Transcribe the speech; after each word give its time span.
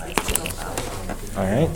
All 0.00 1.44
right. 1.44 1.70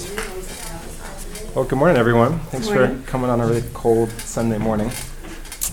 Well, 1.54 1.64
good 1.64 1.78
morning, 1.78 1.96
everyone. 1.96 2.40
Thanks 2.40 2.68
morning. 2.68 3.02
for 3.02 3.08
coming 3.08 3.30
on 3.30 3.40
a 3.40 3.46
really 3.46 3.62
cold 3.74 4.10
Sunday 4.10 4.58
morning. 4.58 4.90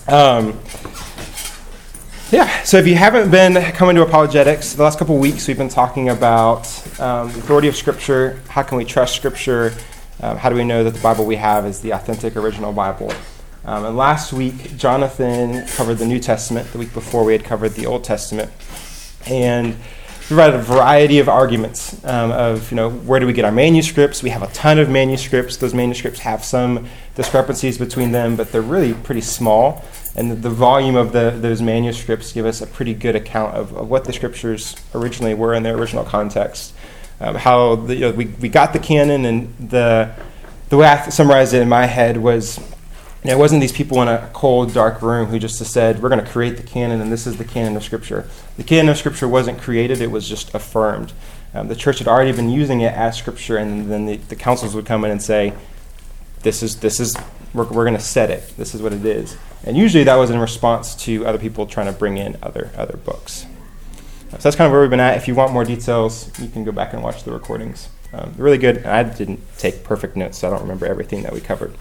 Um, 0.06 0.58
yeah, 2.30 2.62
so 2.62 2.76
if 2.76 2.86
you 2.86 2.94
haven't 2.94 3.30
been 3.30 3.60
coming 3.72 3.96
to 3.96 4.02
apologetics, 4.02 4.74
the 4.74 4.82
last 4.84 4.98
couple 4.98 5.16
of 5.16 5.20
weeks 5.20 5.48
we've 5.48 5.58
been 5.58 5.68
talking 5.68 6.08
about 6.08 6.66
um, 7.00 7.32
the 7.32 7.38
authority 7.40 7.66
of 7.66 7.74
Scripture. 7.74 8.40
How 8.48 8.62
can 8.62 8.78
we 8.78 8.84
trust 8.84 9.16
Scripture? 9.16 9.74
Um, 10.20 10.36
how 10.36 10.48
do 10.48 10.54
we 10.54 10.64
know 10.64 10.84
that 10.84 10.94
the 10.94 11.02
Bible 11.02 11.26
we 11.26 11.36
have 11.36 11.66
is 11.66 11.80
the 11.80 11.92
authentic 11.92 12.36
original 12.36 12.72
Bible? 12.72 13.12
Um, 13.64 13.86
and 13.86 13.96
last 13.96 14.32
week, 14.32 14.76
Jonathan 14.76 15.66
covered 15.66 15.94
the 15.94 16.06
New 16.06 16.20
Testament. 16.20 16.70
The 16.70 16.78
week 16.78 16.94
before, 16.94 17.24
we 17.24 17.32
had 17.32 17.42
covered 17.42 17.70
the 17.70 17.86
Old 17.86 18.04
Testament. 18.04 18.52
And 19.26 19.76
provided 20.26 20.56
a 20.56 20.62
variety 20.62 21.20
of 21.20 21.28
arguments 21.28 22.04
um, 22.04 22.32
of 22.32 22.70
you 22.70 22.76
know 22.76 22.90
where 22.90 23.20
do 23.20 23.26
we 23.26 23.32
get 23.32 23.44
our 23.44 23.52
manuscripts? 23.52 24.22
We 24.22 24.30
have 24.30 24.42
a 24.42 24.48
ton 24.48 24.78
of 24.78 24.90
manuscripts. 24.90 25.56
Those 25.56 25.74
manuscripts 25.74 26.20
have 26.20 26.44
some 26.44 26.88
discrepancies 27.14 27.78
between 27.78 28.12
them 28.12 28.36
but 28.36 28.52
they're 28.52 28.62
really 28.62 28.94
pretty 28.94 29.20
small. 29.20 29.84
And 30.16 30.30
the, 30.30 30.34
the 30.34 30.50
volume 30.50 30.96
of 30.96 31.12
the, 31.12 31.30
those 31.30 31.60
manuscripts 31.60 32.32
give 32.32 32.46
us 32.46 32.62
a 32.62 32.66
pretty 32.66 32.94
good 32.94 33.14
account 33.14 33.54
of, 33.54 33.76
of 33.76 33.88
what 33.88 34.04
the 34.04 34.12
scriptures 34.12 34.74
originally 34.94 35.34
were 35.34 35.52
in 35.54 35.62
their 35.62 35.76
original 35.76 36.04
context. 36.04 36.74
Um, 37.20 37.34
how 37.34 37.76
the, 37.76 37.94
you 37.94 38.00
know, 38.00 38.10
we, 38.12 38.26
we 38.26 38.48
got 38.48 38.72
the 38.72 38.78
canon 38.78 39.24
and 39.24 39.54
the 39.70 40.14
the 40.68 40.76
way 40.76 40.86
I 40.86 41.08
summarized 41.10 41.54
it 41.54 41.62
in 41.62 41.68
my 41.68 41.86
head 41.86 42.16
was 42.16 42.58
it 43.24 43.38
wasn't 43.38 43.60
these 43.60 43.72
people 43.72 44.00
in 44.02 44.08
a 44.08 44.30
cold, 44.32 44.72
dark 44.72 45.02
room 45.02 45.26
who 45.26 45.38
just 45.38 45.58
said, 45.58 46.02
we're 46.02 46.08
going 46.08 46.24
to 46.24 46.30
create 46.30 46.56
the 46.56 46.62
canon 46.62 47.00
and 47.00 47.10
this 47.10 47.26
is 47.26 47.38
the 47.38 47.44
canon 47.44 47.76
of 47.76 47.82
Scripture. 47.82 48.28
The 48.56 48.64
canon 48.64 48.88
of 48.88 48.96
Scripture 48.96 49.26
wasn't 49.26 49.60
created, 49.60 50.00
it 50.00 50.10
was 50.10 50.28
just 50.28 50.54
affirmed. 50.54 51.12
Um, 51.54 51.68
the 51.68 51.76
church 51.76 51.98
had 51.98 52.08
already 52.08 52.32
been 52.32 52.50
using 52.50 52.82
it 52.82 52.92
as 52.92 53.16
Scripture, 53.16 53.56
and 53.56 53.90
then 53.90 54.06
the, 54.06 54.16
the 54.16 54.36
councils 54.36 54.74
would 54.74 54.86
come 54.86 55.04
in 55.04 55.10
and 55.10 55.22
say, 55.22 55.54
this 56.42 56.62
is, 56.62 56.80
this 56.80 57.00
is 57.00 57.16
we're, 57.54 57.64
we're 57.64 57.84
going 57.84 57.96
to 57.96 58.00
set 58.00 58.30
it. 58.30 58.52
This 58.56 58.74
is 58.74 58.82
what 58.82 58.92
it 58.92 59.04
is. 59.04 59.36
And 59.64 59.76
usually 59.76 60.04
that 60.04 60.16
was 60.16 60.30
in 60.30 60.38
response 60.38 60.94
to 61.04 61.26
other 61.26 61.38
people 61.38 61.66
trying 61.66 61.86
to 61.86 61.92
bring 61.92 62.18
in 62.18 62.36
other, 62.42 62.70
other 62.76 62.96
books. 62.98 63.46
So 64.30 64.36
that's 64.38 64.56
kind 64.56 64.66
of 64.66 64.72
where 64.72 64.82
we've 64.82 64.90
been 64.90 65.00
at. 65.00 65.16
If 65.16 65.26
you 65.28 65.34
want 65.34 65.52
more 65.52 65.64
details, 65.64 66.30
you 66.38 66.48
can 66.48 66.64
go 66.64 66.72
back 66.72 66.92
and 66.92 67.02
watch 67.02 67.24
the 67.24 67.32
recordings. 67.32 67.88
Um, 68.12 68.34
really 68.36 68.58
good. 68.58 68.84
I 68.84 69.02
didn't 69.02 69.40
take 69.56 69.82
perfect 69.82 70.16
notes, 70.16 70.38
so 70.38 70.48
I 70.48 70.50
don't 70.50 70.62
remember 70.62 70.86
everything 70.86 71.22
that 71.22 71.32
we 71.32 71.40
covered. 71.40 71.74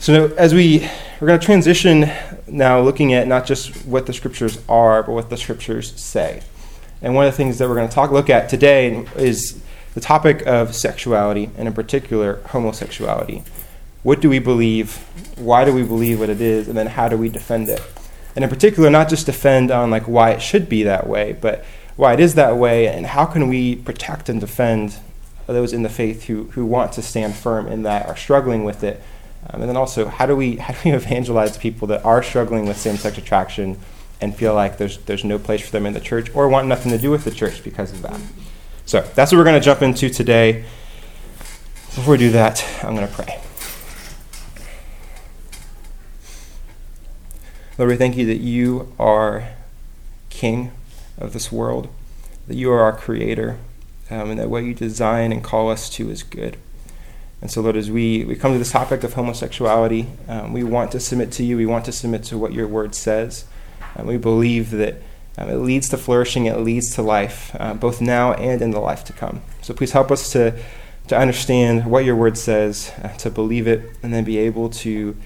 So 0.00 0.14
now, 0.28 0.34
as 0.36 0.54
we 0.54 0.88
we're 1.20 1.26
going 1.26 1.38
to 1.38 1.44
transition 1.44 2.10
now, 2.46 2.80
looking 2.80 3.12
at 3.12 3.26
not 3.26 3.44
just 3.44 3.84
what 3.84 4.06
the 4.06 4.14
scriptures 4.14 4.58
are, 4.66 5.02
but 5.02 5.12
what 5.12 5.28
the 5.28 5.36
scriptures 5.36 5.92
say. 6.00 6.42
And 7.02 7.14
one 7.14 7.26
of 7.26 7.32
the 7.34 7.36
things 7.36 7.58
that 7.58 7.68
we're 7.68 7.74
going 7.74 7.88
to 7.90 7.94
talk 7.94 8.10
look 8.10 8.30
at 8.30 8.48
today 8.48 9.06
is 9.14 9.62
the 9.92 10.00
topic 10.00 10.46
of 10.46 10.74
sexuality, 10.74 11.50
and 11.58 11.68
in 11.68 11.74
particular 11.74 12.40
homosexuality. 12.46 13.44
What 14.02 14.22
do 14.22 14.30
we 14.30 14.38
believe? 14.38 14.96
Why 15.36 15.66
do 15.66 15.74
we 15.74 15.82
believe 15.82 16.18
what 16.18 16.30
it 16.30 16.40
is? 16.40 16.66
And 16.66 16.78
then 16.78 16.86
how 16.86 17.10
do 17.10 17.18
we 17.18 17.28
defend 17.28 17.68
it? 17.68 17.82
And 18.34 18.42
in 18.42 18.48
particular, 18.48 18.88
not 18.88 19.10
just 19.10 19.26
defend 19.26 19.70
on 19.70 19.90
like 19.90 20.04
why 20.04 20.30
it 20.30 20.40
should 20.40 20.66
be 20.66 20.82
that 20.84 21.08
way, 21.08 21.36
but 21.38 21.62
why 21.96 22.14
it 22.14 22.20
is 22.20 22.36
that 22.36 22.56
way, 22.56 22.88
and 22.88 23.04
how 23.04 23.26
can 23.26 23.48
we 23.48 23.76
protect 23.76 24.30
and 24.30 24.40
defend 24.40 24.96
those 25.46 25.74
in 25.74 25.82
the 25.82 25.90
faith 25.90 26.24
who, 26.24 26.44
who 26.52 26.64
want 26.64 26.92
to 26.92 27.02
stand 27.02 27.34
firm 27.34 27.66
in 27.66 27.82
that, 27.82 28.06
are 28.06 28.16
struggling 28.16 28.64
with 28.64 28.82
it, 28.82 29.02
um, 29.48 29.62
and 29.62 29.68
then 29.68 29.76
also, 29.76 30.06
how 30.06 30.26
do 30.26 30.36
we 30.36 30.56
how 30.56 30.74
do 30.74 30.90
we 30.90 30.92
evangelize 30.94 31.56
people 31.56 31.88
that 31.88 32.04
are 32.04 32.22
struggling 32.22 32.66
with 32.66 32.76
same-sex 32.76 33.18
attraction 33.18 33.78
and 34.20 34.34
feel 34.34 34.54
like 34.54 34.76
there's 34.78 34.98
there's 34.98 35.24
no 35.24 35.38
place 35.38 35.62
for 35.62 35.70
them 35.70 35.86
in 35.86 35.94
the 35.94 36.00
church 36.00 36.34
or 36.34 36.48
want 36.48 36.68
nothing 36.68 36.92
to 36.92 36.98
do 36.98 37.10
with 37.10 37.24
the 37.24 37.30
church 37.30 37.64
because 37.64 37.92
of 37.92 38.02
that? 38.02 38.20
So 38.86 39.00
that's 39.14 39.32
what 39.32 39.38
we're 39.38 39.44
going 39.44 39.60
to 39.60 39.64
jump 39.64 39.82
into 39.82 40.10
today. 40.10 40.64
Before 41.94 42.12
we 42.12 42.18
do 42.18 42.30
that, 42.30 42.64
I'm 42.82 42.94
going 42.94 43.06
to 43.06 43.12
pray. 43.12 43.40
Lord, 47.78 47.90
we 47.90 47.96
thank 47.96 48.16
you 48.16 48.26
that 48.26 48.40
you 48.40 48.92
are 48.98 49.48
King 50.28 50.70
of 51.18 51.32
this 51.32 51.50
world, 51.50 51.88
that 52.46 52.56
you 52.56 52.70
are 52.70 52.80
our 52.80 52.92
Creator, 52.92 53.58
um, 54.10 54.30
and 54.30 54.38
that 54.38 54.50
what 54.50 54.64
you 54.64 54.74
design 54.74 55.32
and 55.32 55.42
call 55.42 55.70
us 55.70 55.88
to 55.90 56.10
is 56.10 56.22
good. 56.22 56.56
And 57.40 57.50
so, 57.50 57.62
Lord, 57.62 57.76
as 57.76 57.90
we, 57.90 58.24
we 58.24 58.36
come 58.36 58.52
to 58.52 58.58
this 58.58 58.72
topic 58.72 59.02
of 59.02 59.14
homosexuality, 59.14 60.06
um, 60.28 60.52
we 60.52 60.62
want 60.62 60.92
to 60.92 61.00
submit 61.00 61.32
to 61.32 61.44
you. 61.44 61.56
We 61.56 61.66
want 61.66 61.86
to 61.86 61.92
submit 61.92 62.24
to 62.24 62.38
what 62.38 62.52
your 62.52 62.68
word 62.68 62.94
says. 62.94 63.46
And 63.94 64.06
we 64.06 64.18
believe 64.18 64.70
that 64.72 65.02
um, 65.38 65.48
it 65.48 65.56
leads 65.56 65.88
to 65.90 65.96
flourishing, 65.96 66.46
it 66.46 66.58
leads 66.58 66.94
to 66.96 67.02
life, 67.02 67.56
uh, 67.58 67.72
both 67.74 68.00
now 68.00 68.34
and 68.34 68.60
in 68.60 68.72
the 68.72 68.80
life 68.80 69.04
to 69.04 69.12
come. 69.14 69.40
So 69.62 69.72
please 69.72 69.92
help 69.92 70.10
us 70.10 70.32
to, 70.32 70.60
to 71.08 71.16
understand 71.16 71.86
what 71.86 72.04
your 72.04 72.14
word 72.16 72.36
says, 72.36 72.92
uh, 73.02 73.08
to 73.18 73.30
believe 73.30 73.66
it, 73.66 73.90
and 74.02 74.12
then 74.12 74.24
be 74.24 74.36
able 74.36 74.68
to 74.70 75.16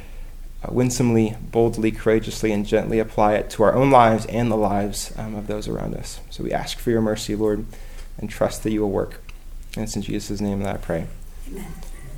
uh, 0.63 0.69
winsomely, 0.73 1.37
boldly, 1.51 1.91
courageously, 1.91 2.53
and 2.53 2.65
gently 2.65 3.01
apply 3.01 3.35
it 3.35 3.51
to 3.51 3.65
our 3.65 3.75
own 3.75 3.91
lives 3.91 4.25
and 4.27 4.53
the 4.53 4.57
lives 4.57 5.13
um, 5.19 5.35
of 5.35 5.49
those 5.49 5.67
around 5.67 5.97
us. 5.97 6.21
So 6.31 6.45
we 6.45 6.53
ask 6.53 6.79
for 6.79 6.91
your 6.91 7.03
mercy, 7.03 7.35
Lord, 7.35 7.67
and 8.19 8.31
trust 8.31 8.63
that 8.63 8.71
you 8.71 8.83
will 8.83 8.91
work. 8.91 9.21
And 9.75 9.83
it's 9.83 9.97
in 9.97 10.03
Jesus' 10.03 10.41
name 10.41 10.61
that 10.61 10.77
I 10.77 10.79
pray. 10.79 11.07
Amen. 11.51 11.67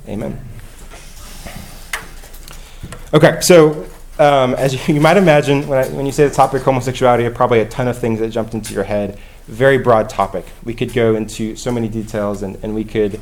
Amen. 0.07 0.39
Okay, 3.13 3.39
so 3.41 3.85
um, 4.19 4.53
as 4.55 4.73
you, 4.73 4.95
you, 4.95 5.01
might 5.01 5.17
imagine, 5.17 5.67
when, 5.67 5.79
I, 5.79 5.87
when 5.89 6.05
you 6.05 6.11
say 6.11 6.27
the 6.27 6.33
topic 6.33 6.61
of 6.61 6.65
homosexuality, 6.65 7.29
probably 7.33 7.59
a 7.59 7.67
ton 7.67 7.87
of 7.87 7.97
things 7.97 8.19
that 8.19 8.29
jumped 8.29 8.53
into 8.53 8.73
your 8.73 8.83
head. 8.83 9.19
Very 9.47 9.77
broad 9.77 10.09
topic. 10.09 10.45
We 10.63 10.73
could 10.73 10.93
go 10.93 11.15
into 11.15 11.55
so 11.55 11.71
many 11.71 11.87
details 11.87 12.43
and, 12.43 12.57
and 12.63 12.75
we 12.75 12.83
could 12.83 13.21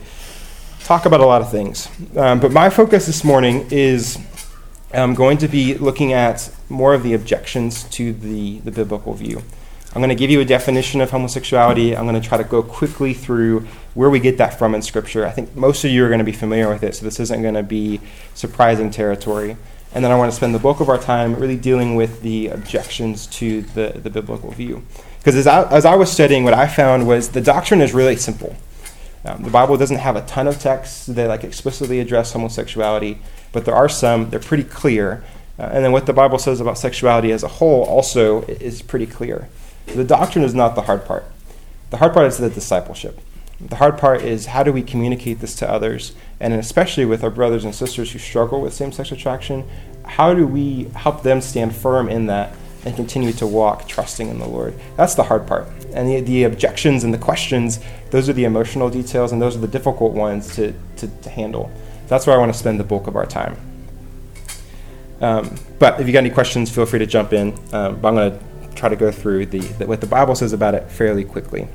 talk 0.79 1.05
about 1.05 1.19
a 1.19 1.25
lot 1.25 1.41
of 1.41 1.51
things. 1.51 1.89
Um, 2.15 2.39
but 2.39 2.51
my 2.51 2.69
focus 2.69 3.05
this 3.05 3.23
morning 3.23 3.67
is 3.69 4.17
I'm 4.93 5.13
going 5.13 5.37
to 5.39 5.47
be 5.47 5.75
looking 5.75 6.13
at 6.13 6.49
more 6.69 6.93
of 6.93 7.03
the 7.03 7.13
objections 7.13 7.83
to 7.85 8.13
the, 8.13 8.59
the 8.59 8.71
biblical 8.71 9.13
view. 9.13 9.43
I'm 9.95 10.01
going 10.01 10.09
to 10.09 10.15
give 10.15 10.29
you 10.29 10.41
a 10.41 10.45
definition 10.45 10.99
of 10.99 11.09
homosexuality. 11.09 11.95
I'm 11.95 12.05
going 12.05 12.21
to 12.21 12.27
try 12.27 12.37
to 12.37 12.43
go 12.43 12.61
quickly 12.61 13.13
through 13.13 13.61
where 13.93 14.09
we 14.09 14.19
get 14.19 14.37
that 14.39 14.59
from 14.59 14.75
in 14.75 14.81
Scripture. 14.81 15.25
I 15.25 15.31
think 15.31 15.55
most 15.55 15.85
of 15.85 15.91
you 15.91 16.03
are 16.03 16.09
going 16.09 16.19
to 16.19 16.25
be 16.25 16.33
familiar 16.33 16.67
with 16.67 16.83
it, 16.83 16.95
so 16.95 17.05
this 17.05 17.17
isn't 17.21 17.41
going 17.41 17.53
to 17.53 17.63
be 17.63 18.01
surprising 18.33 18.91
territory. 18.91 19.55
And 19.93 20.03
then 20.03 20.11
I 20.11 20.17
want 20.17 20.29
to 20.29 20.35
spend 20.35 20.53
the 20.53 20.59
bulk 20.59 20.81
of 20.81 20.89
our 20.89 20.97
time 20.97 21.35
really 21.35 21.55
dealing 21.55 21.95
with 21.95 22.21
the 22.23 22.49
objections 22.49 23.25
to 23.27 23.61
the, 23.61 23.93
the 23.95 24.09
biblical 24.09 24.51
view. 24.51 24.83
Because 25.19 25.37
as 25.37 25.47
I, 25.47 25.63
as 25.71 25.85
I 25.85 25.95
was 25.95 26.11
studying, 26.11 26.43
what 26.43 26.53
I 26.53 26.67
found 26.67 27.07
was 27.07 27.29
the 27.29 27.39
doctrine 27.39 27.79
is 27.79 27.93
really 27.93 28.17
simple. 28.17 28.53
Um, 29.23 29.43
the 29.43 29.49
Bible 29.49 29.77
doesn't 29.77 29.99
have 29.99 30.17
a 30.17 30.25
ton 30.25 30.49
of 30.49 30.59
texts 30.59 31.05
that 31.05 31.29
like 31.29 31.45
explicitly 31.45 32.01
address 32.01 32.33
homosexuality, 32.33 33.19
but 33.53 33.63
there 33.63 33.73
are 33.73 33.87
some. 33.87 34.29
They're 34.29 34.41
pretty 34.41 34.65
clear. 34.65 35.23
Uh, 35.57 35.69
and 35.71 35.85
then 35.85 35.93
what 35.93 36.05
the 36.05 36.11
Bible 36.11 36.37
says 36.37 36.59
about 36.59 36.77
sexuality 36.77 37.31
as 37.31 37.43
a 37.43 37.47
whole 37.47 37.83
also 37.85 38.41
is 38.41 38.81
pretty 38.81 39.05
clear. 39.05 39.47
The 39.87 40.03
doctrine 40.03 40.43
is 40.43 40.53
not 40.53 40.75
the 40.75 40.83
hard 40.83 41.05
part. 41.05 41.25
The 41.89 41.97
hard 41.97 42.13
part 42.13 42.27
is 42.27 42.37
the 42.37 42.49
discipleship. 42.49 43.19
The 43.59 43.77
hard 43.77 43.97
part 43.97 44.21
is 44.21 44.47
how 44.47 44.63
do 44.63 44.73
we 44.73 44.81
communicate 44.81 45.39
this 45.39 45.55
to 45.55 45.69
others, 45.69 46.13
and 46.39 46.53
especially 46.53 47.05
with 47.05 47.23
our 47.23 47.29
brothers 47.29 47.63
and 47.63 47.73
sisters 47.73 48.11
who 48.11 48.19
struggle 48.19 48.61
with 48.61 48.73
same 48.73 48.91
sex 48.91 49.11
attraction, 49.11 49.65
how 50.03 50.33
do 50.33 50.45
we 50.45 50.85
help 50.95 51.23
them 51.23 51.39
stand 51.41 51.75
firm 51.75 52.09
in 52.09 52.25
that 52.25 52.53
and 52.83 52.95
continue 52.95 53.31
to 53.33 53.47
walk 53.47 53.87
trusting 53.87 54.27
in 54.27 54.39
the 54.39 54.47
Lord? 54.47 54.73
That's 54.97 55.15
the 55.15 55.23
hard 55.23 55.47
part. 55.47 55.67
And 55.93 56.09
the, 56.09 56.19
the 56.19 56.43
objections 56.43 57.03
and 57.05 57.13
the 57.13 57.17
questions, 57.17 57.79
those 58.11 58.27
are 58.27 58.33
the 58.33 58.43
emotional 58.43 58.89
details, 58.89 59.31
and 59.31 59.41
those 59.41 59.55
are 59.55 59.59
the 59.59 59.67
difficult 59.67 60.13
ones 60.13 60.53
to, 60.55 60.73
to, 60.97 61.07
to 61.07 61.29
handle. 61.29 61.71
That's 62.07 62.27
where 62.27 62.35
I 62.35 62.39
want 62.39 62.51
to 62.51 62.59
spend 62.59 62.79
the 62.79 62.83
bulk 62.83 63.07
of 63.07 63.15
our 63.15 63.25
time. 63.25 63.57
Um, 65.21 65.55
but 65.79 65.99
if 66.01 66.07
you 66.07 66.13
got 66.13 66.19
any 66.19 66.29
questions, 66.29 66.69
feel 66.69 66.85
free 66.85 66.99
to 66.99 67.05
jump 67.05 67.31
in. 67.31 67.53
Um, 67.73 67.99
but 68.01 68.09
I'm 68.09 68.15
going 68.15 68.31
to 68.31 68.39
try 68.75 68.89
to 68.89 68.95
go 68.95 69.11
through 69.11 69.47
the, 69.47 69.59
the, 69.59 69.87
what 69.87 70.01
the 70.01 70.07
Bible 70.07 70.35
says 70.35 70.53
about 70.53 70.75
it 70.75 70.89
fairly 70.89 71.23
quickly. 71.23 71.67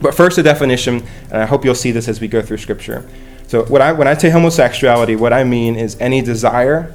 But 0.00 0.14
first, 0.14 0.36
a 0.38 0.42
definition, 0.42 1.06
and 1.30 1.42
I 1.42 1.46
hope 1.46 1.64
you'll 1.64 1.74
see 1.74 1.90
this 1.90 2.08
as 2.08 2.20
we 2.20 2.28
go 2.28 2.42
through 2.42 2.58
Scripture. 2.58 3.08
So, 3.46 3.64
I, 3.76 3.92
when 3.92 4.08
I 4.08 4.14
say 4.14 4.30
homosexuality, 4.30 5.16
what 5.16 5.32
I 5.32 5.44
mean 5.44 5.76
is 5.76 5.96
any 6.00 6.20
desire, 6.20 6.94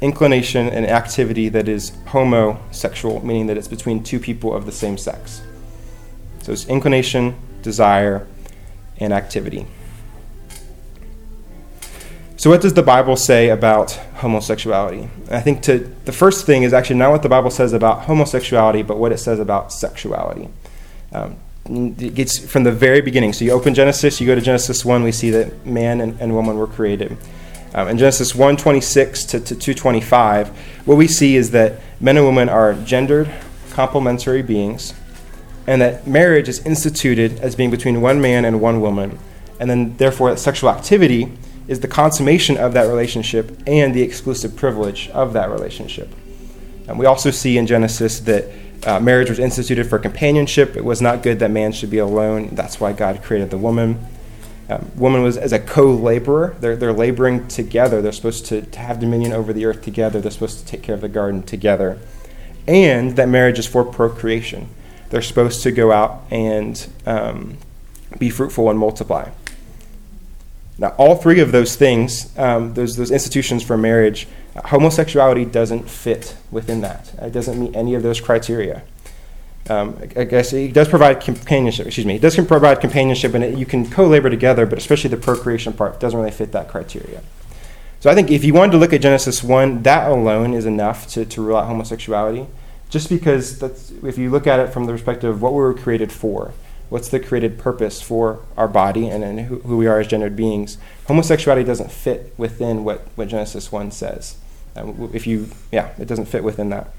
inclination, 0.00 0.68
and 0.68 0.86
activity 0.86 1.48
that 1.50 1.68
is 1.68 1.92
homosexual, 2.08 3.24
meaning 3.24 3.46
that 3.46 3.56
it's 3.56 3.68
between 3.68 4.02
two 4.02 4.18
people 4.18 4.54
of 4.54 4.66
the 4.66 4.72
same 4.72 4.98
sex. 4.98 5.40
So, 6.42 6.52
it's 6.52 6.66
inclination, 6.66 7.36
desire, 7.62 8.26
and 8.98 9.12
activity. 9.12 9.66
So, 12.44 12.50
what 12.50 12.60
does 12.60 12.74
the 12.74 12.82
Bible 12.82 13.16
say 13.16 13.48
about 13.48 13.92
homosexuality? 14.16 15.08
I 15.30 15.40
think 15.40 15.62
to, 15.62 15.78
the 16.04 16.12
first 16.12 16.44
thing 16.44 16.62
is 16.62 16.74
actually 16.74 16.96
not 16.96 17.10
what 17.10 17.22
the 17.22 17.28
Bible 17.30 17.50
says 17.50 17.72
about 17.72 18.02
homosexuality, 18.02 18.82
but 18.82 18.98
what 18.98 19.12
it 19.12 19.16
says 19.16 19.40
about 19.40 19.72
sexuality. 19.72 20.50
Um, 21.10 21.38
it 21.64 22.14
gets 22.14 22.38
from 22.38 22.64
the 22.64 22.70
very 22.70 23.00
beginning. 23.00 23.32
So, 23.32 23.46
you 23.46 23.52
open 23.52 23.72
Genesis, 23.72 24.20
you 24.20 24.26
go 24.26 24.34
to 24.34 24.42
Genesis 24.42 24.84
1, 24.84 25.02
we 25.02 25.10
see 25.10 25.30
that 25.30 25.64
man 25.64 26.02
and, 26.02 26.20
and 26.20 26.34
woman 26.34 26.58
were 26.58 26.66
created. 26.66 27.16
Um, 27.72 27.88
in 27.88 27.96
Genesis 27.96 28.34
1 28.34 28.58
26 28.58 29.24
to, 29.24 29.40
to 29.40 29.54
225, 29.54 30.48
what 30.84 30.98
we 30.98 31.08
see 31.08 31.36
is 31.36 31.52
that 31.52 31.80
men 31.98 32.18
and 32.18 32.26
women 32.26 32.50
are 32.50 32.74
gendered, 32.74 33.30
complementary 33.70 34.42
beings 34.42 34.92
and 35.66 35.80
that 35.80 36.06
marriage 36.06 36.50
is 36.50 36.58
instituted 36.66 37.40
as 37.40 37.56
being 37.56 37.70
between 37.70 38.02
one 38.02 38.20
man 38.20 38.44
and 38.44 38.60
one 38.60 38.82
woman, 38.82 39.18
and 39.58 39.70
then 39.70 39.96
therefore 39.96 40.36
sexual 40.36 40.68
activity 40.68 41.32
is 41.66 41.80
the 41.80 41.88
consummation 41.88 42.56
of 42.56 42.74
that 42.74 42.88
relationship 42.88 43.58
and 43.66 43.94
the 43.94 44.02
exclusive 44.02 44.54
privilege 44.56 45.08
of 45.10 45.32
that 45.32 45.48
relationship. 45.50 46.08
And 46.86 46.98
we 46.98 47.06
also 47.06 47.30
see 47.30 47.56
in 47.56 47.66
Genesis 47.66 48.20
that 48.20 48.50
uh, 48.86 49.00
marriage 49.00 49.30
was 49.30 49.38
instituted 49.38 49.86
for 49.86 49.98
companionship. 49.98 50.76
It 50.76 50.84
was 50.84 51.00
not 51.00 51.22
good 51.22 51.38
that 51.38 51.50
man 51.50 51.72
should 51.72 51.90
be 51.90 51.98
alone. 51.98 52.50
That's 52.52 52.78
why 52.78 52.92
God 52.92 53.22
created 53.22 53.50
the 53.50 53.58
woman. 53.58 54.06
Um, 54.68 54.90
woman 54.96 55.22
was 55.22 55.36
as 55.36 55.52
a 55.52 55.58
co-laborer. 55.58 56.56
They're, 56.60 56.76
they're 56.76 56.92
laboring 56.92 57.48
together. 57.48 58.02
They're 58.02 58.12
supposed 58.12 58.46
to, 58.46 58.62
to 58.62 58.78
have 58.78 59.00
dominion 59.00 59.32
over 59.32 59.52
the 59.52 59.64
earth 59.64 59.82
together. 59.82 60.20
They're 60.20 60.30
supposed 60.30 60.58
to 60.60 60.66
take 60.66 60.82
care 60.82 60.94
of 60.94 61.00
the 61.00 61.08
garden 61.08 61.42
together. 61.42 61.98
And 62.66 63.16
that 63.16 63.28
marriage 63.28 63.58
is 63.58 63.66
for 63.66 63.84
procreation. 63.84 64.68
They're 65.10 65.22
supposed 65.22 65.62
to 65.62 65.70
go 65.70 65.92
out 65.92 66.22
and 66.30 66.86
um, 67.06 67.58
be 68.18 68.30
fruitful 68.30 68.70
and 68.70 68.78
multiply. 68.78 69.30
Now, 70.76 70.88
all 70.98 71.16
three 71.16 71.40
of 71.40 71.52
those 71.52 71.76
things, 71.76 72.36
um, 72.36 72.74
those, 72.74 72.96
those 72.96 73.10
institutions 73.10 73.62
for 73.62 73.76
marriage, 73.76 74.26
homosexuality 74.56 75.44
doesn't 75.44 75.88
fit 75.88 76.36
within 76.50 76.80
that. 76.80 77.12
It 77.20 77.32
doesn't 77.32 77.60
meet 77.60 77.76
any 77.76 77.94
of 77.94 78.02
those 78.02 78.20
criteria. 78.20 78.82
Um, 79.70 79.98
I 80.16 80.24
guess 80.24 80.52
it 80.52 80.74
does 80.74 80.88
provide 80.88 81.20
companionship. 81.20 81.86
Excuse 81.86 82.06
me, 82.06 82.16
it 82.16 82.22
does 82.22 82.36
provide 82.36 82.80
companionship, 82.80 83.34
and 83.34 83.42
it, 83.42 83.56
you 83.56 83.64
can 83.64 83.88
co-labor 83.88 84.28
together. 84.28 84.66
But 84.66 84.78
especially 84.78 85.10
the 85.10 85.16
procreation 85.16 85.72
part 85.72 86.00
doesn't 86.00 86.18
really 86.18 86.32
fit 86.32 86.52
that 86.52 86.68
criteria. 86.68 87.22
So 88.00 88.10
I 88.10 88.14
think 88.14 88.30
if 88.30 88.44
you 88.44 88.52
wanted 88.52 88.72
to 88.72 88.78
look 88.78 88.92
at 88.92 89.00
Genesis 89.00 89.42
one, 89.42 89.82
that 89.84 90.10
alone 90.10 90.52
is 90.52 90.66
enough 90.66 91.06
to, 91.08 91.24
to 91.24 91.40
rule 91.40 91.56
out 91.56 91.66
homosexuality. 91.66 92.46
Just 92.90 93.08
because 93.08 93.62
if 94.04 94.18
you 94.18 94.28
look 94.28 94.46
at 94.46 94.60
it 94.60 94.72
from 94.72 94.84
the 94.84 94.92
perspective 94.92 95.30
of 95.30 95.40
what 95.40 95.52
we 95.52 95.58
were 95.60 95.72
created 95.72 96.12
for, 96.12 96.52
what's 96.88 97.08
the 97.08 97.20
created 97.20 97.58
purpose 97.58 98.00
for 98.00 98.40
our 98.56 98.68
body 98.68 99.08
and, 99.08 99.24
and 99.24 99.40
who, 99.40 99.58
who, 99.60 99.76
we 99.76 99.86
are 99.86 100.00
as 100.00 100.06
gendered 100.06 100.36
beings, 100.36 100.78
homosexuality 101.06 101.64
doesn't 101.64 101.90
fit 101.90 102.34
within 102.36 102.84
what, 102.84 103.06
what 103.16 103.28
Genesis 103.28 103.72
one 103.72 103.90
says. 103.90 104.36
Um, 104.76 105.10
if 105.12 105.26
you, 105.26 105.48
yeah, 105.72 105.92
it 105.98 106.06
doesn't 106.06 106.26
fit 106.26 106.44
within 106.44 106.70
that. 106.70 106.90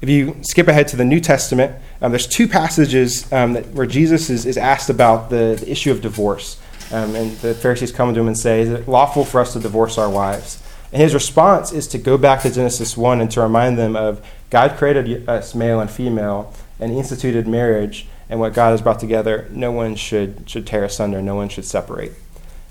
If 0.00 0.08
you 0.08 0.36
skip 0.42 0.66
ahead 0.66 0.88
to 0.88 0.96
the 0.96 1.04
New 1.04 1.20
Testament, 1.20 1.76
um, 2.00 2.10
there's 2.10 2.26
two 2.26 2.48
passages 2.48 3.30
um, 3.32 3.52
that, 3.52 3.66
where 3.68 3.86
Jesus 3.86 4.30
is, 4.30 4.46
is 4.46 4.56
asked 4.56 4.88
about 4.88 5.28
the, 5.28 5.58
the 5.60 5.70
issue 5.70 5.90
of 5.90 6.00
divorce. 6.00 6.58
Um, 6.90 7.14
and 7.14 7.32
the 7.38 7.54
Pharisees 7.54 7.92
come 7.92 8.12
to 8.14 8.20
him 8.20 8.26
and 8.26 8.36
say, 8.36 8.62
Is 8.62 8.70
it 8.70 8.88
lawful 8.88 9.24
for 9.24 9.40
us 9.40 9.52
to 9.52 9.60
divorce 9.60 9.98
our 9.98 10.08
wives? 10.08 10.62
And 10.92 11.02
his 11.02 11.14
response 11.14 11.72
is 11.72 11.86
to 11.88 11.98
go 11.98 12.18
back 12.18 12.42
to 12.42 12.50
Genesis 12.50 12.96
1 12.96 13.20
and 13.20 13.30
to 13.30 13.40
remind 13.40 13.78
them 13.78 13.94
of 13.94 14.26
God 14.48 14.76
created 14.76 15.28
us 15.28 15.54
male 15.54 15.80
and 15.80 15.90
female 15.90 16.52
and 16.80 16.92
instituted 16.92 17.46
marriage, 17.46 18.06
and 18.28 18.40
what 18.40 18.54
God 18.54 18.70
has 18.70 18.80
brought 18.80 19.00
together, 19.00 19.48
no 19.50 19.72
one 19.72 19.96
should, 19.96 20.48
should 20.48 20.66
tear 20.66 20.84
asunder, 20.84 21.20
no 21.20 21.34
one 21.34 21.48
should 21.48 21.64
separate. 21.64 22.12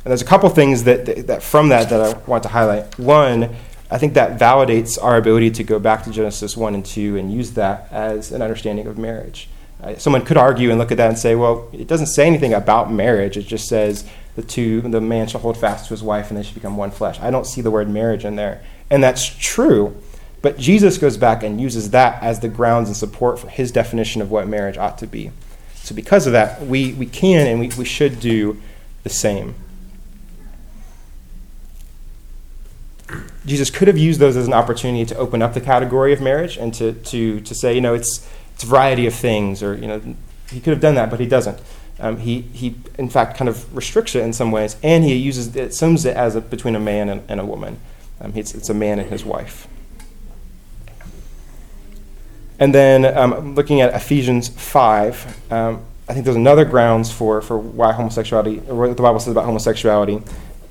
And 0.04 0.12
there's 0.12 0.22
a 0.22 0.26
couple 0.26 0.50
things 0.50 0.86
that, 0.86 1.06
that, 1.06 1.28
that 1.28 1.44
from 1.44 1.70
that 1.70 1.90
that 1.90 2.02
I 2.02 2.18
want 2.20 2.44
to 2.44 2.50
highlight. 2.50 2.98
One, 2.98 3.56
I 3.92 3.98
think 3.98 4.14
that 4.14 4.40
validates 4.40 5.02
our 5.02 5.18
ability 5.18 5.52
to 5.52 5.64
go 5.64 5.80
back 5.80 6.04
to 6.04 6.12
Genesis 6.12 6.56
1 6.56 6.76
and 6.76 6.86
2 6.86 7.18
and 7.18 7.32
use 7.32 7.52
that 7.52 7.92
as 7.92 8.32
an 8.32 8.42
understanding 8.42 8.88
of 8.88 8.98
marriage. 8.98 9.50
Uh, 9.82 9.96
someone 9.96 10.24
could 10.24 10.38
argue 10.38 10.70
and 10.70 10.80
look 10.80 10.92
at 10.92 10.98
that 10.98 11.10
and 11.10 11.18
say, 11.18 11.36
well, 11.36 11.70
it 11.74 11.88
doesn't 11.88 12.08
say 12.08 12.28
anything 12.28 12.54
about 12.54 12.92
marriage. 12.92 13.38
It 13.38 13.44
just 13.44 13.68
says 13.68 14.08
the 14.36 14.42
two, 14.42 14.82
the 14.82 15.02
man 15.02 15.28
shall 15.28 15.42
hold 15.42 15.58
fast 15.58 15.86
to 15.88 15.94
his 15.94 16.04
wife 16.04 16.30
and 16.30 16.38
they 16.38 16.44
should 16.44 16.56
become 16.56 16.78
one 16.78 16.92
flesh. 16.92 17.20
I 17.20 17.32
don't 17.32 17.46
see 17.46 17.62
the 17.62 17.72
word 17.72 17.90
marriage 17.90 18.26
in 18.26 18.36
there. 18.36 18.62
And 18.90 19.04
that's 19.04 19.26
true. 19.26 19.96
But 20.42 20.58
Jesus 20.58 20.98
goes 20.98 21.18
back 21.18 21.44
and 21.44 21.60
uses 21.60 21.92
that 21.92 22.22
as 22.24 22.40
the 22.40 22.48
grounds 22.48 22.88
and 22.88 22.96
support 22.96 23.40
for 23.40 23.50
his 23.50 23.72
definition 23.72 24.22
of 24.22 24.32
what 24.32 24.48
marriage 24.48 24.78
ought 24.78 24.98
to 25.00 25.08
be. 25.08 25.32
So, 25.76 25.94
because 25.96 26.28
of 26.28 26.34
that, 26.34 26.66
we, 26.66 26.94
we 26.94 27.06
can 27.06 27.48
and 27.48 27.60
we, 27.60 27.72
we 27.78 27.86
should 27.86 28.20
do 28.20 28.62
the 29.04 29.10
same. 29.10 29.56
Jesus 33.46 33.70
could 33.70 33.88
have 33.88 33.98
used 33.98 34.20
those 34.20 34.38
as 34.38 34.46
an 34.46 34.54
opportunity 34.54 35.06
to 35.06 35.16
open 35.16 35.42
up 35.42 35.54
the 35.54 35.62
category 35.62 36.14
of 36.14 36.22
marriage 36.22 36.58
and 36.58 36.74
to, 36.76 36.94
to, 36.94 37.40
to 37.42 37.56
say, 37.56 37.74
you 37.74 37.82
know, 37.82 37.96
it's, 37.96 38.30
it's 38.54 38.64
a 38.64 38.68
variety 38.68 39.08
of 39.08 39.16
things, 39.16 39.64
or, 39.64 39.76
you 39.76 39.88
know, 39.88 40.00
he 40.52 40.60
could 40.60 40.72
have 40.72 40.82
done 40.82 40.96
that, 40.96 41.10
but 41.10 41.20
he 41.20 41.26
doesn't. 41.26 41.60
Um, 42.00 42.18
he, 42.18 42.42
he, 42.42 42.76
in 42.98 43.10
fact, 43.10 43.36
kind 43.38 43.50
of 43.50 43.76
restricts 43.76 44.16
it 44.16 44.22
in 44.22 44.32
some 44.32 44.52
ways, 44.52 44.78
and 44.84 45.04
he 45.04 45.16
uses 45.16 45.56
it, 45.56 45.74
sums 45.74 46.06
it 46.06 46.16
as 46.16 46.36
a, 46.36 46.42
between 46.42 46.76
a 46.76 46.80
man 46.80 47.10
and, 47.10 47.24
and 47.28 47.40
a 47.40 47.46
woman. 47.46 47.80
Um, 48.22 48.34
it's, 48.36 48.54
it's 48.54 48.70
a 48.70 48.74
man 48.74 49.00
and 49.00 49.10
his 49.10 49.26
wife. 49.26 49.68
And 52.60 52.76
then 52.76 53.06
um, 53.18 53.56
looking 53.56 53.82
at 53.82 53.94
Ephesians 53.94 54.50
5, 54.50 55.52
um, 55.52 55.82
I 56.10 56.14
think 56.14 56.26
there's 56.26 56.36
another 56.36 56.66
grounds 56.66 57.12
for, 57.12 57.42
for 57.42 57.58
why 57.58 57.94
homosexuality, 57.94 58.62
or 58.68 58.76
what 58.76 58.98
the 58.98 59.04
Bible 59.04 59.20
says 59.20 59.32
about 59.32 59.46
homosexuality, 59.46 60.22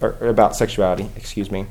or, 0.00 0.10
about 0.20 0.54
sexuality, 0.54 1.08
excuse 1.16 1.50
me, 1.50 1.66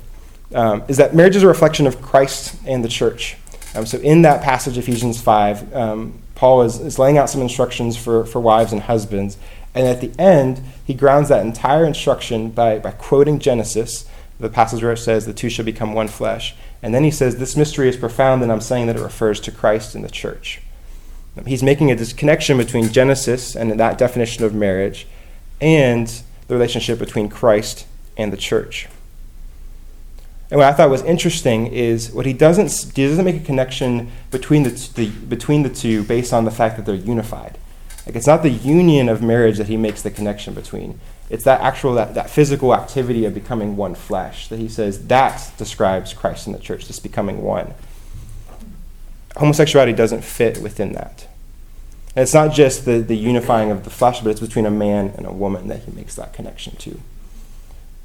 um, 0.56 0.84
is 0.88 0.98
that 0.98 1.14
marriage 1.14 1.36
is 1.36 1.44
a 1.44 1.48
reflection 1.48 1.86
of 1.86 2.02
Christ 2.02 2.56
and 2.66 2.84
the 2.84 2.90
church. 2.90 3.38
Um, 3.76 3.86
so 3.86 4.00
in 4.00 4.24
that 4.24 4.42
passage, 4.42 4.78
Ephesians 4.78 5.22
5, 5.22 5.76
um, 5.76 6.20
Paul 6.34 6.64
is, 6.64 6.80
is 6.80 6.98
laying 6.98 7.18
out 7.18 7.30
some 7.30 7.42
instructions 7.42 7.96
for, 7.96 8.26
for 8.26 8.40
wives 8.40 8.72
and 8.72 8.82
husbands. 8.82 9.38
And 9.76 9.86
at 9.86 10.02
the 10.02 10.12
end, 10.20 10.62
he 10.86 10.94
grounds 10.94 11.30
that 11.30 11.46
entire 11.46 11.86
instruction 11.86 12.50
by, 12.50 12.80
by 12.80 12.92
quoting 12.92 13.38
Genesis, 13.38 14.06
the 14.40 14.50
passage 14.50 14.82
where 14.82 14.94
it 14.94 14.98
says, 14.98 15.26
The 15.26 15.34
two 15.34 15.50
shall 15.50 15.66
become 15.66 15.94
one 15.94 16.08
flesh. 16.08 16.56
And 16.82 16.94
then 16.94 17.04
he 17.04 17.12
says, 17.12 17.38
This 17.38 17.56
mystery 17.56 17.90
is 17.90 17.98
profound, 17.98 18.44
and 18.44 18.52
I'm 18.52 18.62
saying 18.62 18.88
that 18.88 18.96
it 18.96 19.02
refers 19.02 19.40
to 19.42 19.52
Christ 19.52 19.96
and 19.96 20.04
the 20.04 20.10
church. 20.10 20.62
He's 21.46 21.62
making 21.62 21.92
a 21.92 21.96
disconnection 21.96 22.58
between 22.58 22.92
Genesis 22.92 23.56
and 23.56 23.80
that 23.80 23.98
definition 23.98 24.44
of 24.44 24.56
marriage 24.56 25.08
and 25.62 26.08
the 26.48 26.56
relationship 26.56 26.98
between 26.98 27.30
Christ 27.30 27.86
and 28.16 28.34
the 28.34 28.38
church. 28.38 28.88
And 30.50 30.60
what 30.60 30.68
I 30.68 30.74
thought 30.74 30.90
was 30.90 31.04
interesting 31.04 31.68
is 31.68 32.12
what 32.12 32.26
he 32.26 32.34
doesn't 32.34 32.96
he 32.96 33.06
doesn't 33.06 33.26
make 33.26 33.36
a 33.36 33.46
connection 33.46 34.12
between 34.32 34.64
the, 34.64 34.70
the, 34.96 35.10
between 35.10 35.64
the 35.64 35.70
two 35.70 36.04
based 36.04 36.32
on 36.32 36.46
the 36.46 36.52
fact 36.52 36.78
that 36.78 36.86
they're 36.86 36.96
unified. 36.96 37.58
Like 38.06 38.16
it's 38.16 38.28
not 38.28 38.44
the 38.44 38.50
union 38.50 39.10
of 39.10 39.22
marriage 39.22 39.58
that 39.58 39.68
he 39.68 39.76
makes 39.76 40.02
the 40.02 40.12
connection 40.12 40.54
between. 40.54 41.00
It's 41.30 41.44
that 41.44 41.62
actual, 41.62 41.94
that, 41.96 42.14
that 42.14 42.30
physical 42.30 42.74
activity 42.74 43.26
of 43.26 43.34
becoming 43.34 43.76
one 43.76 43.96
flesh 43.96 44.48
that 44.48 44.60
he 44.60 44.70
says 44.70 45.08
that 45.08 45.52
describes 45.58 46.14
Christ 46.14 46.48
and 46.48 46.56
the 46.56 46.60
church, 46.60 46.88
this 46.88 47.00
becoming 47.00 47.44
one. 47.44 47.74
Homosexuality 49.36 49.94
doesn't 49.94 50.24
fit 50.24 50.60
within 50.60 50.94
that. 50.94 51.28
And 52.16 52.24
it's 52.24 52.34
not 52.34 52.54
just 52.54 52.86
the, 52.86 53.00
the 53.00 53.16
unifying 53.16 53.70
of 53.70 53.84
the 53.84 53.90
flesh, 53.90 54.22
but 54.22 54.32
it's 54.32 54.40
between 54.40 54.66
a 54.66 54.72
man 54.72 55.14
and 55.18 55.26
a 55.26 55.32
woman 55.32 55.68
that 55.68 55.84
he 55.84 55.92
makes 55.92 56.16
that 56.16 56.34
connection 56.34 56.76
to. 56.78 57.00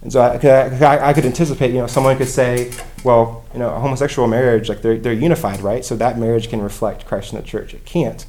And 0.03 0.13
so 0.13 0.21
I, 0.21 0.37
I, 0.85 1.09
I, 1.11 1.13
could 1.13 1.25
anticipate, 1.25 1.69
you 1.69 1.79
know, 1.79 1.87
someone 1.87 2.19
could 2.19 2.29
say, 2.29 2.73
well, 3.05 3.45
you 3.53 3.61
know, 3.61 3.73
a 3.73 3.79
homosexual 3.79 4.27
marriage, 4.27 4.69
like 4.69 4.83
they're, 4.83 4.99
they're 4.99 5.13
unified, 5.13 5.61
right? 5.61 5.85
So 5.85 5.95
that 5.97 6.19
marriage 6.19 6.49
can 6.49 6.61
reflect 6.61 7.07
Christ 7.07 7.33
in 7.33 7.41
the 7.41 7.47
church. 7.47 7.73
It 7.73 7.85
can't. 7.85 8.27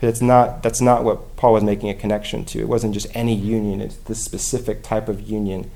It's 0.00 0.20
not, 0.20 0.62
that's 0.62 0.80
not 0.80 1.02
what 1.04 1.36
Paul 1.36 1.54
was 1.54 1.64
making 1.64 1.88
a 1.88 1.94
connection 1.94 2.44
to. 2.46 2.60
It 2.60 2.68
wasn't 2.68 2.92
just 2.94 3.06
any 3.14 3.34
union, 3.34 3.80
it's 3.80 3.96
the 3.96 4.14
specific 4.14 4.82
type 4.82 5.08
of 5.08 5.20
union 5.22 5.70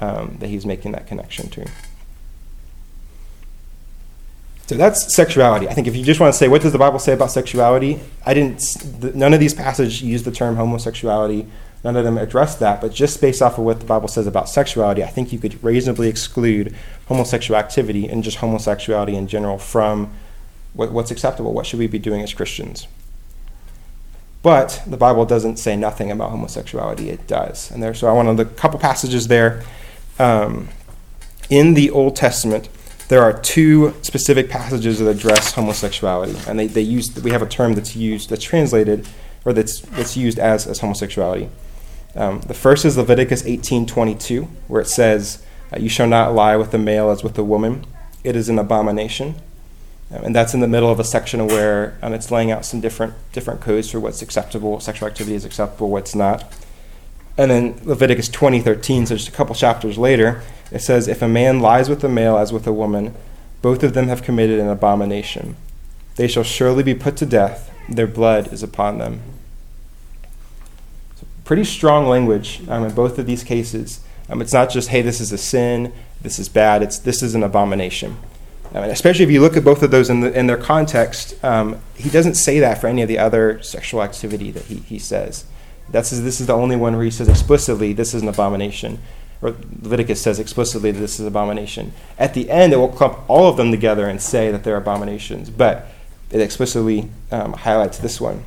um, 0.00 0.36
that 0.40 0.48
he's 0.48 0.64
making 0.64 0.92
that 0.92 1.06
connection 1.06 1.50
to. 1.50 1.66
So 4.68 4.74
that's 4.74 5.14
sexuality. 5.14 5.66
I 5.66 5.72
think 5.72 5.86
if 5.86 5.96
you 5.96 6.04
just 6.04 6.20
want 6.20 6.32
to 6.32 6.38
say, 6.38 6.46
what 6.46 6.60
does 6.60 6.72
the 6.72 6.78
Bible 6.78 6.98
say 6.98 7.14
about 7.14 7.30
sexuality? 7.30 8.00
I 8.26 8.34
didn't, 8.34 8.62
none 9.14 9.32
of 9.32 9.40
these 9.40 9.54
passages 9.54 10.02
use 10.02 10.24
the 10.24 10.30
term 10.30 10.56
homosexuality. 10.56 11.46
None 11.84 11.96
of 11.96 12.04
them 12.04 12.18
address 12.18 12.56
that, 12.56 12.80
but 12.80 12.92
just 12.92 13.20
based 13.20 13.40
off 13.40 13.56
of 13.56 13.64
what 13.64 13.80
the 13.80 13.86
Bible 13.86 14.08
says 14.08 14.26
about 14.26 14.48
sexuality, 14.48 15.04
I 15.04 15.06
think 15.06 15.32
you 15.32 15.38
could 15.38 15.62
reasonably 15.62 16.08
exclude 16.08 16.74
homosexual 17.06 17.58
activity 17.58 18.08
and 18.08 18.24
just 18.24 18.38
homosexuality 18.38 19.14
in 19.14 19.28
general 19.28 19.58
from 19.58 20.12
what, 20.74 20.92
what's 20.92 21.10
acceptable. 21.10 21.54
What 21.54 21.66
should 21.66 21.78
we 21.78 21.86
be 21.86 22.00
doing 22.00 22.20
as 22.20 22.34
Christians? 22.34 22.88
But 24.48 24.82
the 24.86 24.96
Bible 24.96 25.26
doesn't 25.26 25.58
say 25.58 25.76
nothing 25.76 26.10
about 26.10 26.30
homosexuality. 26.30 27.10
It 27.10 27.26
does. 27.26 27.70
And 27.70 27.82
there, 27.82 27.92
so 27.92 28.08
I 28.08 28.12
want 28.12 28.34
to, 28.34 28.42
a 28.42 28.46
couple 28.46 28.80
passages 28.80 29.28
there. 29.28 29.62
Um, 30.18 30.68
in 31.50 31.74
the 31.74 31.90
Old 31.90 32.16
Testament, 32.16 32.70
there 33.08 33.20
are 33.20 33.38
two 33.38 33.94
specific 34.00 34.48
passages 34.48 35.00
that 35.00 35.06
address 35.06 35.52
homosexuality. 35.52 36.34
And 36.48 36.58
they, 36.58 36.66
they 36.66 36.80
use, 36.80 37.14
we 37.22 37.30
have 37.30 37.42
a 37.42 37.46
term 37.46 37.74
that's 37.74 37.94
used, 37.94 38.30
that's 38.30 38.42
translated, 38.42 39.06
or 39.44 39.52
that's, 39.52 39.82
that's 39.82 40.16
used 40.16 40.38
as, 40.38 40.66
as 40.66 40.78
homosexuality. 40.78 41.50
Um, 42.16 42.40
the 42.40 42.54
first 42.54 42.86
is 42.86 42.96
Leviticus 42.96 43.42
18:22, 43.42 44.48
where 44.66 44.80
it 44.80 44.88
says, 44.88 45.42
"You 45.78 45.90
shall 45.90 46.08
not 46.08 46.34
lie 46.34 46.56
with 46.56 46.72
a 46.72 46.78
male 46.78 47.10
as 47.10 47.22
with 47.22 47.36
a 47.36 47.44
woman; 47.44 47.84
it 48.24 48.34
is 48.34 48.48
an 48.48 48.58
abomination." 48.58 49.34
Um, 50.10 50.24
and 50.24 50.36
that's 50.36 50.54
in 50.54 50.60
the 50.60 50.68
middle 50.68 50.90
of 50.90 50.98
a 50.98 51.04
section 51.04 51.46
where 51.46 51.98
um, 52.02 52.14
it's 52.14 52.30
laying 52.30 52.50
out 52.50 52.64
some 52.64 52.80
different 52.80 53.14
different 53.32 53.60
codes 53.60 53.90
for 53.90 54.00
what's 54.00 54.22
acceptable, 54.22 54.80
sexual 54.80 55.08
activity 55.08 55.34
is 55.34 55.44
acceptable, 55.44 55.90
what's 55.90 56.14
not. 56.14 56.44
And 57.36 57.50
then 57.50 57.80
Leviticus 57.84 58.28
20:13, 58.28 59.06
so 59.06 59.16
just 59.16 59.28
a 59.28 59.32
couple 59.32 59.54
chapters 59.54 59.98
later, 59.98 60.42
it 60.72 60.80
says, 60.80 61.08
"If 61.08 61.22
a 61.22 61.28
man 61.28 61.60
lies 61.60 61.88
with 61.88 62.02
a 62.04 62.08
male 62.08 62.36
as 62.38 62.52
with 62.52 62.66
a 62.66 62.72
woman, 62.72 63.14
both 63.60 63.82
of 63.82 63.94
them 63.94 64.08
have 64.08 64.22
committed 64.22 64.58
an 64.60 64.68
abomination. 64.68 65.56
They 66.16 66.28
shall 66.28 66.42
surely 66.42 66.82
be 66.82 66.94
put 66.94 67.16
to 67.18 67.26
death, 67.26 67.72
their 67.88 68.06
blood 68.06 68.52
is 68.52 68.62
upon 68.62 68.98
them. 68.98 69.20
So 71.16 71.26
pretty 71.44 71.64
strong 71.64 72.06
language 72.06 72.62
um, 72.68 72.84
in 72.84 72.94
both 72.94 73.18
of 73.18 73.26
these 73.26 73.42
cases. 73.42 74.00
Um, 74.28 74.42
it's 74.42 74.52
not 74.52 74.70
just, 74.70 74.88
hey, 74.88 75.02
this 75.02 75.20
is 75.20 75.32
a 75.32 75.38
sin, 75.38 75.92
this 76.20 76.38
is 76.38 76.48
bad, 76.48 76.82
it's 76.82 76.98
this 76.98 77.22
is 77.22 77.34
an 77.34 77.42
abomination. 77.42 78.16
I 78.74 78.80
mean, 78.80 78.90
especially 78.90 79.24
if 79.24 79.30
you 79.30 79.40
look 79.40 79.56
at 79.56 79.64
both 79.64 79.82
of 79.82 79.90
those 79.90 80.10
in, 80.10 80.20
the, 80.20 80.38
in 80.38 80.46
their 80.46 80.56
context, 80.56 81.42
um, 81.42 81.80
he 81.94 82.10
doesn't 82.10 82.34
say 82.34 82.60
that 82.60 82.80
for 82.80 82.86
any 82.86 83.02
of 83.02 83.08
the 83.08 83.18
other 83.18 83.62
sexual 83.62 84.02
activity 84.02 84.50
that 84.50 84.64
he, 84.64 84.76
he 84.76 84.98
says. 84.98 85.44
That's, 85.90 86.10
this 86.10 86.40
is 86.40 86.46
the 86.46 86.54
only 86.54 86.76
one 86.76 86.94
where 86.94 87.04
he 87.04 87.10
says 87.10 87.28
explicitly, 87.28 87.92
this 87.94 88.12
is 88.12 88.22
an 88.22 88.28
abomination. 88.28 88.98
Or 89.40 89.50
Leviticus 89.50 90.20
says 90.20 90.38
explicitly 90.38 90.90
that 90.90 90.98
this 90.98 91.14
is 91.14 91.20
an 91.20 91.28
abomination. 91.28 91.92
At 92.18 92.34
the 92.34 92.50
end, 92.50 92.72
it 92.72 92.76
will 92.76 92.88
clump 92.88 93.18
all 93.28 93.48
of 93.48 93.56
them 93.56 93.70
together 93.70 94.06
and 94.06 94.20
say 94.20 94.50
that 94.50 94.64
they're 94.64 94.76
abominations, 94.76 95.48
but 95.48 95.86
it 96.30 96.40
explicitly 96.40 97.08
um, 97.30 97.54
highlights 97.54 97.98
this 97.98 98.20
one. 98.20 98.44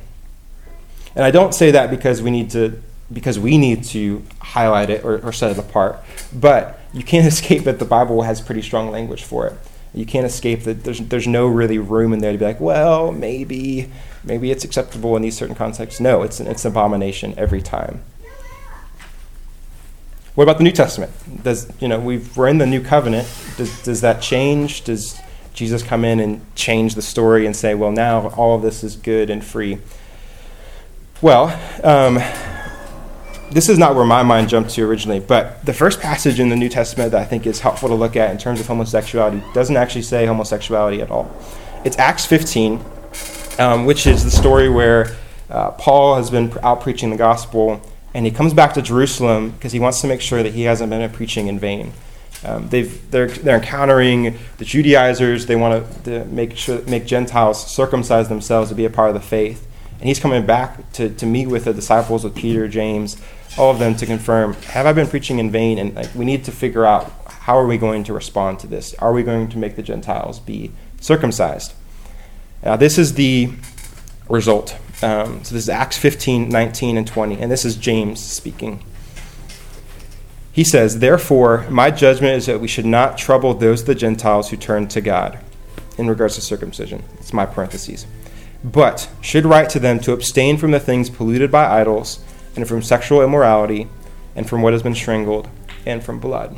And 1.16 1.24
I 1.24 1.30
don't 1.30 1.54
say 1.54 1.70
that 1.72 1.90
because 1.90 2.22
we 2.22 2.30
need 2.30 2.50
to 2.50 2.80
because 3.12 3.38
we 3.38 3.58
need 3.58 3.84
to 3.84 4.22
highlight 4.40 4.88
it 4.88 5.04
or, 5.04 5.18
or 5.18 5.32
set 5.32 5.50
it 5.50 5.58
apart, 5.58 6.02
but 6.32 6.80
you 6.94 7.02
can't 7.02 7.26
escape 7.32 7.64
that 7.64 7.78
the 7.78 7.84
Bible 7.84 8.22
has 8.22 8.40
pretty 8.40 8.62
strong 8.62 8.90
language 8.90 9.22
for 9.22 9.46
it. 9.46 9.54
You 9.94 10.06
can't 10.06 10.24
escape 10.24 10.62
that 10.62 10.84
there's, 10.84 11.00
there's 11.00 11.26
no 11.26 11.46
really 11.46 11.78
room 11.78 12.12
in 12.12 12.20
there 12.20 12.32
to 12.32 12.38
be 12.38 12.44
like, 12.44 12.60
well, 12.60 13.12
maybe, 13.12 13.90
maybe 14.24 14.50
it's 14.50 14.64
acceptable 14.64 15.16
in 15.16 15.22
these 15.22 15.36
certain 15.36 15.54
contexts. 15.54 16.00
No, 16.00 16.22
it's 16.22 16.40
an, 16.40 16.46
it's 16.46 16.64
an 16.64 16.72
abomination 16.72 17.34
every 17.36 17.60
time. 17.60 18.02
What 20.34 20.44
about 20.44 20.56
the 20.56 20.64
New 20.64 20.72
Testament? 20.72 21.12
Does 21.42 21.70
you 21.78 21.88
know 21.88 22.00
we've, 22.00 22.34
we're 22.36 22.48
in 22.48 22.56
the 22.56 22.66
New 22.66 22.82
Covenant? 22.82 23.28
Does, 23.58 23.82
does 23.82 24.00
that 24.00 24.22
change? 24.22 24.82
Does 24.84 25.20
Jesus 25.52 25.82
come 25.82 26.06
in 26.06 26.20
and 26.20 26.54
change 26.54 26.94
the 26.94 27.02
story 27.02 27.44
and 27.44 27.54
say, 27.54 27.74
well, 27.74 27.92
now 27.92 28.28
all 28.30 28.56
of 28.56 28.62
this 28.62 28.82
is 28.82 28.96
good 28.96 29.28
and 29.28 29.44
free? 29.44 29.78
Well, 31.20 31.48
um, 31.84 32.18
this 33.52 33.68
is 33.68 33.78
not 33.78 33.94
where 33.94 34.04
my 34.04 34.22
mind 34.22 34.48
jumped 34.48 34.70
to 34.70 34.82
originally, 34.84 35.20
but 35.20 35.64
the 35.64 35.72
first 35.72 36.00
passage 36.00 36.40
in 36.40 36.48
the 36.48 36.56
New 36.56 36.68
Testament 36.68 37.12
that 37.12 37.20
I 37.20 37.24
think 37.24 37.46
is 37.46 37.60
helpful 37.60 37.88
to 37.88 37.94
look 37.94 38.16
at 38.16 38.30
in 38.30 38.38
terms 38.38 38.60
of 38.60 38.66
homosexuality 38.66 39.42
doesn't 39.52 39.76
actually 39.76 40.02
say 40.02 40.26
homosexuality 40.26 41.02
at 41.02 41.10
all. 41.10 41.30
It's 41.84 41.98
Acts 41.98 42.24
15, 42.24 42.80
um, 43.58 43.84
which 43.84 44.06
is 44.06 44.24
the 44.24 44.30
story 44.30 44.68
where 44.68 45.16
uh, 45.50 45.72
Paul 45.72 46.16
has 46.16 46.30
been 46.30 46.56
out 46.62 46.80
preaching 46.80 47.10
the 47.10 47.16
gospel, 47.16 47.82
and 48.14 48.24
he 48.24 48.32
comes 48.32 48.54
back 48.54 48.74
to 48.74 48.82
Jerusalem 48.82 49.50
because 49.50 49.72
he 49.72 49.80
wants 49.80 50.00
to 50.00 50.06
make 50.06 50.20
sure 50.20 50.42
that 50.42 50.54
he 50.54 50.62
hasn't 50.62 50.88
been 50.90 51.10
preaching 51.10 51.48
in 51.48 51.58
vain. 51.58 51.92
Um, 52.44 52.68
they've, 52.70 53.10
they're, 53.10 53.28
they're 53.28 53.56
encountering 53.56 54.38
the 54.58 54.64
Judaizers. 54.64 55.46
They 55.46 55.56
want 55.56 56.04
to 56.04 56.24
make 56.24 56.56
sure 56.56 56.82
make 56.82 57.06
Gentiles 57.06 57.64
circumcise 57.70 58.28
themselves 58.28 58.70
to 58.70 58.74
be 58.74 58.84
a 58.84 58.90
part 58.90 59.08
of 59.08 59.14
the 59.14 59.20
faith. 59.20 59.68
And 60.02 60.08
he's 60.08 60.18
coming 60.18 60.44
back 60.44 60.90
to, 60.94 61.10
to 61.10 61.26
meet 61.26 61.46
with 61.46 61.66
the 61.66 61.72
disciples, 61.72 62.24
with 62.24 62.34
Peter, 62.34 62.66
James, 62.66 63.22
all 63.56 63.70
of 63.70 63.78
them 63.78 63.94
to 63.94 64.04
confirm 64.04 64.54
have 64.54 64.84
I 64.84 64.92
been 64.92 65.06
preaching 65.06 65.38
in 65.38 65.48
vain? 65.48 65.78
And 65.78 65.94
like, 65.94 66.12
we 66.16 66.24
need 66.24 66.44
to 66.46 66.50
figure 66.50 66.84
out 66.84 67.12
how 67.28 67.56
are 67.56 67.68
we 67.68 67.78
going 67.78 68.02
to 68.04 68.12
respond 68.12 68.58
to 68.60 68.66
this? 68.66 68.94
Are 68.94 69.12
we 69.12 69.22
going 69.22 69.48
to 69.50 69.58
make 69.58 69.76
the 69.76 69.82
Gentiles 69.82 70.40
be 70.40 70.72
circumcised? 71.00 71.72
Now, 72.64 72.74
this 72.74 72.98
is 72.98 73.14
the 73.14 73.52
result. 74.28 74.76
Um, 75.04 75.44
so 75.44 75.54
this 75.54 75.62
is 75.62 75.68
Acts 75.68 75.98
15, 75.98 76.48
19, 76.48 76.96
and 76.96 77.06
20. 77.06 77.38
And 77.38 77.48
this 77.48 77.64
is 77.64 77.76
James 77.76 78.20
speaking. 78.20 78.82
He 80.50 80.64
says, 80.64 80.98
Therefore, 80.98 81.64
my 81.70 81.92
judgment 81.92 82.38
is 82.38 82.46
that 82.46 82.60
we 82.60 82.66
should 82.66 82.86
not 82.86 83.18
trouble 83.18 83.54
those 83.54 83.82
of 83.82 83.86
the 83.86 83.94
Gentiles 83.94 84.50
who 84.50 84.56
turn 84.56 84.88
to 84.88 85.00
God 85.00 85.38
in 85.96 86.08
regards 86.08 86.34
to 86.34 86.40
circumcision. 86.40 87.04
It's 87.20 87.32
my 87.32 87.46
parentheses. 87.46 88.04
But 88.64 89.08
should 89.20 89.44
write 89.44 89.70
to 89.70 89.80
them 89.80 89.98
to 90.00 90.12
abstain 90.12 90.56
from 90.56 90.70
the 90.70 90.80
things 90.80 91.10
polluted 91.10 91.50
by 91.50 91.80
idols 91.80 92.24
and 92.54 92.68
from 92.68 92.82
sexual 92.82 93.22
immorality, 93.22 93.88
and 94.36 94.48
from 94.48 94.62
what 94.62 94.72
has 94.72 94.82
been 94.82 94.94
strangled, 94.94 95.48
and 95.86 96.02
from 96.04 96.20
blood. 96.20 96.56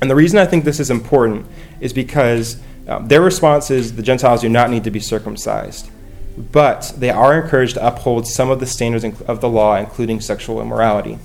And 0.00 0.10
the 0.10 0.14
reason 0.14 0.38
I 0.38 0.46
think 0.46 0.64
this 0.64 0.80
is 0.80 0.90
important 0.90 1.46
is 1.80 1.92
because 1.92 2.58
um, 2.86 3.08
their 3.08 3.20
response 3.20 3.70
is 3.70 3.96
the 3.96 4.02
Gentiles 4.02 4.42
do 4.42 4.48
not 4.48 4.70
need 4.70 4.84
to 4.84 4.90
be 4.90 5.00
circumcised, 5.00 5.90
but 6.36 6.92
they 6.96 7.10
are 7.10 7.40
encouraged 7.40 7.74
to 7.74 7.86
uphold 7.86 8.26
some 8.26 8.50
of 8.50 8.60
the 8.60 8.66
standards 8.66 9.20
of 9.22 9.40
the 9.40 9.48
law, 9.48 9.76
including 9.76 10.20
sexual 10.20 10.60
immorality. 10.60 11.18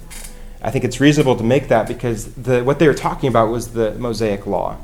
I 0.62 0.72
think 0.72 0.86
it's 0.86 1.00
reasonable 1.00 1.36
to 1.38 1.44
make 1.44 1.68
that 1.68 1.88
because 1.88 2.34
the, 2.34 2.64
what 2.64 2.80
they 2.80 2.88
were 2.88 2.94
talking 2.94 3.30
about 3.30 3.50
was 3.50 3.74
the 3.74 3.94
Mosaic 3.96 4.46
law. 4.46 4.78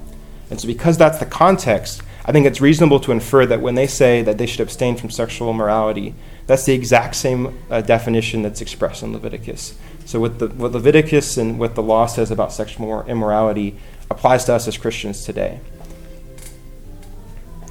And 0.50 0.60
so, 0.60 0.68
because 0.68 0.98
that's 0.98 1.20
the 1.20 1.26
context, 1.26 2.02
I 2.28 2.34
think 2.34 2.46
it's 2.46 2.60
reasonable 2.60 3.00
to 3.00 3.14
infer 3.14 3.46
that 3.46 3.62
when 3.62 3.76
they 3.76 3.88
say 3.88 4.22
that 4.22 4.38
they 4.38 4.46
should 4.46 4.60
abstain 4.60 4.98
from 4.98 5.10
sexual 5.10 5.50
immorality, 5.50 6.14
that's 6.46 6.66
the 6.66 6.74
exact 6.74 7.16
same 7.16 7.58
uh, 7.72 7.80
definition 7.80 8.42
that's 8.42 8.60
expressed 8.60 9.02
in 9.02 9.14
Leviticus. 9.14 9.78
So, 10.06 10.20
what, 10.20 10.40
the, 10.40 10.48
what 10.50 10.74
Leviticus 10.74 11.38
and 11.38 11.58
what 11.58 11.76
the 11.76 11.84
law 11.84 12.06
says 12.06 12.30
about 12.30 12.52
sexual 12.52 13.04
immorality 13.04 13.78
applies 14.12 14.44
to 14.46 14.54
us 14.54 14.68
as 14.68 14.78
Christians 14.78 15.24
today. 15.24 15.62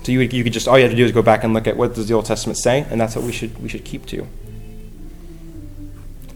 So 0.05 0.13
you, 0.13 0.21
you 0.21 0.45
could 0.45 0.53
just 0.53 0.69
all 0.69 0.79
you 0.79 0.85
have 0.85 0.93
to 0.93 0.97
do 0.97 1.05
is 1.05 1.13
go 1.13 1.23
back 1.23 1.43
and 1.43 1.53
look 1.53 1.67
at 1.67 1.77
what 1.77 1.95
does 1.95 2.07
the 2.07 2.15
Old 2.15 2.27
Testament 2.27 2.57
say, 2.57 2.87
and 2.91 3.01
that's 3.01 3.17
what 3.17 3.25
we 3.25 3.33
should 3.33 3.61
we 3.61 3.69
should 3.69 3.85
keep 3.85 4.07
to. 4.07 4.27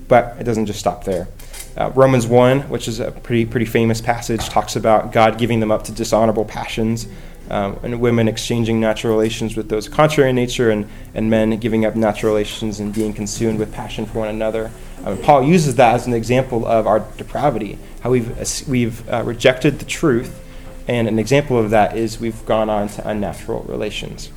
But 0.08 0.36
it 0.40 0.44
doesn't 0.44 0.66
just 0.66 0.80
stop 0.80 1.04
there. 1.04 1.28
Uh, 1.76 1.92
Romans 1.94 2.26
1, 2.26 2.62
which 2.62 2.88
is 2.88 2.98
a 2.98 3.12
pretty 3.12 3.46
pretty 3.46 3.66
famous 3.66 4.00
passage, 4.00 4.48
talks 4.48 4.74
about 4.74 5.12
God 5.12 5.38
giving 5.38 5.60
them 5.60 5.70
up 5.70 5.84
to 5.84 5.92
dishonorable 5.92 6.44
passions 6.44 7.06
um, 7.50 7.78
and 7.82 8.00
women 8.00 8.28
exchanging 8.28 8.80
natural 8.80 9.12
relations 9.12 9.56
with 9.56 9.68
those 9.68 9.88
contrary 9.88 10.30
in 10.30 10.36
nature, 10.36 10.70
and, 10.70 10.88
and 11.14 11.30
men 11.30 11.58
giving 11.58 11.84
up 11.84 11.96
natural 11.96 12.32
relations 12.32 12.80
and 12.80 12.94
being 12.94 13.12
consumed 13.12 13.58
with 13.58 13.72
passion 13.72 14.06
for 14.06 14.20
one 14.20 14.28
another. 14.28 14.70
Um, 15.04 15.18
Paul 15.18 15.44
uses 15.44 15.76
that 15.76 15.94
as 15.94 16.06
an 16.06 16.14
example 16.14 16.66
of 16.66 16.86
our 16.86 17.00
depravity, 17.16 17.78
how 18.00 18.10
we've, 18.10 18.68
we've 18.68 19.08
uh, 19.08 19.22
rejected 19.24 19.78
the 19.78 19.84
truth, 19.84 20.38
and 20.86 21.08
an 21.08 21.18
example 21.18 21.58
of 21.58 21.70
that 21.70 21.96
is 21.96 22.20
we've 22.20 22.44
gone 22.46 22.68
on 22.70 22.88
to 22.88 23.08
unnatural 23.08 23.62
relations. 23.62 24.30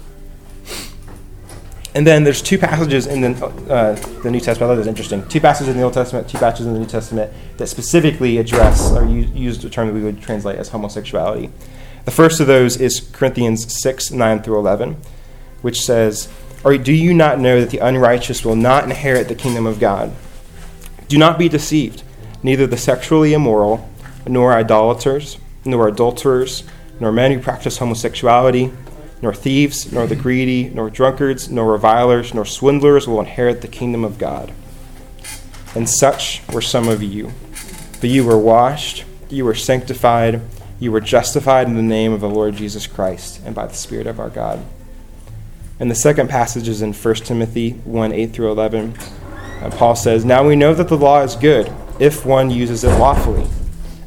And 1.96 2.08
then 2.08 2.24
there's 2.24 2.42
two 2.42 2.58
passages 2.58 3.06
in 3.06 3.22
the, 3.22 3.46
uh, 3.70 3.94
the 4.24 4.32
New 4.32 4.40
Testament. 4.40 4.64
I 4.64 4.74
thought 4.74 4.78
was 4.78 4.88
interesting. 4.88 5.28
Two 5.28 5.40
passages 5.40 5.74
in 5.74 5.78
the 5.78 5.84
Old 5.84 5.94
Testament, 5.94 6.28
two 6.28 6.40
passages 6.40 6.66
in 6.66 6.74
the 6.74 6.80
New 6.80 6.88
Testament 6.88 7.32
that 7.58 7.68
specifically 7.68 8.40
address 8.40 8.92
or 8.92 9.06
use, 9.06 9.30
use 9.32 9.64
a 9.64 9.70
term 9.70 9.88
that 9.88 9.94
we 9.94 10.02
would 10.02 10.20
translate 10.22 10.58
as 10.58 10.70
homosexuality. 10.70 11.52
The 12.06 12.12
first 12.12 12.40
of 12.40 12.48
those 12.48 12.78
is 12.78 13.00
Corinthians 13.14 13.82
6 13.82 14.12
9 14.12 14.44
through 14.44 14.60
11, 14.60 14.98
which 15.62 15.82
says, 15.82 16.30
Or 16.64 16.78
do 16.78 16.92
you 16.92 17.14
not 17.14 17.40
know 17.40 17.62
that 17.62 17.70
the 17.70 17.80
unrighteous 17.80 18.44
will 18.44 18.56
not 18.56 18.84
inherit 18.84 19.30
the 19.30 19.36
kingdom 19.36 19.66
of 19.66 19.80
God? 19.80 20.14
Do 21.08 21.18
not 21.18 21.40
be 21.40 21.48
deceived. 21.48 22.04
Neither 22.42 22.68
the 22.68 22.78
sexually 22.78 23.34
immoral, 23.34 23.90
nor 24.28 24.54
idolaters, 24.54 25.38
nor 25.64 25.88
adulterers, 25.88 26.64
nor 27.00 27.12
men 27.12 27.32
who 27.32 27.40
practice 27.40 27.78
homosexuality, 27.78 28.74
nor 29.22 29.34
thieves, 29.34 29.92
nor 29.94 30.06
the 30.06 30.16
greedy, 30.16 30.70
nor 30.70 30.90
drunkards, 30.90 31.50
nor 31.50 31.72
revilers, 31.72 32.34
nor 32.34 32.44
swindlers 32.44 33.08
will 33.08 33.22
inherit 33.22 33.62
the 33.62 33.68
kingdom 33.70 34.04
of 34.04 34.18
God. 34.18 34.52
And 35.74 35.90
such 35.90 36.42
were 36.52 36.62
some 36.62 36.90
of 36.90 37.02
you. 37.02 37.32
But 38.02 38.10
you 38.10 38.26
were 38.26 38.38
washed, 38.38 39.06
you 39.30 39.46
were 39.46 39.56
sanctified, 39.56 40.42
you 40.80 40.92
were 40.92 41.02
justified 41.02 41.68
in 41.68 41.76
the 41.76 41.82
name 41.82 42.12
of 42.14 42.22
the 42.22 42.30
Lord 42.30 42.56
Jesus 42.56 42.88
Christ 42.88 43.42
and 43.46 43.56
by 43.56 43.68
the 43.68 43.74
Spirit 43.74 44.08
of 44.08 44.20
our 44.20 44.30
God. 44.30 44.64
And 45.80 45.90
the 45.90 45.96
second 45.96 46.30
passage 46.30 46.68
is 46.68 46.82
in 46.82 46.94
1 46.94 47.16
Timothy 47.16 47.72
1 47.72 48.12
8 48.12 48.34
through 48.34 48.52
11. 48.52 48.96
And 49.62 49.74
Paul 49.74 49.96
says, 49.96 50.26
Now 50.26 50.46
we 50.46 50.56
know 50.56 50.74
that 50.74 50.88
the 50.88 50.98
law 50.98 51.22
is 51.22 51.36
good 51.36 51.72
if 52.00 52.26
one 52.26 52.50
uses 52.50 52.84
it 52.84 52.90
lawfully, 53.00 53.48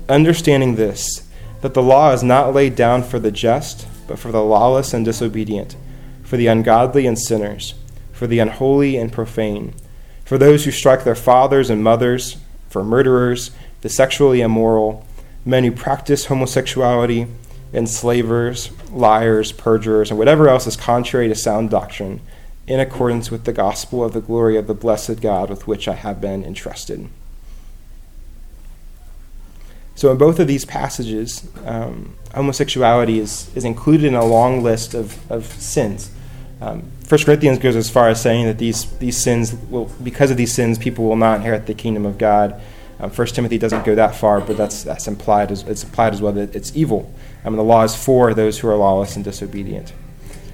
understanding 0.08 0.76
this, 0.76 1.28
that 1.60 1.74
the 1.74 1.82
law 1.82 2.12
is 2.12 2.22
not 2.22 2.54
laid 2.54 2.76
down 2.76 3.02
for 3.02 3.18
the 3.18 3.30
just, 3.30 3.86
but 4.06 4.18
for 4.18 4.32
the 4.32 4.42
lawless 4.42 4.92
and 4.92 5.04
disobedient, 5.04 5.76
for 6.22 6.36
the 6.36 6.46
ungodly 6.46 7.06
and 7.06 7.18
sinners, 7.18 7.74
for 8.12 8.26
the 8.26 8.38
unholy 8.38 8.96
and 8.96 9.12
profane, 9.12 9.74
for 10.24 10.38
those 10.38 10.64
who 10.64 10.70
strike 10.70 11.04
their 11.04 11.14
fathers 11.14 11.70
and 11.70 11.82
mothers, 11.82 12.36
for 12.68 12.84
murderers, 12.84 13.50
the 13.82 13.88
sexually 13.88 14.40
immoral 14.40 15.05
men 15.46 15.64
who 15.64 15.72
practice 15.72 16.26
homosexuality, 16.26 17.26
enslavers, 17.72 18.70
liars, 18.90 19.52
perjurers, 19.52 20.10
and 20.10 20.18
whatever 20.18 20.48
else 20.48 20.66
is 20.66 20.76
contrary 20.76 21.28
to 21.28 21.34
sound 21.34 21.70
doctrine, 21.70 22.20
in 22.66 22.80
accordance 22.80 23.30
with 23.30 23.44
the 23.44 23.52
gospel 23.52 24.04
of 24.04 24.12
the 24.12 24.20
glory 24.20 24.56
of 24.56 24.66
the 24.66 24.74
blessed 24.74 25.20
God 25.20 25.48
with 25.48 25.66
which 25.66 25.86
I 25.86 25.94
have 25.94 26.20
been 26.20 26.44
entrusted. 26.44 27.08
So, 29.94 30.10
in 30.10 30.18
both 30.18 30.38
of 30.40 30.46
these 30.46 30.64
passages, 30.66 31.48
um, 31.64 32.16
homosexuality 32.34 33.18
is, 33.18 33.50
is 33.56 33.64
included 33.64 34.06
in 34.06 34.14
a 34.14 34.24
long 34.24 34.62
list 34.62 34.92
of, 34.92 35.30
of 35.30 35.46
sins. 35.46 36.10
Um, 36.60 36.82
1 37.08 37.24
Corinthians 37.24 37.58
goes 37.58 37.76
as 37.76 37.88
far 37.88 38.08
as 38.08 38.20
saying 38.20 38.46
that 38.46 38.58
these, 38.58 38.90
these 38.98 39.16
sins, 39.16 39.54
will, 39.70 39.90
because 40.02 40.30
of 40.30 40.36
these 40.36 40.52
sins, 40.52 40.76
people 40.76 41.04
will 41.04 41.16
not 41.16 41.36
inherit 41.36 41.66
the 41.66 41.72
kingdom 41.72 42.04
of 42.04 42.18
God. 42.18 42.60
Um, 42.98 43.10
First 43.10 43.34
Timothy 43.34 43.58
doesn't 43.58 43.84
go 43.84 43.94
that 43.94 44.14
far, 44.14 44.40
but 44.40 44.56
that's 44.56 44.82
that's 44.82 45.06
implied 45.06 45.52
as 45.52 45.62
it's 45.64 45.84
implied 45.84 46.14
as 46.14 46.22
well 46.22 46.32
that 46.32 46.54
it's 46.54 46.74
evil. 46.74 47.12
I 47.44 47.48
mean, 47.48 47.56
the 47.56 47.64
law 47.64 47.84
is 47.84 47.94
for 47.94 48.34
those 48.34 48.58
who 48.58 48.68
are 48.68 48.76
lawless 48.76 49.16
and 49.16 49.24
disobedient. 49.24 49.92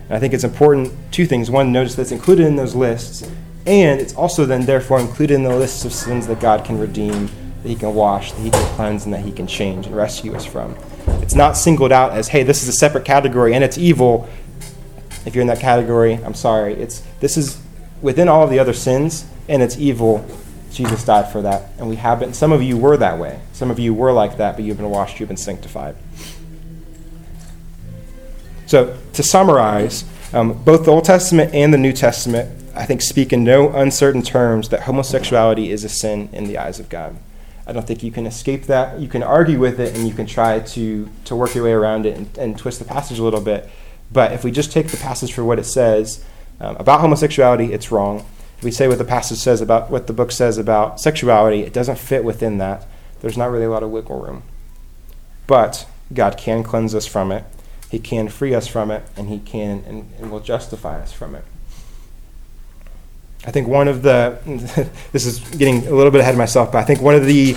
And 0.09 0.17
I 0.17 0.19
think 0.19 0.35
it's 0.35 0.45
important, 0.45 0.93
two 1.13 1.27
things. 1.27 1.51
One, 1.51 1.73
notice 1.73 1.95
that's 1.95 2.13
included 2.13 2.47
in 2.47 2.57
those 2.57 2.75
lists, 2.75 3.23
and 3.67 4.01
it's 4.01 4.15
also 4.15 4.45
then 4.45 4.67
therefore 4.67 5.01
included 5.01 5.35
in 5.35 5.45
the 5.45 5.55
lists 5.55 5.85
of 5.85 5.93
sins 5.93 6.27
that 6.27 6.41
God 6.41 6.65
can 6.65 6.79
redeem, 6.79 7.27
that 7.63 7.69
He 7.69 7.77
can 7.77 7.95
wash, 7.95 8.33
that 8.33 8.41
He 8.41 8.51
can 8.51 8.75
cleanse, 8.75 9.05
and 9.05 9.15
that 9.15 9.21
He 9.21 9.31
can 9.33 9.47
change 9.47 9.87
and 9.87 9.97
rescue 9.97 10.35
us 10.35 10.45
from. 10.45 10.77
It's 11.23 11.35
not 11.35 11.57
singled 11.57 11.93
out 11.93 12.13
as, 12.13 12.29
hey, 12.29 12.43
this 12.43 12.63
is 12.63 12.69
a 12.69 12.73
separate 12.73 13.05
category 13.05 13.55
and 13.55 13.65
it's 13.65 13.79
evil. 13.79 14.29
If 15.25 15.35
you're 15.35 15.43
in 15.43 15.49
that 15.49 15.61
category, 15.61 16.15
I'm 16.15 16.35
sorry. 16.35 16.75
It's 16.75 17.03
this 17.21 17.37
is 17.37 17.61
within 18.01 18.29
all 18.29 18.43
of 18.43 18.51
the 18.51 18.59
other 18.59 18.73
sins 18.73 19.25
and 19.49 19.63
it's 19.63 19.79
evil. 19.79 20.27
Jesus 20.73 21.05
died 21.05 21.31
for 21.31 21.43
that, 21.43 21.71
and 21.79 21.89
we 21.89 21.97
have 21.97 22.21
been. 22.21 22.33
Some 22.33 22.53
of 22.53 22.63
you 22.63 22.77
were 22.77 22.97
that 22.97 23.19
way. 23.19 23.41
Some 23.53 23.71
of 23.71 23.79
you 23.79 23.95
were 23.95 24.13
like 24.13 24.39
that, 24.39 24.57
but 24.57 24.65
you've 24.65 24.77
been 24.77 24.91
washed, 24.91 25.21
you've 25.21 25.29
been 25.29 25.37
sanctified. 25.37 25.97
So, 28.67 28.99
to 29.13 29.23
summarize, 29.23 30.05
um, 30.33 30.63
both 30.65 30.85
the 30.85 30.91
Old 30.91 31.05
Testament 31.05 31.55
and 31.55 31.75
the 31.75 31.79
New 31.79 31.93
Testament, 31.93 32.51
I 32.75 32.87
think, 32.87 33.03
speak 33.03 33.33
in 33.33 33.45
no 33.45 33.71
uncertain 33.71 34.23
terms 34.23 34.71
that 34.71 34.83
homosexuality 34.83 35.71
is 35.71 35.85
a 35.85 35.89
sin 35.91 36.31
in 36.33 36.45
the 36.45 36.57
eyes 36.57 36.81
of 36.81 36.89
God. 36.89 37.17
I 37.67 37.73
don't 37.73 37.87
think 37.87 38.03
you 38.03 38.11
can 38.11 38.27
escape 38.27 38.65
that. 38.65 38.99
You 38.99 39.09
can 39.09 39.23
argue 39.23 39.59
with 39.59 39.79
it 39.79 39.95
and 39.95 40.09
you 40.09 40.15
can 40.15 40.27
try 40.27 40.61
to, 40.61 41.09
to 41.27 41.37
work 41.37 41.55
your 41.55 41.65
way 41.65 41.73
around 41.73 42.07
it 42.07 42.17
and, 42.17 42.39
and 42.39 42.59
twist 42.59 42.79
the 42.79 42.85
passage 42.85 43.19
a 43.19 43.23
little 43.23 43.41
bit. 43.41 43.69
But 44.11 44.33
if 44.33 44.43
we 44.43 44.51
just 44.51 44.73
take 44.73 44.89
the 44.89 44.97
passage 44.97 45.33
for 45.33 45.45
what 45.45 45.59
it 45.59 45.65
says 45.65 46.25
um, 46.61 46.77
about 46.77 47.01
homosexuality, 47.01 47.73
it's 47.73 47.93
wrong. 47.93 48.27
We 48.63 48.71
say 48.71 48.89
what 48.89 48.99
the 48.99 49.05
passage 49.05 49.39
says 49.39 49.61
about 49.61 49.91
what 49.91 50.07
the 50.07 50.13
book 50.13 50.33
says 50.33 50.59
about 50.59 51.01
sexuality, 51.01 51.63
it 51.63 51.73
doesn't 51.73 51.99
fit 51.99 52.25
within 52.25 52.59
that. 52.59 52.87
There's 53.21 53.37
not 53.37 53.51
really 53.51 53.65
a 53.65 53.71
lot 53.71 53.83
of 53.83 53.91
wiggle 53.91 54.21
room. 54.21 54.43
But 55.47 55.87
God 56.13 56.37
can 56.37 56.63
cleanse 56.63 56.95
us 56.95 57.07
from 57.07 57.33
it, 57.33 57.45
He 57.91 57.99
can 57.99 58.29
free 58.29 58.55
us 58.55 58.67
from 58.67 58.91
it, 58.91 59.03
and 59.17 59.29
He 59.29 59.39
can 59.39 59.85
and, 59.87 60.13
and 60.19 60.31
will 60.31 60.41
justify 60.41 61.01
us 61.01 61.13
from 61.13 61.35
it. 61.35 61.45
I 63.45 63.51
think 63.51 63.67
one 63.67 63.89
of 63.89 64.03
the 64.03 64.39
this 65.13 65.27
is 65.27 65.41
getting 65.57 65.87
a 65.87 65.91
little 65.91 66.11
bit 66.11 66.21
ahead 66.21 66.35
of 66.35 66.39
myself, 66.39 66.73
but 66.73 66.79
I 66.79 66.85
think 66.85 67.01
one 67.01 67.15
of 67.15 67.27
the 67.27 67.57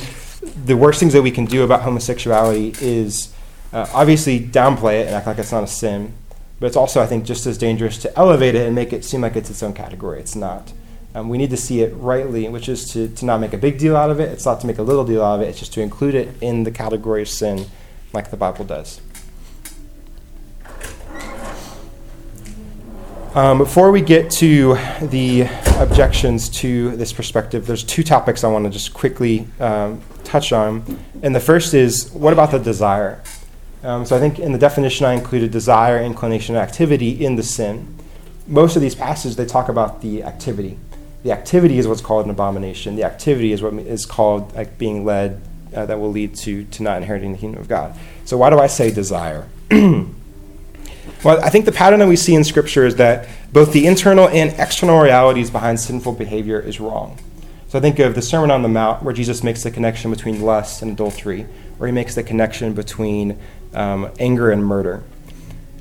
the 0.66 0.78
worst 0.78 1.00
things 1.00 1.14
that 1.14 1.22
we 1.22 1.32
can 1.32 1.46
do 1.46 1.64
about 1.64 1.82
homosexuality 1.82 2.76
is 2.82 3.34
uh, 3.74 3.88
obviously 3.94 4.40
downplay 4.40 5.02
it 5.02 5.08
and 5.08 5.16
act 5.16 5.28
like 5.28 5.38
it's 5.38 5.52
not 5.52 5.64
a 5.64 5.68
sin, 5.68 6.14
but 6.60 6.68
it's 6.68 6.76
also 6.76 7.02
I 7.02 7.08
think 7.08 7.26
just 7.26 7.46
as 7.46 7.58
dangerous 7.58 7.98
to 8.00 8.18
elevate 8.18 8.56
it 8.56 8.66
and 8.66 8.76
make 8.76 8.94
it 8.94 9.06
seem 9.06 9.22
like 9.22 9.36
it's 9.36 9.50
its 9.50 9.62
own 9.62 9.74
category. 9.74 10.20
It's 10.20 10.36
not. 10.36 10.72
Um, 11.16 11.30
we 11.30 11.38
need 11.38 11.50
to 11.52 11.58
see 11.58 11.80
it 11.80 11.94
rightly, 11.96 12.50
which 12.50 12.68
is 12.68 12.92
to, 12.92 13.08
to 13.08 13.26
not 13.26 13.40
make 13.40 13.54
a 13.54 13.58
big 13.58 13.80
deal 13.80 13.96
out 13.96 14.12
of 14.12 14.20
it. 14.20 14.30
It's 14.34 14.46
not 14.46 14.60
to 14.62 14.68
make 14.68 14.80
a 14.80 14.84
little 14.84 15.06
deal 15.06 15.24
out 15.24 15.36
of 15.36 15.42
it. 15.42 15.48
It's 15.48 15.60
just 15.60 15.72
to 15.74 15.82
include 15.82 16.14
it 16.14 16.28
in 16.42 16.66
the 16.66 16.72
category 16.72 17.22
of 17.22 17.30
sin, 17.30 17.68
like 18.12 18.32
the 18.32 18.38
Bible 18.38 18.66
does. 18.66 19.00
Um, 23.34 23.58
before 23.58 23.92
we 23.92 24.02
get 24.02 24.30
to 24.32 24.76
the 25.02 25.48
objections 25.80 26.50
to 26.50 26.96
this 26.98 27.14
perspective, 27.14 27.66
there's 27.66 27.84
two 27.84 28.04
topics 28.04 28.44
I 28.44 28.50
want 28.50 28.66
to 28.66 28.70
just 28.70 28.94
quickly 28.94 29.48
um, 29.62 30.02
touch 30.26 30.52
on. 30.52 31.00
And 31.24 31.34
the 31.34 31.40
first 31.40 31.74
is 31.74 32.12
what 32.12 32.34
about 32.34 32.52
the 32.52 32.60
desire? 32.60 33.24
Um, 33.84 34.06
so 34.06 34.18
I 34.18 34.20
think 34.20 34.38
in 34.40 34.52
the 34.52 34.58
definition 34.58 35.06
I 35.06 35.14
included 35.14 35.52
desire, 35.52 35.98
inclination, 35.98 36.58
activity 36.58 37.26
in 37.26 37.38
the 37.38 37.44
sin. 37.44 37.98
Most 38.48 38.76
of 38.76 38.82
these 38.82 38.96
passages 38.96 39.38
they 39.38 39.46
talk 39.46 39.70
about 39.70 40.02
the 40.02 40.24
activity. 40.24 40.78
The 41.26 41.32
activity 41.32 41.80
is 41.80 41.88
what's 41.88 42.02
called 42.02 42.26
an 42.26 42.30
abomination. 42.30 42.96
The 42.96 43.04
activity 43.04 43.52
is 43.52 43.60
what 43.60 43.74
is 43.74 44.06
called 44.06 44.54
like 44.54 44.78
being 44.78 45.06
led 45.06 45.42
uh, 45.76 45.88
that 45.88 46.00
will 46.00 46.12
lead 46.12 46.36
to 46.36 46.66
to 46.66 46.84
not 46.84 46.98
inheriting 46.98 47.32
the 47.32 47.40
kingdom 47.40 47.60
of 47.60 47.68
God. 47.68 47.98
So 48.26 48.38
why 48.38 48.52
do 48.52 48.60
I 48.60 48.68
say 48.68 48.92
desire? 48.92 49.48
Well, 51.24 51.44
I 51.44 51.50
think 51.50 51.66
the 51.66 51.72
pattern 51.72 52.00
that 52.00 52.08
we 52.08 52.18
see 52.18 52.36
in 52.36 52.44
Scripture 52.44 52.86
is 52.86 52.98
that 52.98 53.28
both 53.52 53.74
the 53.74 53.88
internal 53.88 54.28
and 54.28 54.54
external 54.60 55.00
realities 55.00 55.50
behind 55.50 55.80
sinful 55.80 56.14
behavior 56.14 56.60
is 56.60 56.80
wrong. 56.80 57.18
So 57.70 57.80
I 57.80 57.82
think 57.82 57.98
of 57.98 58.14
the 58.14 58.22
Sermon 58.22 58.52
on 58.52 58.62
the 58.62 58.70
Mount, 58.70 59.02
where 59.02 59.14
Jesus 59.14 59.44
makes 59.44 59.64
the 59.64 59.72
connection 59.72 60.12
between 60.12 60.42
lust 60.42 60.84
and 60.84 60.92
adultery, 60.92 61.48
where 61.78 61.88
he 61.88 61.94
makes 61.94 62.14
the 62.14 62.22
connection 62.22 62.74
between 62.74 63.40
um, 63.74 64.12
anger 64.20 64.52
and 64.52 64.64
murder. 64.64 65.04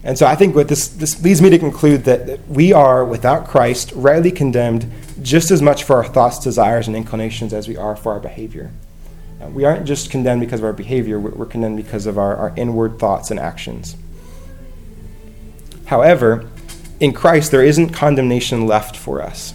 And 0.02 0.18
so 0.18 0.26
I 0.26 0.34
think 0.34 0.54
what 0.54 0.68
this, 0.68 0.88
this 0.88 1.22
leads 1.22 1.42
me 1.42 1.50
to 1.50 1.58
conclude 1.58 2.04
that 2.04 2.46
we 2.48 2.72
are, 2.72 3.04
without 3.04 3.46
Christ, 3.46 3.92
rightly 3.94 4.30
condemned 4.30 4.90
just 5.22 5.50
as 5.50 5.62
much 5.62 5.84
for 5.84 5.96
our 5.96 6.04
thoughts, 6.04 6.38
desires, 6.38 6.88
and 6.88 6.96
inclinations 6.96 7.52
as 7.52 7.68
we 7.68 7.76
are 7.76 7.96
for 7.96 8.12
our 8.12 8.20
behavior. 8.20 8.70
Uh, 9.40 9.48
we 9.48 9.64
aren't 9.64 9.86
just 9.86 10.10
condemned 10.10 10.40
because 10.40 10.60
of 10.60 10.64
our 10.64 10.72
behavior, 10.72 11.18
we're, 11.18 11.46
condemned 11.46 11.76
because 11.76 12.06
of 12.06 12.18
our, 12.18 12.36
our 12.36 12.52
inward 12.56 12.98
thoughts 12.98 13.30
and 13.30 13.38
actions. 13.38 13.96
However, 15.86 16.48
in 17.00 17.12
Christ, 17.12 17.50
there 17.50 17.64
isn't 17.64 17.90
condemnation 17.90 18.66
left 18.66 18.96
for 18.96 19.20
us. 19.20 19.54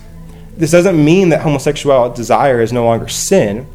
This 0.55 0.71
doesn't 0.71 1.03
mean 1.03 1.29
that 1.29 1.41
homosexual 1.41 2.11
desire 2.11 2.61
is 2.61 2.73
no 2.73 2.85
longer 2.85 3.07
sin, 3.07 3.65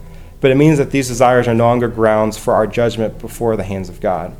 but 0.41 0.51
it 0.51 0.57
means 0.57 0.79
that 0.79 0.91
these 0.91 1.09
desires 1.09 1.49
are 1.49 1.55
no 1.55 1.65
longer 1.65 1.89
grounds 1.89 2.37
for 2.37 2.55
our 2.55 2.67
judgment 2.67 3.19
before 3.19 3.57
the 3.57 3.65
hands 3.65 3.89
of 3.89 4.01
God. 4.01 4.37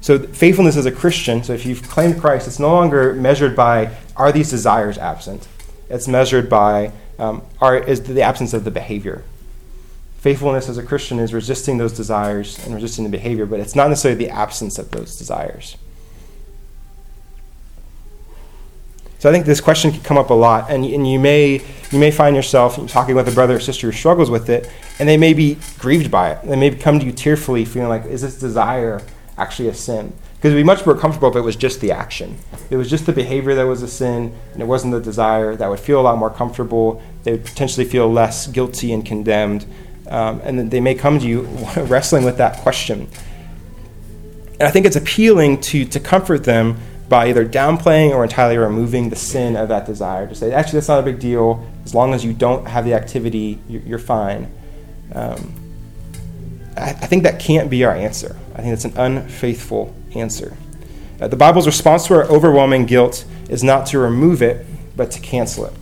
So, 0.00 0.20
faithfulness 0.20 0.76
as 0.76 0.86
a 0.86 0.92
Christian, 0.92 1.42
so 1.42 1.52
if 1.52 1.66
you've 1.66 1.82
claimed 1.82 2.20
Christ, 2.20 2.46
it's 2.46 2.60
no 2.60 2.70
longer 2.70 3.12
measured 3.14 3.56
by 3.56 3.96
are 4.14 4.30
these 4.30 4.50
desires 4.50 4.98
absent? 4.98 5.48
It's 5.88 6.08
measured 6.08 6.48
by 6.50 6.92
um, 7.18 7.42
are, 7.60 7.76
is 7.76 8.02
the 8.02 8.22
absence 8.22 8.52
of 8.52 8.64
the 8.64 8.70
behavior. 8.70 9.22
Faithfulness 10.18 10.68
as 10.68 10.78
a 10.78 10.82
Christian 10.82 11.18
is 11.18 11.32
resisting 11.32 11.78
those 11.78 11.92
desires 11.92 12.58
and 12.64 12.74
resisting 12.74 13.04
the 13.04 13.10
behavior, 13.10 13.46
but 13.46 13.60
it's 13.60 13.76
not 13.76 13.88
necessarily 13.88 14.24
the 14.24 14.30
absence 14.30 14.78
of 14.78 14.90
those 14.90 15.16
desires. 15.16 15.76
So 19.18 19.30
I 19.30 19.32
think 19.32 19.46
this 19.46 19.60
question 19.60 19.92
can 19.92 20.02
come 20.02 20.18
up 20.18 20.30
a 20.30 20.34
lot, 20.34 20.70
and, 20.70 20.84
and 20.84 21.08
you 21.10 21.18
may 21.18 21.62
you 21.90 21.98
may 21.98 22.10
find 22.10 22.36
yourself 22.36 22.76
talking 22.88 23.14
with 23.14 23.28
a 23.28 23.32
brother 23.32 23.56
or 23.56 23.60
sister 23.60 23.86
who 23.86 23.92
struggles 23.92 24.30
with 24.30 24.50
it, 24.50 24.70
and 24.98 25.08
they 25.08 25.16
may 25.16 25.32
be 25.32 25.56
grieved 25.78 26.10
by 26.10 26.32
it. 26.32 26.44
They 26.44 26.56
may 26.56 26.70
come 26.74 26.98
to 27.00 27.06
you 27.06 27.12
tearfully, 27.12 27.64
feeling 27.64 27.88
like, 27.88 28.04
"Is 28.04 28.22
this 28.22 28.38
desire 28.38 29.02
actually 29.38 29.68
a 29.68 29.74
sin?" 29.74 30.12
Because 30.46 30.54
it'd 30.54 30.64
be 30.64 30.64
much 30.64 30.86
more 30.86 30.96
comfortable 30.96 31.28
if 31.28 31.34
it 31.34 31.40
was 31.40 31.56
just 31.56 31.80
the 31.80 31.90
action. 31.90 32.38
It 32.70 32.76
was 32.76 32.88
just 32.88 33.04
the 33.04 33.12
behavior 33.12 33.56
that 33.56 33.64
was 33.64 33.82
a 33.82 33.88
sin, 33.88 34.32
and 34.52 34.62
it 34.62 34.66
wasn't 34.66 34.92
the 34.92 35.00
desire. 35.00 35.56
That 35.56 35.68
would 35.68 35.80
feel 35.80 36.00
a 36.00 36.02
lot 36.02 36.18
more 36.18 36.30
comfortable. 36.30 37.02
They 37.24 37.32
would 37.32 37.44
potentially 37.44 37.84
feel 37.84 38.08
less 38.08 38.46
guilty 38.46 38.92
and 38.92 39.04
condemned, 39.04 39.66
um, 40.06 40.40
and 40.44 40.70
they 40.70 40.78
may 40.78 40.94
come 40.94 41.18
to 41.18 41.26
you 41.26 41.40
wrestling 41.76 42.22
with 42.22 42.36
that 42.36 42.58
question. 42.58 43.08
And 44.60 44.62
I 44.62 44.70
think 44.70 44.86
it's 44.86 44.94
appealing 44.94 45.62
to 45.62 45.84
to 45.84 45.98
comfort 45.98 46.44
them 46.44 46.76
by 47.08 47.26
either 47.26 47.44
downplaying 47.44 48.10
or 48.10 48.22
entirely 48.22 48.56
removing 48.56 49.10
the 49.10 49.16
sin 49.16 49.56
of 49.56 49.68
that 49.70 49.84
desire. 49.84 50.28
To 50.28 50.34
say, 50.36 50.52
actually, 50.52 50.74
that's 50.74 50.86
not 50.86 51.00
a 51.00 51.02
big 51.02 51.18
deal. 51.18 51.66
As 51.84 51.92
long 51.92 52.14
as 52.14 52.24
you 52.24 52.32
don't 52.32 52.68
have 52.68 52.84
the 52.84 52.94
activity, 52.94 53.58
you're, 53.68 53.98
fine. 53.98 54.48
Um, 55.12 55.52
I, 56.76 56.90
I, 56.90 57.06
think 57.06 57.24
that 57.24 57.40
can't 57.40 57.68
be 57.68 57.84
our 57.84 57.92
answer. 57.92 58.36
I 58.54 58.58
think 58.58 58.68
that's 58.68 58.84
an 58.84 58.96
unfaithful 58.96 59.92
answer. 60.18 60.56
Uh, 61.20 61.28
the 61.28 61.36
Bible's 61.36 61.66
response 61.66 62.06
to 62.06 62.14
our 62.14 62.24
overwhelming 62.24 62.86
guilt 62.86 63.24
is 63.48 63.64
not 63.64 63.86
to 63.86 63.98
remove 63.98 64.42
it, 64.42 64.66
but 64.96 65.10
to 65.12 65.20
cancel 65.20 65.66
it. 65.66 65.72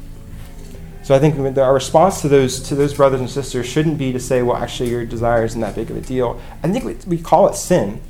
So 1.03 1.15
I 1.15 1.19
think 1.19 1.59
our 1.59 1.75
response 1.75 2.23
to 2.23 2.29
those 2.29 2.61
to 2.69 2.75
those 2.75 2.95
brothers 2.95 3.21
and 3.21 3.29
sisters 3.29 3.67
shouldn't 3.67 3.99
be 3.99 4.13
to 4.13 4.21
say, 4.21 4.43
well, 4.43 4.57
actually, 4.57 4.91
your 4.91 5.05
desire 5.05 5.45
isn't 5.45 5.61
that 5.61 5.75
big 5.75 5.91
of 5.91 5.97
a 5.97 6.01
deal. 6.01 6.41
I 6.63 6.71
think 6.71 6.85
we, 6.85 6.97
we 7.07 7.23
call 7.23 7.49
it 7.49 7.57
sin 7.57 8.01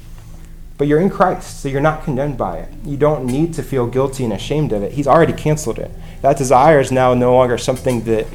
but 0.77 0.89
you're 0.89 1.01
in 1.01 1.11
Christ, 1.11 1.61
so 1.61 1.69
you're 1.69 1.81
not 1.81 2.03
condemned 2.03 2.37
by 2.37 2.59
it. 2.59 2.69
You 2.85 2.97
don't 2.97 3.27
need 3.27 3.55
to 3.55 3.63
feel 3.63 3.87
guilty 3.87 4.25
and 4.25 4.33
ashamed 4.33 4.73
of 4.73 4.83
it. 4.83 4.93
He's 4.93 5.07
already 5.07 5.33
canceled 5.33 5.79
it. 5.79 5.91
That 6.23 6.37
desire 6.37 6.81
is 6.81 6.91
now 6.91 7.15
no 7.15 7.35
longer 7.35 7.59
something 7.59 8.03
that 8.05 8.27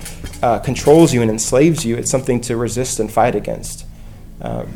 uh, 0.42 0.60
controls 0.60 1.14
you 1.14 1.22
and 1.22 1.30
enslaves 1.30 1.86
you, 1.86 1.98
it's 1.98 2.10
something 2.10 2.40
to 2.42 2.56
resist 2.56 3.00
and 3.00 3.12
fight 3.12 3.36
against. 3.36 3.86
Um, 4.42 4.70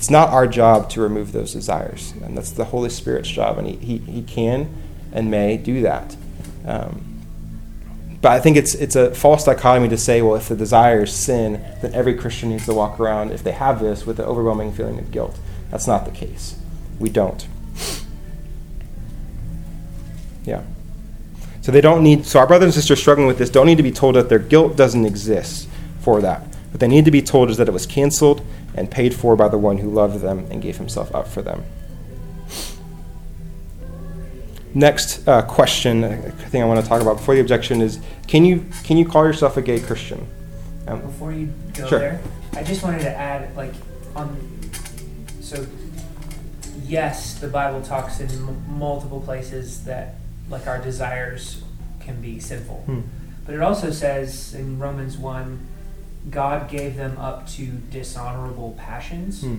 it's 0.00 0.08
not 0.08 0.30
our 0.30 0.46
job 0.46 0.88
to 0.88 1.02
remove 1.02 1.32
those 1.32 1.52
desires, 1.52 2.14
and 2.24 2.34
that's 2.34 2.52
the 2.52 2.64
Holy 2.64 2.88
Spirit's 2.88 3.28
job, 3.28 3.58
and 3.58 3.68
He, 3.68 3.76
he, 3.76 3.98
he 3.98 4.22
can 4.22 4.74
and 5.12 5.30
may 5.30 5.58
do 5.58 5.82
that. 5.82 6.16
Um, 6.64 7.20
but 8.22 8.32
I 8.32 8.40
think 8.40 8.56
it's, 8.56 8.74
it's 8.74 8.96
a 8.96 9.14
false 9.14 9.44
dichotomy 9.44 9.90
to 9.90 9.98
say, 9.98 10.22
well, 10.22 10.36
if 10.36 10.48
the 10.48 10.56
desire 10.56 11.02
is 11.02 11.12
sin, 11.12 11.62
then 11.82 11.92
every 11.92 12.14
Christian 12.14 12.48
needs 12.48 12.64
to 12.64 12.72
walk 12.72 12.98
around, 12.98 13.30
if 13.30 13.44
they 13.44 13.52
have 13.52 13.78
this, 13.78 14.06
with 14.06 14.18
an 14.18 14.24
overwhelming 14.24 14.72
feeling 14.72 14.98
of 14.98 15.10
guilt. 15.10 15.38
That's 15.70 15.86
not 15.86 16.06
the 16.06 16.12
case. 16.12 16.58
We 16.98 17.10
don't. 17.10 17.46
Yeah. 20.46 20.62
So 21.60 21.72
they 21.72 21.82
don't 21.82 22.02
need, 22.02 22.24
so 22.24 22.38
our 22.38 22.46
brothers 22.46 22.68
and 22.68 22.72
sisters 22.74 23.00
struggling 23.00 23.26
with 23.26 23.36
this 23.36 23.50
don't 23.50 23.66
need 23.66 23.76
to 23.76 23.82
be 23.82 23.92
told 23.92 24.14
that 24.14 24.30
their 24.30 24.38
guilt 24.38 24.76
doesn't 24.76 25.04
exist 25.04 25.68
for 26.00 26.22
that. 26.22 26.49
What 26.70 26.80
they 26.80 26.88
need 26.88 27.04
to 27.04 27.10
be 27.10 27.22
told 27.22 27.50
is 27.50 27.56
that 27.56 27.68
it 27.68 27.72
was 27.72 27.86
canceled 27.86 28.44
and 28.74 28.90
paid 28.90 29.14
for 29.14 29.36
by 29.36 29.48
the 29.48 29.58
one 29.58 29.78
who 29.78 29.90
loved 29.90 30.20
them 30.20 30.46
and 30.50 30.62
gave 30.62 30.76
himself 30.76 31.14
up 31.14 31.26
for 31.26 31.42
them. 31.42 31.64
Next 34.72 35.26
uh, 35.26 35.42
question, 35.42 36.04
I 36.04 36.30
think 36.30 36.62
I 36.62 36.66
want 36.66 36.80
to 36.80 36.88
talk 36.88 37.02
about 37.02 37.16
before 37.16 37.34
the 37.34 37.40
objection 37.40 37.80
is 37.80 37.98
can 38.28 38.44
you, 38.44 38.64
can 38.84 38.96
you 38.96 39.04
call 39.04 39.26
yourself 39.26 39.56
a 39.56 39.62
gay 39.62 39.80
Christian? 39.80 40.26
Um, 40.86 41.00
before 41.00 41.32
you 41.32 41.52
go 41.74 41.88
sure. 41.88 41.98
there, 41.98 42.20
I 42.54 42.62
just 42.62 42.82
wanted 42.84 43.00
to 43.00 43.10
add, 43.10 43.56
like, 43.56 43.72
on, 44.14 44.36
so 45.40 45.66
yes, 46.90 47.38
the 47.38 47.48
Bible 47.48 47.80
talks 47.82 48.20
in 48.20 48.28
m- 48.28 48.64
multiple 48.68 49.20
places 49.20 49.84
that 49.84 50.16
like 50.48 50.66
our 50.66 50.78
desires 50.78 51.62
can 52.00 52.20
be 52.20 52.40
sinful. 52.40 52.82
Hmm. 52.86 53.00
But 53.46 53.54
it 53.54 53.62
also 53.62 53.90
says 53.90 54.54
in 54.54 54.78
Romans 54.78 55.16
1, 55.16 55.66
God 56.28 56.68
gave 56.68 56.96
them 56.96 57.16
up 57.18 57.48
to 57.50 57.66
dishonorable 57.90 58.74
passions. 58.78 59.40
Hmm. 59.42 59.56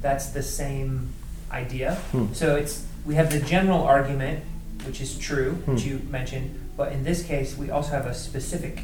That's 0.00 0.30
the 0.30 0.42
same 0.42 1.12
idea. 1.50 1.96
Hmm. 2.12 2.32
So 2.32 2.54
it's 2.56 2.84
we 3.04 3.14
have 3.16 3.30
the 3.32 3.40
general 3.40 3.82
argument, 3.82 4.44
which 4.84 5.00
is 5.00 5.18
true, 5.18 5.54
which 5.64 5.82
Hmm. 5.82 5.88
you 5.88 5.98
mentioned, 6.10 6.58
but 6.76 6.92
in 6.92 7.02
this 7.04 7.22
case, 7.24 7.56
we 7.56 7.70
also 7.70 7.90
have 7.92 8.06
a 8.06 8.14
specific 8.14 8.80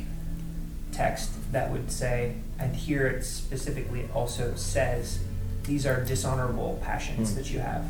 text 0.92 1.30
that 1.52 1.70
would 1.70 1.90
say, 1.90 2.34
and 2.58 2.74
here 2.76 3.06
it 3.06 3.24
specifically 3.24 4.08
also 4.14 4.54
says, 4.56 5.18
these 5.64 5.86
are 5.86 6.04
dishonorable 6.04 6.80
passions 6.82 7.30
Hmm. 7.30 7.36
that 7.36 7.50
you 7.50 7.60
have. 7.60 7.84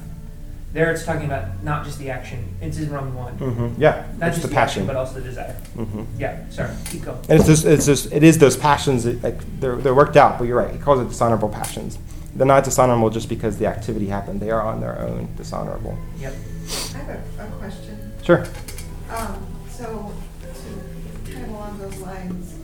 There 0.72 0.90
it's 0.90 1.04
talking 1.04 1.26
about 1.26 1.62
not 1.62 1.84
just 1.84 1.98
the 1.98 2.08
action, 2.10 2.54
it's 2.62 2.78
in 2.78 2.90
Roman 2.90 3.14
1. 3.14 3.38
Mhm. 3.38 3.74
Yeah, 3.76 4.06
Not 4.18 4.28
it's 4.28 4.36
just 4.38 4.42
the 4.42 4.48
the, 4.48 4.54
passion. 4.54 4.82
action, 4.82 4.86
but 4.86 4.96
also 4.96 5.14
the 5.20 5.20
desire. 5.20 5.54
Mhm. 5.76 6.06
Yeah, 6.18 6.38
sorry, 6.48 6.70
keep 6.86 7.02
going. 7.04 7.18
And 7.28 7.38
it's 7.38 7.46
just, 7.46 7.66
it's 7.66 7.84
just, 7.84 8.10
it 8.10 8.22
is 8.22 8.38
those 8.38 8.56
passions 8.56 9.04
that, 9.04 9.22
like, 9.22 9.38
they're, 9.60 9.76
they're 9.76 9.94
worked 9.94 10.16
out, 10.16 10.38
but 10.38 10.44
you're 10.48 10.56
right. 10.56 10.70
He 10.72 10.78
calls 10.78 10.98
it 11.00 11.08
dishonorable 11.10 11.50
passions. 11.50 11.98
They're 12.34 12.46
not 12.46 12.64
dishonorable 12.64 13.10
just 13.10 13.28
because 13.28 13.58
the 13.58 13.66
activity 13.66 14.06
happened. 14.06 14.40
They 14.40 14.50
are 14.50 14.62
on 14.62 14.80
their 14.80 14.98
own 14.98 15.28
dishonorable. 15.36 15.98
Yep. 16.18 16.32
I 16.94 16.98
have 16.98 17.08
a, 17.38 17.44
a 17.44 17.46
question. 17.58 18.12
Sure. 18.22 18.46
Um, 19.14 19.46
so, 19.70 20.10
to, 21.26 21.32
kind 21.32 21.44
of 21.44 21.50
along 21.50 21.78
those 21.80 21.98
lines, 21.98 22.54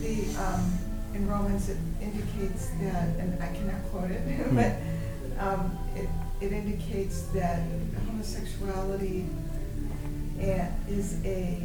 the, 0.00 0.26
um, 0.40 0.78
in 1.12 1.28
Romans, 1.28 1.68
it 1.70 1.76
indicates 2.00 2.68
that, 2.82 3.08
and 3.18 3.42
I 3.42 3.48
cannot 3.48 3.82
quote 3.90 4.12
it, 4.12 4.22
but, 4.54 5.44
um, 5.44 5.76
it, 5.96 6.08
it 6.40 6.52
indicates 6.52 7.22
that 7.34 7.62
homosexuality 8.06 9.26
is 10.88 11.16
a, 11.24 11.62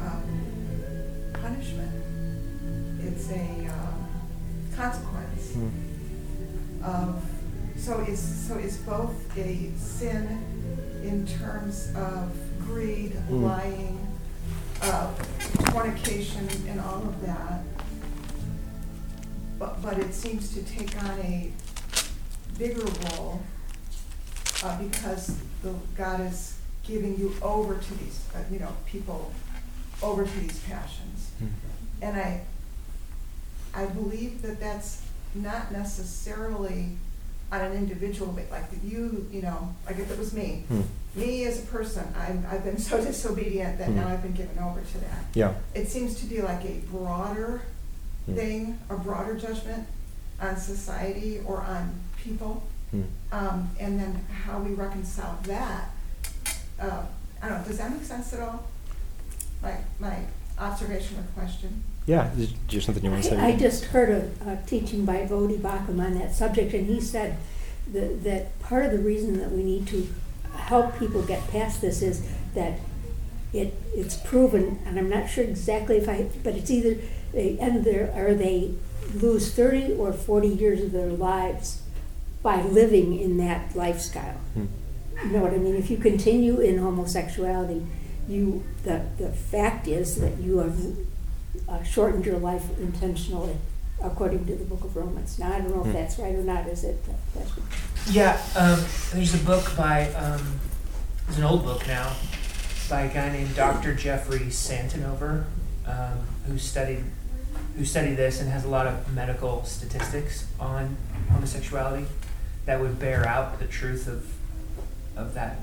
um, 0.00 1.32
punishment. 1.34 1.92
It's 3.02 3.30
a, 3.30 3.66
um, 3.68 4.08
consequence 4.74 5.52
Hmm. 5.54 6.84
of, 6.84 7.22
so 7.76 8.00
it's 8.08 8.20
so 8.20 8.56
is 8.58 8.76
both 8.78 9.36
a 9.38 9.70
sin 9.78 10.38
in 11.04 11.26
terms 11.26 11.88
of 11.94 12.32
greed, 12.66 13.12
Mm. 13.30 13.42
lying, 13.42 13.98
uh, 14.82 15.08
fornication, 15.72 16.48
and 16.68 16.80
all 16.80 17.02
of 17.02 17.20
that. 17.24 17.62
But, 19.58 19.80
but 19.82 19.98
it 19.98 20.12
seems 20.14 20.52
to 20.54 20.62
take 20.62 20.96
on 21.02 21.18
a 21.20 21.50
bigger 22.58 22.84
role, 23.12 23.40
uh, 24.64 24.78
because 24.82 25.36
the, 25.62 25.74
God 25.96 26.20
is 26.20 26.56
giving 26.86 27.18
you 27.18 27.34
over 27.42 27.74
to 27.76 27.94
these, 27.98 28.20
uh, 28.34 28.38
you 28.50 28.58
know, 28.58 28.72
people, 28.86 29.32
over 30.02 30.24
to 30.24 30.40
these 30.40 30.58
passions. 30.60 31.30
Hmm. 31.38 31.46
And 32.02 32.16
I, 32.16 32.42
I 33.74 33.86
believe 33.86 34.42
that 34.42 34.60
that's 34.60 35.02
not 35.34 35.72
necessarily 35.72 36.90
on 37.52 37.60
an 37.60 37.72
individual, 37.74 38.32
ba- 38.32 38.44
like 38.50 38.70
that 38.70 38.82
you, 38.82 39.26
you 39.30 39.42
know, 39.42 39.74
like 39.86 39.98
if 39.98 40.10
it 40.10 40.18
was 40.18 40.32
me, 40.32 40.64
Hmm. 40.68 40.80
me 41.14 41.44
as 41.44 41.62
a 41.62 41.66
person, 41.66 42.04
I'm, 42.18 42.44
I've 42.50 42.64
been 42.64 42.78
so 42.90 43.02
disobedient 43.02 43.78
that 43.78 43.90
now 43.90 44.02
Hmm. 44.06 44.12
I've 44.12 44.22
been 44.22 44.32
given 44.34 44.58
over 44.58 44.80
to 44.80 44.98
that. 44.98 45.24
Yeah. 45.34 45.54
It 45.74 45.88
seems 45.88 46.18
to 46.20 46.26
be 46.26 46.40
like 46.42 46.64
a 46.64 46.78
broader 46.90 47.62
Hmm. 48.26 48.34
thing, 48.34 48.78
a 48.90 48.96
broader 48.96 49.34
judgment 49.36 49.86
on 50.40 50.56
society 50.56 51.40
or 51.46 51.60
on 51.62 51.94
people. 52.22 52.64
Hmm. 52.90 53.02
Um, 53.32 53.70
and 53.80 53.98
then 53.98 54.24
how 54.44 54.60
we 54.60 54.72
reconcile 54.74 55.38
that, 55.44 55.90
uh, 56.80 57.02
I 57.42 57.48
don't 57.48 57.58
know, 57.58 57.64
does 57.66 57.78
that 57.78 57.90
make 57.90 58.04
sense 58.04 58.32
at 58.32 58.40
all? 58.40 58.66
Like, 59.62 59.80
my 59.98 60.18
observation 60.58 61.18
or 61.18 61.40
question? 61.40 61.82
Yeah. 62.06 62.32
Is 62.34 62.52
there 62.68 62.80
something 62.80 63.04
you 63.04 63.10
want 63.10 63.24
to 63.24 63.30
say? 63.30 63.36
I 63.36 63.48
I 63.48 63.56
just 63.56 63.86
heard 63.86 64.10
a, 64.10 64.50
a 64.52 64.58
teaching 64.66 65.04
by 65.04 65.26
Voddie 65.26 65.58
Baucham 65.58 66.00
on 66.00 66.14
that 66.18 66.34
subject, 66.34 66.72
and 66.72 66.86
he 66.86 67.00
said 67.00 67.36
that, 67.92 68.22
that 68.24 68.58
part 68.60 68.86
of 68.86 68.92
the 68.92 68.98
reason 68.98 69.38
that 69.38 69.50
we 69.50 69.62
need 69.62 69.86
to 69.88 70.08
help 70.54 70.98
people 70.98 71.22
get 71.22 71.46
past 71.50 71.80
this 71.80 72.02
is 72.02 72.26
that 72.54 72.78
it, 73.52 73.74
it's 73.94 74.16
proven, 74.16 74.78
and 74.86 74.98
I'm 74.98 75.08
not 75.08 75.28
sure 75.28 75.44
exactly 75.44 75.96
if 75.96 76.08
I, 76.08 76.28
but 76.42 76.54
it's 76.54 76.70
either 76.70 76.96
they 77.32 77.58
end 77.58 77.84
their, 77.84 78.12
or 78.14 78.34
they 78.34 78.74
lose 79.14 79.52
thirty 79.52 79.92
or 79.92 80.12
forty 80.12 80.48
years 80.48 80.82
of 80.82 80.92
their 80.92 81.08
lives 81.08 81.82
by 82.46 82.62
living 82.62 83.18
in 83.18 83.38
that 83.38 83.74
lifestyle. 83.74 84.38
Hmm. 84.54 84.66
You 85.24 85.30
know 85.32 85.40
what 85.42 85.52
I 85.52 85.56
mean? 85.56 85.74
If 85.74 85.90
you 85.90 85.96
continue 85.96 86.60
in 86.60 86.78
homosexuality, 86.78 87.84
you, 88.28 88.62
the, 88.84 89.02
the 89.18 89.30
fact 89.30 89.88
is 89.88 90.20
that 90.20 90.38
you 90.38 90.58
have 90.58 90.78
uh, 91.68 91.82
shortened 91.82 92.24
your 92.24 92.38
life 92.38 92.62
intentionally, 92.78 93.56
according 94.00 94.46
to 94.46 94.54
the 94.54 94.64
book 94.64 94.84
of 94.84 94.94
Romans. 94.94 95.40
Now, 95.40 95.54
I 95.54 95.58
don't 95.58 95.74
know 95.74 95.82
Hmm. 95.82 95.88
if 95.88 95.94
that's 95.96 96.18
right 96.20 96.36
or 96.36 96.44
not, 96.44 96.68
is 96.68 96.84
it? 96.84 97.04
That's- 97.34 97.52
Yeah, 98.14 98.40
um, 98.54 98.78
there's 99.12 99.34
a 99.34 99.38
book 99.44 99.72
by, 99.76 100.06
um, 100.14 100.60
it's 101.26 101.38
an 101.38 101.42
old 101.44 101.64
book 101.64 101.84
now, 101.88 102.12
by 102.88 103.00
a 103.02 103.12
guy 103.12 103.28
named 103.32 103.56
Dr. 103.56 103.92
Jeffrey 103.92 104.46
Satinover, 104.50 105.46
um, 105.84 106.18
who 106.46 106.58
studied 106.58 107.02
who 107.76 107.84
studied 107.84 108.14
this 108.16 108.40
and 108.40 108.48
has 108.50 108.64
a 108.64 108.68
lot 108.68 108.86
of 108.86 109.12
medical 109.12 109.62
statistics 109.64 110.46
on 110.58 110.96
homosexuality 111.30 112.06
that 112.66 112.80
would 112.80 112.98
bear 112.98 113.26
out 113.26 113.58
the 113.58 113.66
truth 113.66 114.06
of 114.08 114.26
of 115.16 115.32
that 115.34 115.58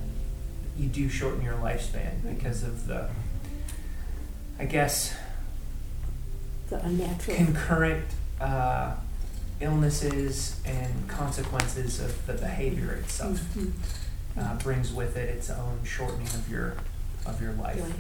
you 0.78 0.88
do 0.88 1.08
shorten 1.08 1.44
your 1.44 1.54
lifespan 1.56 2.12
because 2.36 2.64
of 2.64 2.88
the 2.88 3.08
I 4.60 4.66
guess 4.66 5.14
The 6.70 6.84
unnatural. 6.84 7.38
concurrent 7.38 8.06
uh, 8.42 8.96
illnesses 9.62 10.60
and 10.66 11.08
consequences 11.08 12.00
of 12.00 12.26
the 12.26 12.34
behavior 12.34 12.94
itself 12.94 13.40
Mhm. 13.56 13.72
uh, 14.38 14.56
brings 14.56 14.92
with 14.92 15.16
it 15.16 15.30
its 15.30 15.50
own 15.50 15.80
shortening 15.84 16.28
of 16.28 16.50
your 16.50 16.74
of 17.26 17.42
your 17.42 17.54
life. 17.54 17.80
Life, 17.80 17.94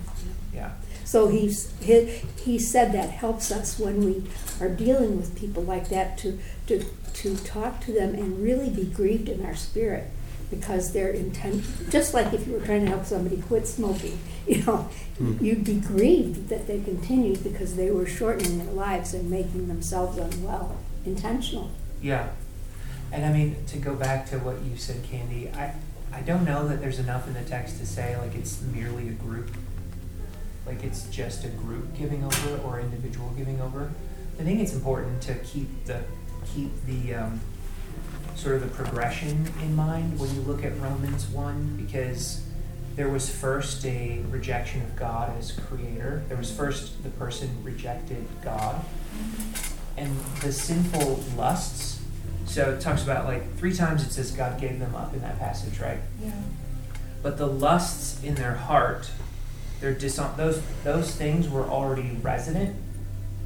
yeah. 0.53 0.71
Yeah. 0.89 0.92
So 1.05 1.27
he's, 1.27 1.73
he, 1.81 2.21
he 2.43 2.59
said 2.59 2.91
that 2.93 3.09
helps 3.09 3.51
us 3.51 3.77
when 3.79 4.03
we 4.03 4.23
are 4.59 4.69
dealing 4.69 5.17
with 5.17 5.37
people 5.37 5.63
like 5.63 5.89
that 5.89 6.17
to, 6.19 6.39
to, 6.67 6.83
to 7.13 7.37
talk 7.37 7.81
to 7.81 7.91
them 7.91 8.15
and 8.15 8.41
really 8.41 8.69
be 8.69 8.85
grieved 8.85 9.29
in 9.29 9.45
our 9.45 9.55
spirit 9.55 10.05
because 10.49 10.93
their 10.93 11.09
intent, 11.09 11.63
just 11.89 12.13
like 12.13 12.31
if 12.33 12.47
you 12.47 12.53
were 12.53 12.65
trying 12.65 12.81
to 12.81 12.87
help 12.87 13.05
somebody 13.05 13.41
quit 13.41 13.67
smoking, 13.67 14.19
you 14.47 14.63
know, 14.63 14.89
Hmm. 15.17 15.37
you'd 15.43 15.63
be 15.63 15.79
grieved 15.79 16.49
that 16.49 16.65
they 16.65 16.79
continued 16.79 17.43
because 17.43 17.75
they 17.75 17.91
were 17.91 18.07
shortening 18.07 18.57
their 18.65 18.73
lives 18.73 19.13
and 19.13 19.29
making 19.29 19.67
themselves 19.67 20.17
unwell, 20.17 20.77
intentional. 21.05 21.69
Yeah. 22.01 22.29
And 23.11 23.23
I 23.23 23.31
mean, 23.31 23.57
to 23.67 23.77
go 23.77 23.93
back 23.93 24.27
to 24.31 24.39
what 24.39 24.59
you 24.63 24.75
said, 24.75 25.03
Candy, 25.03 25.49
I, 25.49 25.75
I 26.11 26.21
don't 26.21 26.43
know 26.43 26.67
that 26.67 26.81
there's 26.81 26.97
enough 26.97 27.27
in 27.27 27.35
the 27.35 27.43
text 27.43 27.77
to 27.77 27.85
say 27.85 28.17
like 28.17 28.33
it's 28.33 28.59
merely 28.61 29.07
a 29.07 29.11
group. 29.11 29.51
Like 30.65 30.83
it's 30.83 31.05
just 31.09 31.45
a 31.45 31.49
group 31.49 31.95
giving 31.97 32.23
over 32.23 32.57
or 32.65 32.79
individual 32.79 33.29
giving 33.37 33.59
over. 33.61 33.91
I 34.39 34.43
think 34.43 34.59
it's 34.61 34.73
important 34.73 35.21
to 35.23 35.35
keep 35.35 35.85
the 35.85 36.01
keep 36.53 36.71
the 36.85 37.15
um, 37.15 37.39
sort 38.35 38.55
of 38.55 38.61
the 38.61 38.83
progression 38.83 39.47
in 39.61 39.75
mind 39.75 40.19
when 40.19 40.33
you 40.33 40.41
look 40.41 40.63
at 40.63 40.77
Romans 40.79 41.27
one 41.27 41.75
because 41.77 42.43
there 42.95 43.09
was 43.09 43.29
first 43.29 43.85
a 43.85 44.21
rejection 44.29 44.81
of 44.81 44.95
God 44.95 45.35
as 45.37 45.51
creator. 45.51 46.23
There 46.27 46.37
was 46.37 46.51
first 46.51 47.03
the 47.03 47.09
person 47.09 47.49
rejected 47.63 48.25
God 48.43 48.83
and 49.97 50.15
the 50.41 50.51
sinful 50.51 51.23
lusts. 51.37 52.01
So 52.45 52.71
it 52.71 52.81
talks 52.81 53.03
about 53.03 53.25
like 53.25 53.55
three 53.57 53.73
times 53.73 54.05
it 54.05 54.11
says 54.11 54.31
God 54.31 54.59
gave 54.59 54.79
them 54.79 54.95
up 54.95 55.13
in 55.13 55.21
that 55.21 55.39
passage, 55.39 55.79
right? 55.79 55.99
Yeah. 56.21 56.31
But 57.21 57.37
the 57.37 57.47
lusts 57.47 58.21
in 58.23 58.35
their 58.35 58.55
heart, 58.55 59.09
they're 59.83 59.93
dishon- 59.93 60.37
those 60.37 60.61
those 60.85 61.13
things 61.13 61.49
were 61.49 61.65
already 61.65 62.17
resident 62.21 62.73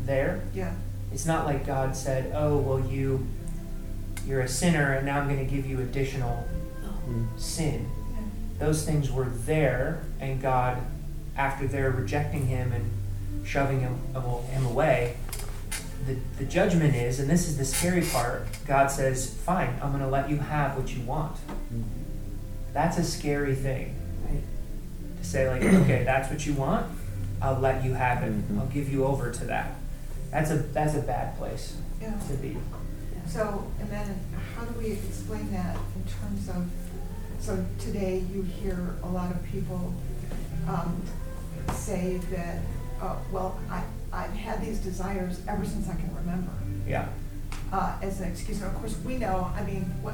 there. 0.05 0.41
Yeah. 0.53 0.75
It's 1.11 1.25
not 1.25 1.45
like 1.45 1.65
God 1.65 1.95
said, 1.95 2.31
"Oh, 2.35 2.57
well 2.57 2.79
you 2.79 3.25
you're 4.27 4.41
a 4.41 4.47
sinner 4.47 4.93
and 4.93 5.05
now 5.07 5.19
I'm 5.19 5.27
going 5.27 5.43
to 5.45 5.51
give 5.55 5.65
you 5.65 5.79
additional 5.81 6.47
Hmm. 7.05 7.25
sin." 7.37 7.89
Yeah. 8.13 8.19
Those 8.67 8.85
things 8.85 9.11
were 9.11 9.25
there 9.25 10.03
and 10.19 10.39
God 10.39 10.77
after 11.35 11.67
they're 11.67 11.89
rejecting 11.89 12.45
him 12.45 12.71
and 12.71 12.91
shoving 13.47 13.79
him, 13.79 13.95
him 14.51 14.65
away, 14.67 15.15
the, 16.05 16.17
the 16.37 16.45
judgment 16.45 16.93
is, 16.95 17.19
and 17.19 17.29
this 17.29 17.47
is 17.47 17.57
the 17.57 17.65
scary 17.65 18.01
part, 18.01 18.45
God 18.65 18.87
says, 18.91 19.33
fine, 19.45 19.69
I'm 19.81 19.91
going 19.91 20.01
to 20.03 20.09
let 20.09 20.29
you 20.29 20.37
have 20.37 20.75
what 20.75 20.93
you 20.93 21.01
want. 21.03 21.37
That's 22.73 22.97
a 22.97 23.03
scary 23.03 23.53
thing. 23.55 23.95
Right. 25.33 25.43
To 25.45 25.59
say, 25.61 25.67
like, 25.67 25.73
okay, 25.83 26.03
that's 26.03 26.29
what 26.29 26.45
you 26.45 26.53
want, 26.53 26.87
I'll 27.41 27.59
let 27.59 27.83
you 27.83 27.93
have 27.93 28.23
it. 28.23 28.31
Mhm. 28.51 28.59
I'll 28.59 28.67
give 28.67 28.89
you 28.91 29.05
over 29.05 29.31
to 29.31 29.45
that. 29.45 29.75
That's 30.31 30.51
a, 30.51 30.57
that's 30.57 30.95
a 30.95 31.01
bad 31.01 31.37
place 31.37 31.75
Yeah. 32.01 32.13
to 32.29 32.33
be. 32.35 32.57
So, 33.27 33.69
and 33.79 33.89
then 33.89 34.19
how 34.55 34.63
do 34.65 34.77
we 34.79 34.91
explain 34.91 35.51
that 35.51 35.75
in 35.95 36.03
terms 36.05 36.49
of, 36.49 36.69
so 37.39 37.65
today 37.79 38.23
you 38.33 38.41
hear 38.43 38.95
a 39.03 39.07
lot 39.07 39.31
of 39.31 39.43
people 39.43 39.93
um, 40.67 41.01
say 41.73 42.17
that, 42.31 42.59
uh, 43.01 43.15
well, 43.31 43.59
I, 43.69 43.83
I've 44.11 44.31
had 44.33 44.61
these 44.65 44.79
desires 44.79 45.41
ever 45.47 45.65
since 45.65 45.89
I 45.89 45.95
can 45.95 46.13
remember, 46.15 46.51
Yeah. 46.87 47.07
uh, 47.71 47.97
as 48.01 48.21
an 48.21 48.31
excuse. 48.31 48.61
And 48.61 48.71
of 48.71 48.75
course, 48.79 48.95
we 49.05 49.17
know, 49.17 49.51
I 49.55 49.63
mean, 49.63 49.93
wha- 50.01 50.13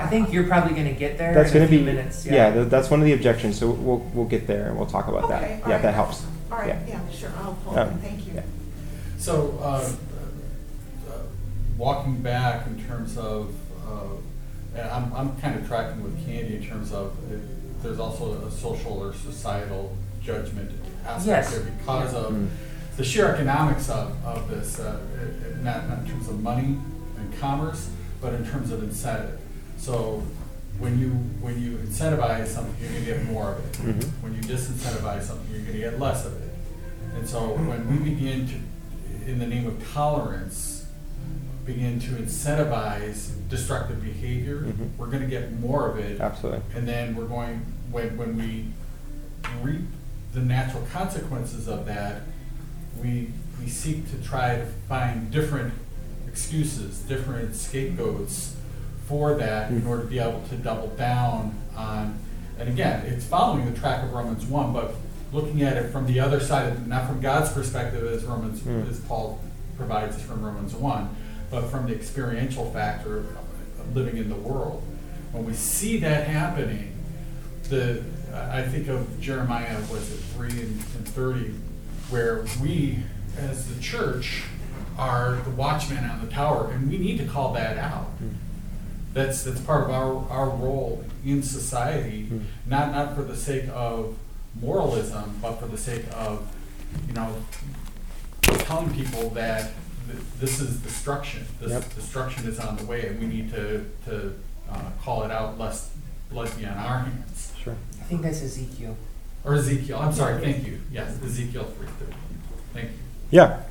I 0.00 0.06
think 0.06 0.32
you're 0.32 0.44
probably 0.46 0.74
gonna 0.74 0.92
get 0.92 1.18
there 1.18 1.34
That's 1.34 1.50
in 1.50 1.56
a 1.56 1.60
going 1.60 1.68
to 1.70 1.76
few 1.76 1.78
be 1.80 1.84
minutes. 1.84 2.24
yeah. 2.26 2.52
th- 2.52 2.68
that's 2.68 2.90
one 2.90 3.00
of 3.00 3.06
the 3.06 3.12
objections. 3.12 3.58
So 3.58 3.70
we'll 3.70 3.98
we'll 4.14 4.26
get 4.26 4.46
there 4.46 4.68
and 4.68 4.76
we'll 4.76 4.86
talk 4.86 5.08
about 5.08 5.24
Okay, 5.24 5.32
that. 5.34 5.62
all 5.62 5.68
Yeah, 5.68 5.74
right. 5.74 5.82
that 5.82 5.94
helps. 5.94 6.24
all 6.50 6.58
right, 6.58 6.68
Yeah. 6.68 6.78
yeah, 6.88 7.00
sure, 7.10 7.30
I'll 7.38 7.54
pull 7.64 7.78
Um, 7.78 7.98
thank 7.98 8.26
you. 8.26 8.32
yeah. 8.34 8.42
So, 9.18 9.58
uh, 9.62 9.66
uh, 11.10 11.12
walking 11.76 12.16
back 12.22 12.66
in 12.66 12.82
terms 12.86 13.18
of, 13.18 13.52
uh, 13.86 14.78
and 14.78 14.88
I'm, 14.90 15.12
I'm 15.12 15.36
kind 15.40 15.58
of 15.60 15.66
tracking 15.68 16.02
with 16.02 16.24
Candy 16.24 16.56
in 16.56 16.64
terms 16.64 16.92
of, 16.92 17.08
uh, 17.30 17.36
there's 17.82 17.98
also 18.00 18.32
a 18.46 18.50
social 18.50 18.92
or 19.02 19.12
societal 19.12 19.94
judgment 20.22 20.70
aspect 21.06 21.26
Yes. 21.26 21.50
there 21.54 21.64
because 21.78 22.14
of 22.14 22.32
Mm. 22.32 22.48
the 22.96 23.04
sheer 23.04 23.34
economics 23.34 23.88
of, 23.90 24.12
of 24.24 24.48
this, 24.48 24.78
uh, 24.80 24.98
it- 25.22 25.46
it- 25.50 25.62
not, 25.62 25.88
not 25.88 25.98
in 26.00 26.06
terms 26.06 26.28
of 26.28 26.40
money 26.42 26.78
and 27.18 27.38
commerce, 27.40 27.90
but 28.22 28.32
in 28.34 28.44
terms 28.46 28.70
of 28.70 28.82
incentive. 28.82 29.38
So 29.80 30.22
when 30.78 30.98
you, 30.98 31.08
when 31.40 31.60
you 31.62 31.78
incentivize 31.78 32.48
something, 32.48 32.74
you're 32.80 32.92
gonna 32.92 33.04
get 33.04 33.24
more 33.24 33.52
of 33.54 33.64
it. 33.64 33.72
Mhm. 33.72 34.04
When 34.22 34.34
you 34.34 34.40
disincentivize 34.42 35.22
something, 35.22 35.46
you're 35.50 35.64
gonna 35.64 35.78
get 35.78 35.98
less 35.98 36.26
of 36.26 36.34
it. 36.42 36.50
And 37.16 37.28
so 37.28 37.54
when 37.54 37.88
we 37.90 38.10
begin 38.10 38.46
to, 38.48 39.30
in 39.30 39.38
the 39.38 39.46
name 39.46 39.66
of 39.66 39.82
tolerance, 39.92 40.84
begin 41.64 41.98
to 42.00 42.08
incentivize 42.12 43.30
destructive 43.48 44.02
behavior, 44.02 44.62
Mhm. 44.64 44.90
we're 44.98 45.06
gonna 45.06 45.26
get 45.26 45.58
more 45.60 45.88
of 45.90 45.98
it. 45.98 46.20
Absolutely. 46.20 46.60
And 46.74 46.86
then 46.86 47.14
we're 47.14 47.26
going, 47.26 47.60
when, 47.90 48.16
when 48.16 48.36
we 48.36 48.66
reap 49.62 49.86
the 50.34 50.40
natural 50.40 50.86
consequences 50.92 51.68
of 51.68 51.86
that, 51.86 52.22
we, 53.02 53.30
we 53.60 53.68
seek 53.68 54.10
to 54.10 54.16
try 54.18 54.56
to 54.56 54.66
find 54.88 55.30
different 55.30 55.72
excuses, 56.28 56.98
different 57.00 57.56
scapegoats 57.56 58.54
for 59.10 59.34
that 59.34 59.70
in 59.72 59.82
Mm. 59.82 59.88
order 59.88 60.02
to 60.04 60.08
be 60.08 60.20
able 60.20 60.40
to 60.48 60.56
double 60.56 60.86
down 60.96 61.52
on, 61.76 62.14
and 62.60 62.68
again, 62.68 63.04
it's 63.06 63.24
following 63.24 63.64
the 63.70 63.76
track 63.78 64.04
of 64.04 64.12
Romans 64.12 64.46
one, 64.46 64.72
but 64.72 64.94
looking 65.32 65.62
at 65.62 65.76
it 65.76 65.90
from 65.92 66.06
the 66.06 66.20
other 66.20 66.38
side, 66.38 66.68
of 66.72 66.86
not 66.86 67.08
from 67.08 67.20
God's 67.20 67.50
perspective 67.50 68.04
as 68.06 68.24
Romans, 68.24 68.60
Mm. 68.60 68.88
as 68.88 69.00
Paul 69.00 69.40
provides 69.76 70.14
us 70.16 70.22
from 70.22 70.42
Romans 70.44 70.74
one, 70.74 71.08
but 71.50 71.62
from 71.70 71.86
the 71.86 71.92
experiential 71.94 72.70
factor 72.70 73.18
of, 73.18 73.26
of 73.80 73.96
living 73.96 74.16
in 74.16 74.28
the 74.28 74.36
world. 74.36 74.80
When 75.32 75.44
we 75.44 75.54
see 75.54 75.98
that 76.00 76.28
happening, 76.28 76.92
the, 77.68 78.02
I 78.32 78.62
think 78.62 78.86
of 78.88 79.20
Jeremiah, 79.20 79.76
was 79.90 80.08
it 80.12 80.18
three 80.36 80.50
and, 80.50 80.80
and 80.96 81.08
thirty, 81.08 81.52
where 82.10 82.44
we, 82.62 83.00
as 83.36 83.66
the 83.74 83.80
church, 83.80 84.44
are 84.98 85.38
the 85.44 85.50
watchmen 85.50 86.04
on 86.04 86.20
the 86.24 86.32
tower, 86.32 86.70
and 86.72 86.88
we 86.90 86.98
need 86.98 87.18
to 87.18 87.24
call 87.24 87.52
that 87.54 87.76
out. 87.78 88.10
That's, 89.12 89.42
that's 89.42 89.60
part 89.62 89.84
of 89.84 89.90
our, 89.90 90.28
our 90.30 90.48
role 90.50 91.04
in 91.24 91.42
society, 91.42 92.28
Mm. 92.30 92.44
not, 92.66 92.92
not 92.92 93.14
for 93.16 93.22
the 93.22 93.36
sake 93.36 93.64
of 93.72 94.16
moralism, 94.60 95.34
but 95.42 95.54
for 95.58 95.66
the 95.66 95.76
sake 95.76 96.04
of, 96.14 96.46
you 97.08 97.14
know, 97.14 97.34
telling 98.42 98.92
people 98.94 99.30
that 99.30 99.72
th- 100.06 100.22
this 100.38 100.60
is 100.60 100.76
destruction. 100.78 101.44
This 101.60 101.70
Yep. 101.70 101.94
destruction 101.94 102.46
is 102.48 102.58
on 102.60 102.76
the 102.76 102.84
way, 102.84 103.06
and 103.06 103.18
we 103.20 103.26
need 103.26 103.50
to, 103.52 103.84
to, 104.06 104.34
uh, 104.70 104.90
call 105.02 105.24
it 105.24 105.30
out, 105.30 105.58
lest 105.58 105.90
blood 106.30 106.50
be 106.56 106.64
on 106.66 106.76
our 106.76 107.00
hands. 107.00 107.52
Sure. 107.62 107.76
I 108.00 108.04
think 108.04 108.22
that's 108.22 108.42
Ezekiel. 108.42 108.96
Or 109.44 109.54
Ezekiel, 109.54 109.98
I'm 109.98 110.12
sorry, 110.12 110.40
thank 110.40 110.66
you, 110.66 110.80
yes, 110.92 111.18
Ezekiel 111.22 111.64
three 111.76 111.88
thirty, 111.98 112.12
thank 112.74 112.90
you. 112.90 112.96
Yeah. 113.30 113.62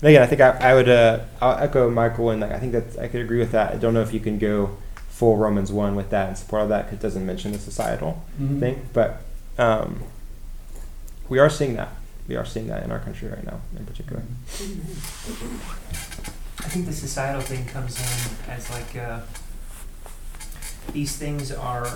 And 0.00 0.04
again, 0.10 0.22
I 0.22 0.26
think 0.26 0.40
I, 0.40 0.50
I 0.50 0.74
would 0.74 0.88
uh, 0.88 1.20
I'll 1.40 1.58
echo 1.58 1.90
Michael 1.90 2.30
and 2.30 2.44
I 2.44 2.58
think 2.58 2.72
that 2.72 2.98
I 2.98 3.08
could 3.08 3.20
agree 3.22 3.38
with 3.38 3.52
that. 3.52 3.72
I 3.74 3.76
don't 3.76 3.94
know 3.94 4.02
if 4.02 4.12
you 4.12 4.20
can 4.20 4.38
go 4.38 4.76
full 5.08 5.36
Romans 5.38 5.72
one 5.72 5.96
with 5.96 6.10
that 6.10 6.28
and 6.28 6.36
support 6.36 6.62
all 6.62 6.68
that 6.68 6.84
because 6.84 6.98
it 6.98 7.02
doesn't 7.02 7.24
mention 7.24 7.52
the 7.52 7.58
societal 7.58 8.22
Mhm. 8.40 8.60
thing, 8.60 8.86
but 8.92 9.22
um, 9.58 10.02
we 11.28 11.38
are 11.38 11.48
seeing 11.48 11.76
that. 11.76 11.88
We 12.28 12.36
are 12.36 12.44
seeing 12.44 12.66
that 12.66 12.82
in 12.82 12.90
our 12.90 12.98
country 12.98 13.28
right 13.28 13.44
now, 13.44 13.60
in 13.78 13.86
particular. 13.86 14.20
I 16.58 16.68
think 16.68 16.86
the 16.86 16.92
societal 16.92 17.40
thing 17.40 17.64
comes 17.66 17.96
in 17.98 18.50
as 18.52 18.68
like 18.70 18.96
uh, 18.96 19.20
these 20.92 21.16
things 21.16 21.52
are 21.52 21.86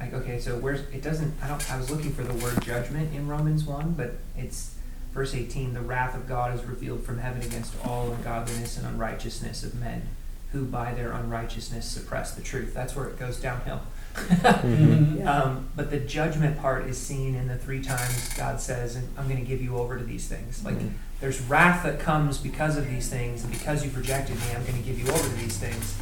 like 0.00 0.14
okay, 0.14 0.38
so 0.38 0.56
where's 0.58 0.80
it 0.92 1.02
doesn't 1.02 1.34
I 1.42 1.48
don't 1.48 1.70
I 1.72 1.76
was 1.76 1.90
looking 1.90 2.12
for 2.12 2.22
the 2.22 2.34
word 2.34 2.62
judgment 2.62 3.14
in 3.14 3.26
Romans 3.28 3.64
one, 3.64 3.92
but 3.92 4.12
it's 4.38 4.74
verse 5.16 5.34
eighteen, 5.34 5.72
the 5.72 5.80
wrath 5.80 6.14
of 6.14 6.28
God 6.28 6.54
is 6.54 6.62
revealed 6.64 7.02
from 7.02 7.18
heaven 7.18 7.40
against 7.42 7.74
all 7.84 8.12
ungodliness 8.12 8.76
and 8.76 8.86
unrighteousness 8.86 9.64
of 9.64 9.74
men, 9.74 10.06
who 10.52 10.64
by 10.66 10.92
their 10.92 11.10
unrighteousness 11.12 11.86
suppress 11.86 12.34
the 12.34 12.42
truth. 12.42 12.72
That's 12.74 12.94
where 12.94 13.06
it 13.08 13.18
goes 13.18 13.40
downhill. 13.40 13.80
Mhm. 14.14 15.16
Yeah. 15.18 15.32
Um, 15.42 15.68
but 15.74 15.90
the 15.90 15.98
judgment 15.98 16.58
part 16.58 16.86
is 16.86 16.98
seen 16.98 17.34
in 17.34 17.48
the 17.48 17.56
three 17.56 17.82
times 17.82 18.32
God 18.34 18.60
says, 18.60 18.94
and 18.96 19.08
I'm 19.18 19.26
going 19.28 19.40
to 19.40 19.46
give 19.46 19.60
you 19.62 19.76
over 19.76 19.96
to 19.98 20.04
these 20.04 20.28
things. 20.28 20.62
Like, 20.64 20.78
Mhm. 20.78 20.92
there's 21.20 21.40
wrath 21.42 21.82
that 21.84 21.98
comes 21.98 22.36
because 22.38 22.76
of 22.76 22.86
these 22.88 23.08
things, 23.08 23.42
and 23.42 23.50
because 23.52 23.82
you've 23.84 23.96
rejected 23.96 24.36
me, 24.36 24.54
I'm 24.54 24.62
going 24.64 24.76
to 24.76 24.82
give 24.88 24.98
you 24.98 25.08
over 25.10 25.28
to 25.28 25.34
these 25.36 25.56
things. 25.58 25.94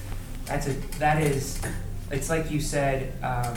That's 0.46 0.66
a 0.66 0.72
that 0.98 1.22
is, 1.22 1.60
it's 2.10 2.28
like 2.28 2.50
you 2.50 2.60
said. 2.60 3.12
Um, 3.22 3.54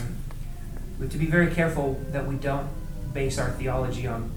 we 0.98 1.04
have 1.04 1.12
to 1.12 1.18
be 1.18 1.26
very 1.26 1.52
careful 1.52 2.00
that 2.12 2.26
we 2.26 2.36
don't 2.36 2.68
base 3.12 3.38
our 3.38 3.50
theology 3.50 4.06
on 4.08 4.30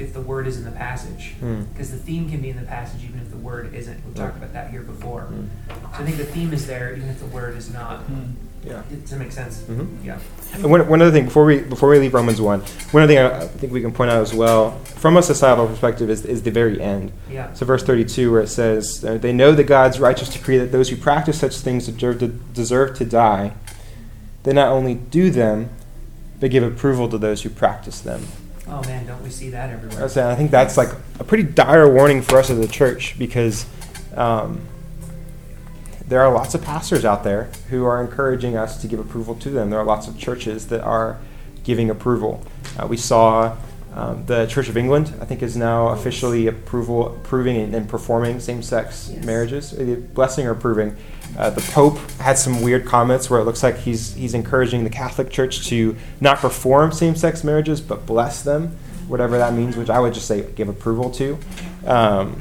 if 0.00 0.12
the 0.12 0.20
word 0.20 0.46
is 0.46 0.56
in 0.56 0.64
the 0.64 0.70
passage, 0.70 1.34
Mm. 1.42 1.66
because 1.72 1.90
the 1.90 1.96
theme 1.98 2.28
can 2.30 2.40
be 2.40 2.50
in 2.50 2.56
the 2.56 2.62
passage 2.62 3.02
even 3.04 3.20
if 3.20 3.30
the 3.30 3.36
word 3.36 3.74
isn't. 3.74 3.98
We've 4.06 4.14
talked 4.14 4.36
about 4.36 4.52
that 4.52 4.70
here 4.70 4.82
before. 4.82 5.28
Mm. 5.32 5.46
So 5.96 6.02
I 6.02 6.04
think 6.04 6.16
the 6.16 6.24
theme 6.24 6.52
is 6.52 6.66
there 6.66 6.94
even 6.94 7.08
if 7.08 7.18
the 7.20 7.26
word 7.26 7.56
is 7.56 7.72
not. 7.72 8.10
Mhm. 8.10 8.32
Yeah. 8.62 8.82
Does 8.90 9.10
that 9.10 9.18
make 9.18 9.32
sense? 9.32 9.62
Mhm. 9.70 9.86
Yeah. 10.04 10.18
And 10.56 10.70
one, 10.70 10.86
one 10.86 11.00
other 11.00 11.10
thing 11.10 11.24
before 11.24 11.46
we 11.46 11.60
before 11.60 11.88
we 11.88 11.98
leave 11.98 12.12
Romans 12.12 12.40
one, 12.42 12.60
one 12.90 13.02
other 13.02 13.10
thing 13.14 13.18
I, 13.18 13.38
I 13.38 13.46
think 13.46 13.72
we 13.72 13.80
can 13.80 13.90
point 13.90 14.10
out 14.10 14.20
as 14.20 14.34
well 14.34 14.72
from 14.84 15.16
a 15.16 15.22
societal 15.22 15.66
perspective 15.66 16.10
is, 16.10 16.26
is 16.26 16.42
the 16.42 16.50
very 16.50 16.78
end. 16.80 17.10
Yeah. 17.30 17.52
So 17.54 17.64
verse 17.64 17.82
thirty 17.82 18.04
two 18.04 18.30
where 18.30 18.42
it 18.42 18.48
says, 18.48 19.02
uh, 19.02 19.16
"They 19.16 19.32
know 19.32 19.52
that 19.52 19.64
God's 19.64 19.98
righteous 19.98 20.28
decree 20.28 20.58
that 20.58 20.72
those 20.72 20.90
who 20.90 20.96
practice 20.96 21.38
such 21.38 21.56
things 21.56 21.86
deserve 21.86 22.18
to, 22.18 22.28
deserve 22.28 22.98
to 22.98 23.04
die. 23.06 23.52
They 24.42 24.52
not 24.52 24.68
only 24.68 24.94
do 24.94 25.30
them, 25.30 25.70
but 26.38 26.50
give 26.50 26.62
approval 26.62 27.08
to 27.08 27.16
those 27.18 27.42
who 27.42 27.48
practice 27.50 28.00
them." 28.00 28.26
Oh 28.70 28.82
man, 28.86 29.04
don't 29.06 29.22
we 29.22 29.30
see 29.30 29.50
that 29.50 29.70
everywhere? 29.70 29.98
I 30.00 30.02
was 30.04 30.12
saying, 30.12 30.28
I 30.28 30.34
think 30.36 30.50
that's 30.50 30.76
like 30.76 30.90
a 31.18 31.24
pretty 31.24 31.42
dire 31.42 31.92
warning 31.92 32.22
for 32.22 32.38
us 32.38 32.50
as 32.50 32.58
a 32.58 32.68
church 32.68 33.18
because 33.18 33.66
um, 34.14 34.60
there 36.06 36.20
are 36.20 36.32
lots 36.32 36.54
of 36.54 36.62
pastors 36.62 37.04
out 37.04 37.24
there 37.24 37.50
who 37.70 37.84
are 37.84 38.00
encouraging 38.00 38.56
us 38.56 38.80
to 38.82 38.86
give 38.88 39.00
approval 39.00 39.34
to 39.36 39.50
them. 39.50 39.70
There 39.70 39.78
are 39.80 39.84
lots 39.84 40.06
of 40.06 40.16
churches 40.18 40.68
that 40.68 40.82
are 40.82 41.18
giving 41.64 41.90
approval. 41.90 42.44
Uh, 42.78 42.86
we 42.86 42.96
saw 42.96 43.56
um, 43.92 44.24
the 44.26 44.46
Church 44.46 44.68
of 44.68 44.76
England, 44.76 45.12
I 45.20 45.24
think, 45.24 45.42
is 45.42 45.56
now 45.56 45.88
officially 45.88 46.46
approval 46.46 47.14
approving 47.16 47.56
and, 47.56 47.74
and 47.74 47.88
performing 47.88 48.38
same-sex 48.38 49.10
Yes. 49.12 49.24
marriages, 49.24 49.72
blessing 50.14 50.46
or 50.46 50.52
approving. 50.52 50.96
Uh, 51.36 51.50
the 51.50 51.60
Pope 51.72 51.98
had 52.20 52.36
some 52.38 52.60
weird 52.62 52.84
comments 52.84 53.30
where 53.30 53.40
it 53.40 53.44
looks 53.44 53.62
like 53.62 53.78
he's 53.78 54.14
he's 54.14 54.34
encouraging 54.34 54.84
the 54.84 54.90
Catholic 54.90 55.30
Church 55.30 55.66
to 55.68 55.96
not 56.20 56.38
perform 56.38 56.92
same-sex 56.92 57.44
marriages 57.44 57.80
but 57.80 58.04
bless 58.04 58.42
them, 58.42 58.76
whatever 59.08 59.38
that 59.38 59.54
means. 59.54 59.76
Which 59.76 59.90
I 59.90 60.00
would 60.00 60.12
just 60.14 60.26
say 60.26 60.42
give 60.54 60.68
approval 60.68 61.10
to. 61.12 61.38
Um, 61.86 62.38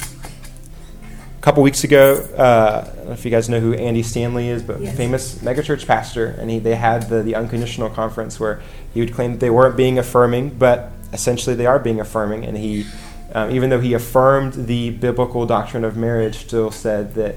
a 1.37 1.41
couple 1.41 1.63
weeks 1.63 1.85
ago, 1.85 2.15
uh, 2.37 2.85
I 2.91 2.95
don't 2.97 3.05
know 3.05 3.11
if 3.13 3.23
you 3.23 3.31
guys 3.31 3.47
know 3.47 3.61
who 3.61 3.73
Andy 3.73 4.03
Stanley 4.03 4.49
is, 4.49 4.61
but 4.61 4.81
Yes. 4.81 4.97
famous 4.97 5.35
megachurch 5.35 5.87
pastor, 5.87 6.35
and 6.37 6.49
he, 6.51 6.59
they 6.59 6.75
had 6.75 7.03
the, 7.03 7.23
the 7.23 7.35
unconditional 7.35 7.89
conference 7.89 8.41
where 8.41 8.61
he 8.93 8.99
would 8.99 9.13
claim 9.13 9.31
that 9.31 9.39
they 9.39 9.49
weren't 9.49 9.77
being 9.77 9.97
affirming, 9.97 10.49
but 10.49 10.91
essentially 11.13 11.55
they 11.55 11.65
are 11.65 11.79
being 11.79 12.01
affirming. 12.01 12.43
And 12.43 12.57
he, 12.57 12.85
um, 13.33 13.51
even 13.51 13.69
though 13.69 13.79
he 13.79 13.93
affirmed 13.93 14.67
the 14.67 14.89
biblical 14.89 15.45
doctrine 15.45 15.85
of 15.85 15.95
marriage, 15.95 16.39
still 16.39 16.71
said 16.71 17.15
that 17.15 17.35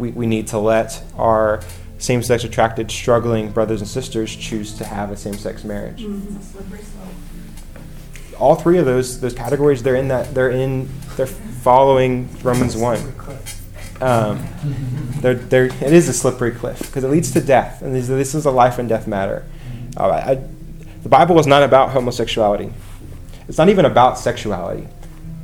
we, 0.00 0.10
we 0.10 0.26
need 0.26 0.48
to 0.48 0.58
let 0.58 1.02
our 1.16 1.60
same 1.98 2.22
sex 2.22 2.44
attracted, 2.44 2.90
struggling 2.90 3.50
brothers 3.52 3.80
and 3.80 3.88
sisters 3.88 4.34
choose 4.34 4.74
to 4.78 4.84
have 4.84 5.10
a 5.10 5.16
same 5.16 5.34
sex 5.34 5.62
marriage 5.64 6.02
Mhm. 6.02 6.36
It's 6.36 6.46
a 6.48 6.52
slippery 6.52 6.78
slope. 6.80 8.40
all 8.40 8.54
three 8.54 8.78
of 8.78 8.86
those 8.86 9.20
those 9.20 9.34
categories 9.34 9.82
they're 9.82 9.96
in 9.96 10.08
that 10.08 10.34
they're 10.34 10.50
in 10.50 10.88
they're 11.16 11.26
following 11.26 12.28
Romans 12.42 12.74
one. 12.76 12.98
Um, 14.00 14.42
they're, 15.20 15.34
they're, 15.34 15.66
it 15.66 15.92
is 15.92 16.08
a 16.08 16.14
slippery 16.14 16.52
cliff 16.52 16.78
because 16.78 17.04
it 17.04 17.08
leads 17.10 17.32
to 17.32 17.40
death, 17.42 17.82
and 17.82 17.94
this, 17.94 18.08
this 18.08 18.34
is 18.34 18.46
a 18.46 18.50
life 18.50 18.78
and 18.78 18.88
death 18.88 19.06
matter. 19.06 19.44
Uh, 19.94 20.08
I, 20.08 20.30
I- 20.32 20.44
the 21.02 21.08
Bible 21.10 21.38
is 21.38 21.46
not 21.46 21.62
about 21.62 21.90
homosexuality. 21.90 22.72
It's 23.48 23.58
not 23.58 23.68
even 23.68 23.84
about 23.84 24.18
sexuality, 24.18 24.86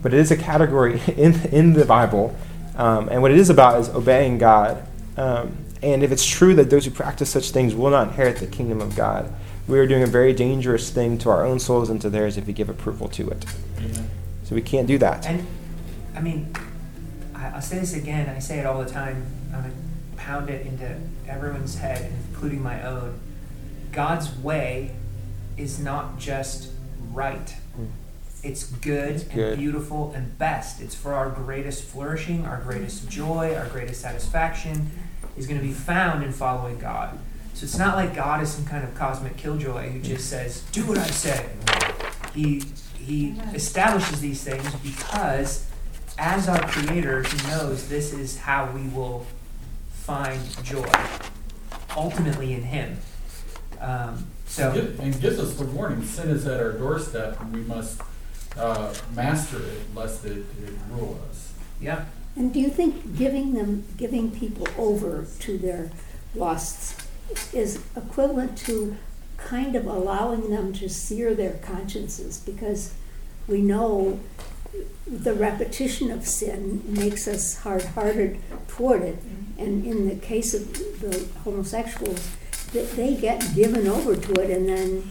but 0.03 0.15
it 0.15 0.21
is 0.21 0.31
a 0.31 0.37
category 0.39 1.01
in 1.17 1.35
in 1.53 1.73
the 1.75 1.85
Bible, 1.85 2.35
um, 2.77 3.09
and 3.09 3.23
what 3.23 3.31
it 3.31 3.39
is 3.39 3.51
about 3.51 3.81
is 3.81 3.89
obeying 3.89 4.39
God. 4.39 4.87
Um, 5.17 5.57
and 5.83 6.03
if 6.03 6.13
it's 6.13 6.27
true 6.27 6.55
that 6.55 6.71
those 6.71 6.85
who 6.85 6.91
practice 6.91 7.31
such 7.31 7.51
things 7.51 7.75
will 7.75 7.91
not 7.91 8.09
inherit 8.09 8.39
the 8.39 8.47
kingdom 8.47 8.81
of 8.81 8.97
God, 8.97 9.33
we 9.69 9.79
are 9.79 9.87
doing 9.87 10.03
a 10.03 10.07
very 10.07 10.33
dangerous 10.33 10.91
thing 10.91 11.19
to 11.19 11.31
our 11.31 11.45
own 11.45 11.59
souls 11.59 11.91
and 11.91 12.01
to 12.01 12.11
theirs 12.11 12.37
if 12.37 12.47
we 12.47 12.53
give 12.53 12.69
approval 12.69 13.09
to 13.09 13.29
it. 13.31 13.45
Amen. 13.79 14.09
So 14.45 14.55
we 14.55 14.63
can't 14.63 14.87
do 14.87 14.99
that. 14.99 15.27
And, 15.27 15.47
I 16.15 16.21
mean, 16.21 16.55
I, 17.35 17.49
I'll 17.49 17.63
say 17.63 17.79
this 17.79 17.95
again, 17.95 18.29
I 18.29 18.39
say 18.39 18.61
it 18.61 18.67
all 18.67 18.83
the 18.83 18.91
time, 18.91 19.27
I'm 19.53 19.63
gonna 19.63 19.75
pound 20.17 20.51
it 20.51 20.67
into 20.67 20.99
everyone's 21.29 21.77
head, 21.79 22.13
including 22.29 22.63
my 22.63 22.83
own. 22.83 23.19
God's 23.93 24.37
way 24.39 24.93
is 25.57 25.79
not 25.79 26.19
just 26.19 26.71
right. 27.13 27.55
It's 28.47 28.65
good, 28.65 29.17
It's 29.17 29.25
good. 29.25 29.53
and 29.55 29.59
beautiful 29.59 30.13
and 30.13 30.37
best. 30.39 30.81
It's 30.81 30.95
for 30.95 31.13
our 31.15 31.29
greatest 31.31 31.85
flourishing, 31.85 32.47
our 32.47 32.61
greatest 32.61 33.09
joy, 33.09 33.55
our 33.57 33.69
greatest 33.69 34.01
satisfaction 34.01 34.91
is 35.37 35.47
going 35.47 35.61
to 35.61 35.67
be 35.67 35.73
found 35.73 36.23
in 36.23 36.33
following 36.33 36.79
God. 36.79 37.19
So 37.55 37.65
it's 37.65 37.79
not 37.79 37.97
like 37.97 38.15
God 38.15 38.43
is 38.43 38.51
some 38.51 38.65
kind 38.65 38.85
of 38.85 38.95
cosmic 38.95 39.37
killjoy 39.37 39.89
who 39.91 40.01
just 40.01 40.29
says, 40.31 40.61
"Do 40.73 40.87
what 40.87 40.99
I 40.99 41.07
say." 41.07 41.47
He 42.35 42.63
he 42.99 43.31
establishes 43.55 44.21
these 44.21 44.43
things 44.45 44.75
because 44.77 45.67
as 46.19 46.49
our 46.49 46.61
creator, 46.69 47.23
he 47.23 47.49
knows 47.49 47.89
this 47.89 48.13
is 48.13 48.39
how 48.39 48.71
we 48.73 48.89
will 48.89 49.27
find 49.91 50.41
joy 50.65 50.91
ultimately 51.97 52.53
in 52.55 52.63
him. 52.63 52.99
Um, 53.81 54.27
so 54.47 54.71
And 54.71 55.01
And 55.01 55.21
gives 55.21 55.39
us 55.39 55.55
the 55.55 55.65
warning, 55.65 56.03
sin 56.05 56.29
is 56.31 56.47
at 56.47 56.61
our 56.61 56.73
doorstep, 56.73 57.41
and 57.41 57.53
we 57.53 57.61
must 57.63 58.01
uh, 58.59 58.95
master 59.15 59.59
it 59.59 59.95
lest 59.95 60.25
it 60.25 60.45
it 60.65 60.75
rule 60.91 61.21
us. 61.29 61.53
yeah. 61.81 62.05
And 62.37 62.53
do 62.53 62.61
you 62.61 62.69
think 62.69 63.17
giving 63.17 63.55
them, 63.55 63.85
giving 63.97 64.31
people 64.31 64.69
over 64.77 65.27
to 65.41 65.57
their 65.57 65.91
lusts 66.35 66.95
is 67.53 67.83
equivalent 67.97 68.59
to 68.59 68.97
kind 69.39 69.75
of 69.75 69.87
allowing 69.87 70.51
them 70.51 70.75
to 70.75 70.89
sear 70.91 71.35
their 71.35 71.55
consciences? 71.55 72.39
Because 72.39 72.93
we 73.49 73.63
know 73.63 74.21
the 75.07 75.33
repetition 75.33 76.11
of 76.11 76.27
sin 76.27 76.83
makes 76.87 77.27
us 77.27 77.61
hard-hearted 77.61 78.39
toward 78.69 79.01
it. 79.01 79.19
And 79.57 79.87
in 79.87 80.07
the 80.07 80.17
case 80.17 80.53
of 80.53 80.75
the 81.01 81.27
homosexuals, 81.43 82.29
that 82.73 82.91
they 82.93 83.15
get 83.15 83.55
given 83.55 83.87
over 83.87 84.15
to 84.15 84.33
it 84.43 84.51
and 84.51 84.69
then 84.69 85.11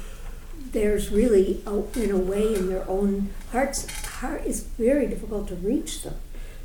there's 0.76 1.10
really, 1.10 1.62
a- 1.66 2.00
in 2.04 2.12
a 2.12 2.18
way, 2.18 2.54
in 2.54 2.68
their 2.68 2.88
own 2.88 3.30
hearts, 3.54 3.88
heart, 4.20 4.42
it's 4.46 4.60
very 4.78 5.08
difficult 5.08 5.48
to 5.48 5.56
reach 5.56 6.04
them 6.04 6.16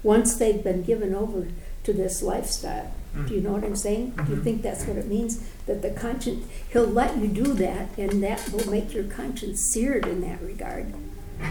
once 0.03 0.35
they've 0.35 0.63
been 0.65 0.83
given 0.83 1.15
over 1.15 1.47
to 1.85 1.93
this 1.93 2.21
lifestyle. 2.21 2.91
Do 3.27 3.35
you 3.35 3.41
know 3.41 3.53
what 3.53 3.65
I'm 3.65 3.75
saying? 3.77 4.13
Do 4.25 4.33
you 4.33 4.39
Mhm. 4.39 4.45
think 4.45 4.63
that's 4.63 4.85
what 4.85 4.97
it 4.97 5.09
means? 5.09 5.41
That 5.67 5.83
the 5.83 5.91
conscience, 5.91 6.45
he'll 6.73 6.87
let 6.87 7.19
you 7.19 7.27
do 7.29 7.55
that, 7.55 7.89
and 7.99 8.23
that 8.23 8.51
will 8.53 8.69
make 8.71 8.93
your 8.95 9.05
conscience 9.05 9.61
seared 9.61 10.07
in 10.07 10.21
that 10.23 10.41
regard. 10.43 10.87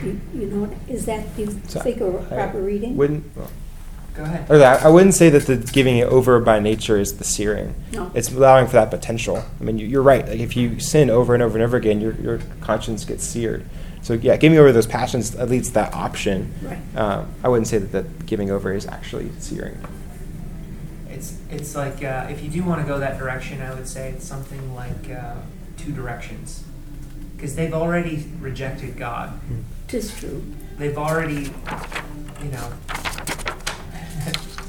You, 0.04 0.20
you 0.34 0.46
know, 0.48 0.70
is 0.88 1.06
that, 1.06 1.36
do 1.36 1.44
you 1.44 1.60
So, 1.68 1.80
think 1.82 2.00
a 2.02 2.08
I 2.32 2.36
proper 2.36 2.62
reading? 2.62 2.96
Wouldn't 2.96 3.24
well, 3.36 3.50
Go 4.20 4.26
ahead. 4.26 4.52
or 4.52 4.58
that, 4.58 4.84
I 4.86 4.90
wouldn't 4.90 5.14
say 5.14 5.30
that 5.30 5.46
the 5.46 5.56
giving 5.58 5.98
it 5.98 6.08
over 6.08 6.40
by 6.42 6.60
nature 6.60 7.00
is 7.00 7.18
the 7.18 7.24
searing. 7.24 7.74
No. 7.94 8.12
It's 8.14 8.30
allowing 8.32 8.66
for 8.68 8.74
that 8.74 8.90
potential. 8.92 9.44
I 9.60 9.64
mean, 9.64 9.78
you- 9.78 9.88
you're 9.88 10.02
right. 10.02 10.28
Like 10.28 10.40
if 10.42 10.58
you 10.58 10.78
sin 10.80 11.10
over 11.10 11.34
and 11.34 11.42
over 11.42 11.58
and 11.58 11.64
over 11.64 11.78
again, 11.78 12.02
your 12.02 12.14
your 12.16 12.40
conscience 12.60 13.06
gets 13.06 13.24
seared. 13.24 13.64
So 14.02 14.14
yeah, 14.14 14.36
giving 14.36 14.58
over 14.58 14.72
those 14.74 14.88
passions 14.88 15.36
at 15.36 15.50
least 15.50 15.74
that 15.76 15.94
option. 15.94 16.54
Right. 16.62 16.80
Um, 16.96 17.28
I 17.44 17.48
wouldn't 17.48 17.68
say 17.68 17.78
that 17.78 17.92
the 17.94 18.24
giving 18.26 18.52
over 18.52 18.74
is 18.74 18.86
actually 18.86 19.30
searing. 19.40 19.78
It's 21.10 21.38
it's 21.50 21.76
like 21.76 22.04
uh, 22.04 22.28
if 22.30 22.44
you 22.44 22.50
do 22.50 22.64
want 22.64 22.82
to 22.82 22.88
go 22.88 23.00
that 23.00 23.18
direction, 23.18 23.62
I 23.62 23.74
would 23.74 23.88
say 23.88 24.10
it's 24.10 24.26
something 24.26 24.76
like 24.76 25.10
uh, 25.10 25.36
two 25.78 25.92
directions, 25.94 26.64
because 27.38 27.56
they've 27.56 27.74
already 27.74 28.26
rejected 28.42 28.98
God. 28.98 29.40
Tis 29.88 30.14
true. 30.18 30.44
They've 30.78 30.98
already, 30.98 31.52
you 32.44 32.52
know, 32.52 32.72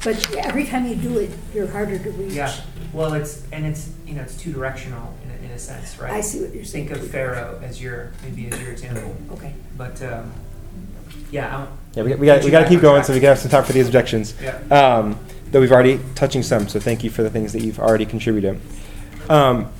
But 0.03 0.35
every 0.37 0.65
time 0.65 0.87
you 0.87 0.95
do 0.95 1.19
it, 1.19 1.29
you're 1.53 1.67
harder 1.67 1.99
to 1.99 2.11
reach. 2.11 2.33
yeah. 2.33 2.53
Well, 2.93 3.13
it's 3.13 3.43
and 3.51 3.65
it's 3.65 3.89
you 4.05 4.15
know 4.15 4.23
it's 4.23 4.35
two 4.35 4.51
directional 4.51 5.13
in 5.23 5.31
a, 5.31 5.45
in 5.45 5.51
a 5.51 5.59
sense, 5.59 5.97
right? 5.99 6.11
I 6.11 6.21
see 6.21 6.41
what 6.41 6.53
you're 6.53 6.65
saying. 6.65 6.87
Think 6.89 6.99
of 6.99 7.07
Pharaoh 7.09 7.59
as 7.63 7.81
your 7.81 8.11
maybe 8.23 8.47
as 8.51 8.59
your 8.61 8.71
example, 8.71 9.15
Okay. 9.31 9.53
but 9.77 10.01
um, 10.01 10.31
yeah, 11.31 11.55
I'm, 11.57 11.67
Yeah, 11.93 12.03
we, 12.03 12.15
we 12.15 12.25
got 12.25 12.43
we 12.43 12.51
got 12.51 12.63
to 12.63 12.67
keep 12.69 12.81
going 12.81 12.95
track. 12.95 13.05
so 13.05 13.13
we 13.13 13.19
can 13.19 13.29
have 13.29 13.39
some 13.39 13.51
time 13.51 13.63
for 13.63 13.71
these 13.73 13.85
objections. 13.85 14.33
yeah. 14.41 14.57
Um, 14.69 15.17
though 15.51 15.61
we've 15.61 15.71
already 15.71 15.99
touching 16.15 16.43
some, 16.43 16.67
so 16.67 16.79
thank 16.79 17.03
you 17.03 17.09
for 17.09 17.23
the 17.23 17.29
things 17.29 17.53
that 17.53 17.61
you've 17.61 17.79
already 17.79 18.05
contributed. 18.05 18.59
Um, 19.29 19.71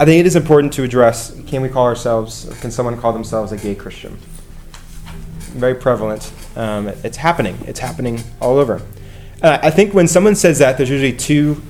I 0.00 0.04
think 0.04 0.20
it 0.20 0.26
is 0.26 0.36
important 0.36 0.72
to 0.74 0.82
address: 0.82 1.32
Can 1.46 1.62
we 1.62 1.68
call 1.70 1.86
ourselves? 1.86 2.50
Can 2.60 2.70
someone 2.70 3.00
call 3.00 3.12
themselves 3.14 3.52
a 3.52 3.56
gay 3.56 3.74
Christian? 3.74 4.18
Very 5.54 5.74
prevalent. 5.76 6.30
Um, 6.56 6.88
it's 6.88 7.16
happening. 7.16 7.58
It's 7.66 7.80
happening 7.80 8.20
all 8.40 8.58
over. 8.58 8.80
Uh, 9.42 9.58
I 9.62 9.70
think 9.70 9.92
when 9.92 10.08
someone 10.08 10.34
says 10.34 10.58
that, 10.60 10.76
there's 10.76 10.90
usually 10.90 11.12
two 11.12 11.62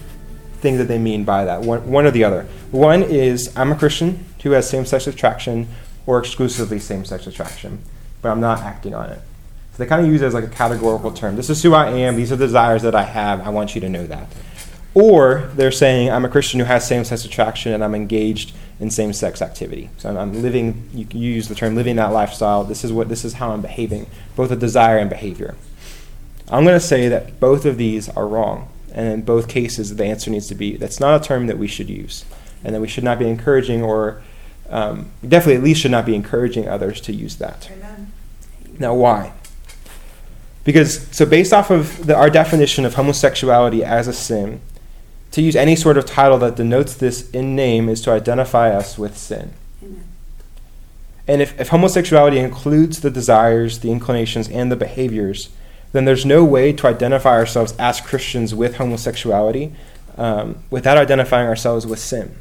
things 0.61 0.79
that 0.79 0.89
they 0.89 0.99
mean 0.99 1.25
by 1.25 1.45
that. 1.45 1.63
One, 1.63 1.91
one 1.91 2.07
or 2.07 2.11
the 2.11 2.25
other. 2.25 2.47
One 2.71 3.03
is 3.03 3.55
I'm 3.57 3.73
a 3.73 3.77
Christian 3.77 4.25
who 4.43 4.51
has 4.51 4.69
same-sex 4.69 5.07
attraction 5.07 5.69
or 6.07 6.19
exclusively 6.19 6.79
same-sex 6.79 7.27
attraction, 7.27 7.79
but 8.21 8.31
I'm 8.31 8.41
not 8.41 8.61
acting 8.61 8.95
on 8.95 9.11
it. 9.11 9.21
So 9.73 9.83
they 9.83 9.87
kind 9.87 10.05
of 10.05 10.13
use 10.13 10.23
it 10.23 10.27
as 10.27 10.35
like 10.35 10.45
a 10.45 10.49
categorical 10.49 11.11
term. 11.11 11.37
This 11.37 11.51
is 11.51 11.63
who 11.63 11.75
I 11.75 11.91
am. 11.91 12.17
These 12.17 12.31
are 12.31 12.37
the 12.37 12.47
desires 12.47 12.83
that 12.83 12.95
I 12.95 13.03
have. 13.03 13.41
I 13.41 13.49
want 13.49 13.75
you 13.75 13.81
to 13.81 13.89
know 13.89 14.07
that. 14.07 14.29
Or 14.95 15.51
they're 15.55 15.73
saying 15.73 16.11
I'm 16.11 16.25
a 16.25 16.29
Christian 16.29 16.61
who 16.61 16.67
has 16.67 16.87
same-sex 16.87 17.25
attraction 17.25 17.73
and 17.73 17.83
I'm 17.83 17.95
engaged 17.95 18.55
in 18.81 18.91
same-sex 18.91 19.41
activity. 19.41 19.91
So 19.99 20.11
I'm, 20.11 20.17
I'm 20.17 20.43
living. 20.43 20.89
You, 20.93 21.07
you 21.13 21.33
use 21.33 21.49
the 21.49 21.55
term 21.55 21.75
living 21.75 21.97
that 21.97 22.13
lifestyle. 22.13 22.65
This 22.65 22.85
is 22.85 22.93
what. 22.93 23.09
This 23.09 23.25
is 23.25 23.35
how 23.35 23.53
I'm 23.53 23.63
behaving, 23.63 24.07
both 24.37 24.51
a 24.51 24.57
desire 24.57 24.99
and 24.99 25.09
behavior. 25.09 25.55
I'm 26.49 26.65
going 26.65 26.77
to 26.77 26.81
say 26.81 27.09
that 27.09 27.41
both 27.41 27.65
of 27.65 27.79
these 27.79 28.09
are 28.11 28.27
wrong, 28.27 28.69
and 28.93 29.09
in 29.09 29.23
both 29.23 29.49
cases, 29.49 29.95
the 29.97 30.05
answer 30.05 30.31
needs 30.31 30.47
to 30.49 30.55
be 30.55 30.77
that's 30.77 31.01
not 31.01 31.21
a 31.21 31.25
term 31.25 31.47
that 31.47 31.59
we 31.59 31.67
should 31.67 31.89
use, 31.89 32.25
and 32.63 32.75
that 32.75 32.81
we 32.81 32.89
should 32.89 33.05
not 33.05 33.19
be 33.19 33.29
encouraging 33.29 33.83
or 33.83 34.23
um, 34.69 35.11
definitely 35.27 35.57
at 35.57 35.63
least 35.63 35.81
should 35.81 35.91
not 35.91 36.07
be 36.07 36.15
encouraging 36.15 36.69
others 36.69 37.01
to 37.03 37.13
use 37.13 37.37
that. 37.37 37.71
Amen. 37.73 38.13
Now, 38.79 38.95
why? 38.95 39.33
Because, 40.65 41.07
so 41.15 41.27
based 41.27 41.53
off 41.53 41.71
of 41.71 42.07
the, 42.07 42.17
our 42.17 42.31
definition 42.31 42.85
of 42.85 42.95
homosexuality 42.95 43.85
as 43.85 44.09
a 44.09 44.13
sin, 44.13 44.61
to 45.35 45.43
use 45.43 45.57
any 45.57 45.75
sort 45.75 45.99
of 45.99 46.07
title 46.07 46.39
that 46.39 46.55
denotes 46.55 46.95
this 46.95 47.29
in 47.31 47.57
name 47.57 47.89
is 47.89 48.01
to 48.01 48.13
identify 48.13 48.71
us 48.71 48.97
with 48.97 49.19
sin. 49.19 49.53
Amen. 49.83 50.05
And 51.27 51.43
if, 51.43 51.59
if 51.61 51.71
homosexuality 51.71 52.39
includes 52.39 53.01
the 53.01 53.11
desires, 53.11 53.81
the 53.81 53.91
inclinations, 53.91 54.49
and 54.49 54.71
the 54.71 54.77
behaviors, 54.77 55.49
then 55.91 56.05
there's 56.05 56.25
no 56.25 56.45
way 56.45 56.73
to 56.75 56.87
identify 56.87 57.31
ourselves 57.31 57.75
as 57.81 58.01
Christians 58.01 58.55
with 58.55 58.77
homosexuality 58.77 59.73
um, 60.17 60.63
without 60.71 60.99
identifying 60.99 61.49
ourselves 61.49 61.85
with 61.85 61.99
sin. 61.99 62.37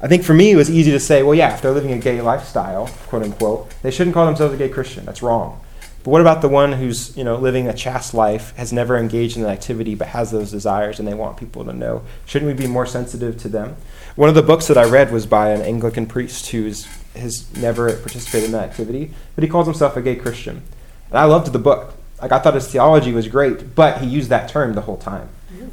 I 0.00 0.08
think 0.08 0.24
for 0.24 0.32
me, 0.32 0.52
it 0.52 0.56
was 0.56 0.70
easy 0.70 0.92
to 0.92 1.00
say, 1.00 1.22
well, 1.22 1.34
yeah, 1.34 1.52
if 1.52 1.60
they're 1.60 1.72
living 1.72 1.92
a 1.92 1.98
gay 1.98 2.22
lifestyle, 2.22 2.86
quote 3.06 3.22
unquote, 3.22 3.70
they 3.82 3.90
shouldn't 3.90 4.14
call 4.14 4.24
themselves 4.24 4.54
a 4.54 4.56
gay 4.56 4.70
Christian. 4.70 5.04
That's 5.04 5.22
wrong. 5.22 5.60
But 6.04 6.10
what 6.10 6.20
about 6.20 6.42
the 6.42 6.48
one 6.50 6.72
who's 6.72 7.16
you 7.16 7.24
know 7.24 7.36
living 7.36 7.66
a 7.66 7.72
chaste 7.72 8.12
life, 8.12 8.54
has 8.56 8.72
never 8.72 8.96
engaged 8.96 9.36
in 9.38 9.42
an 9.42 9.50
activity, 9.50 9.94
but 9.94 10.08
has 10.08 10.30
those 10.30 10.50
desires, 10.50 10.98
and 10.98 11.08
they 11.08 11.14
want 11.14 11.38
people 11.38 11.64
to 11.64 11.72
know? 11.72 12.02
Shouldn't 12.26 12.54
we 12.54 12.62
be 12.62 12.70
more 12.70 12.86
sensitive 12.86 13.38
to 13.38 13.48
them? 13.48 13.76
One 14.14 14.28
of 14.28 14.34
the 14.34 14.42
books 14.42 14.68
that 14.68 14.78
I 14.78 14.84
read 14.84 15.10
was 15.10 15.24
by 15.26 15.50
an 15.50 15.62
Anglican 15.62 16.06
priest 16.06 16.50
who's 16.50 16.86
has 17.16 17.50
never 17.56 17.90
participated 17.96 18.46
in 18.46 18.52
that 18.52 18.68
activity, 18.68 19.12
but 19.34 19.42
he 19.42 19.48
calls 19.48 19.66
himself 19.66 19.96
a 19.96 20.02
gay 20.02 20.14
Christian. 20.14 20.62
And 21.08 21.18
I 21.18 21.24
loved 21.24 21.52
the 21.52 21.58
book. 21.58 21.94
Like 22.20 22.32
I 22.32 22.38
thought 22.38 22.54
his 22.54 22.70
theology 22.70 23.12
was 23.12 23.26
great, 23.26 23.74
but 23.74 24.02
he 24.02 24.06
used 24.06 24.28
that 24.28 24.48
term 24.48 24.74
the 24.74 24.82
whole 24.82 24.98
time. 24.98 25.30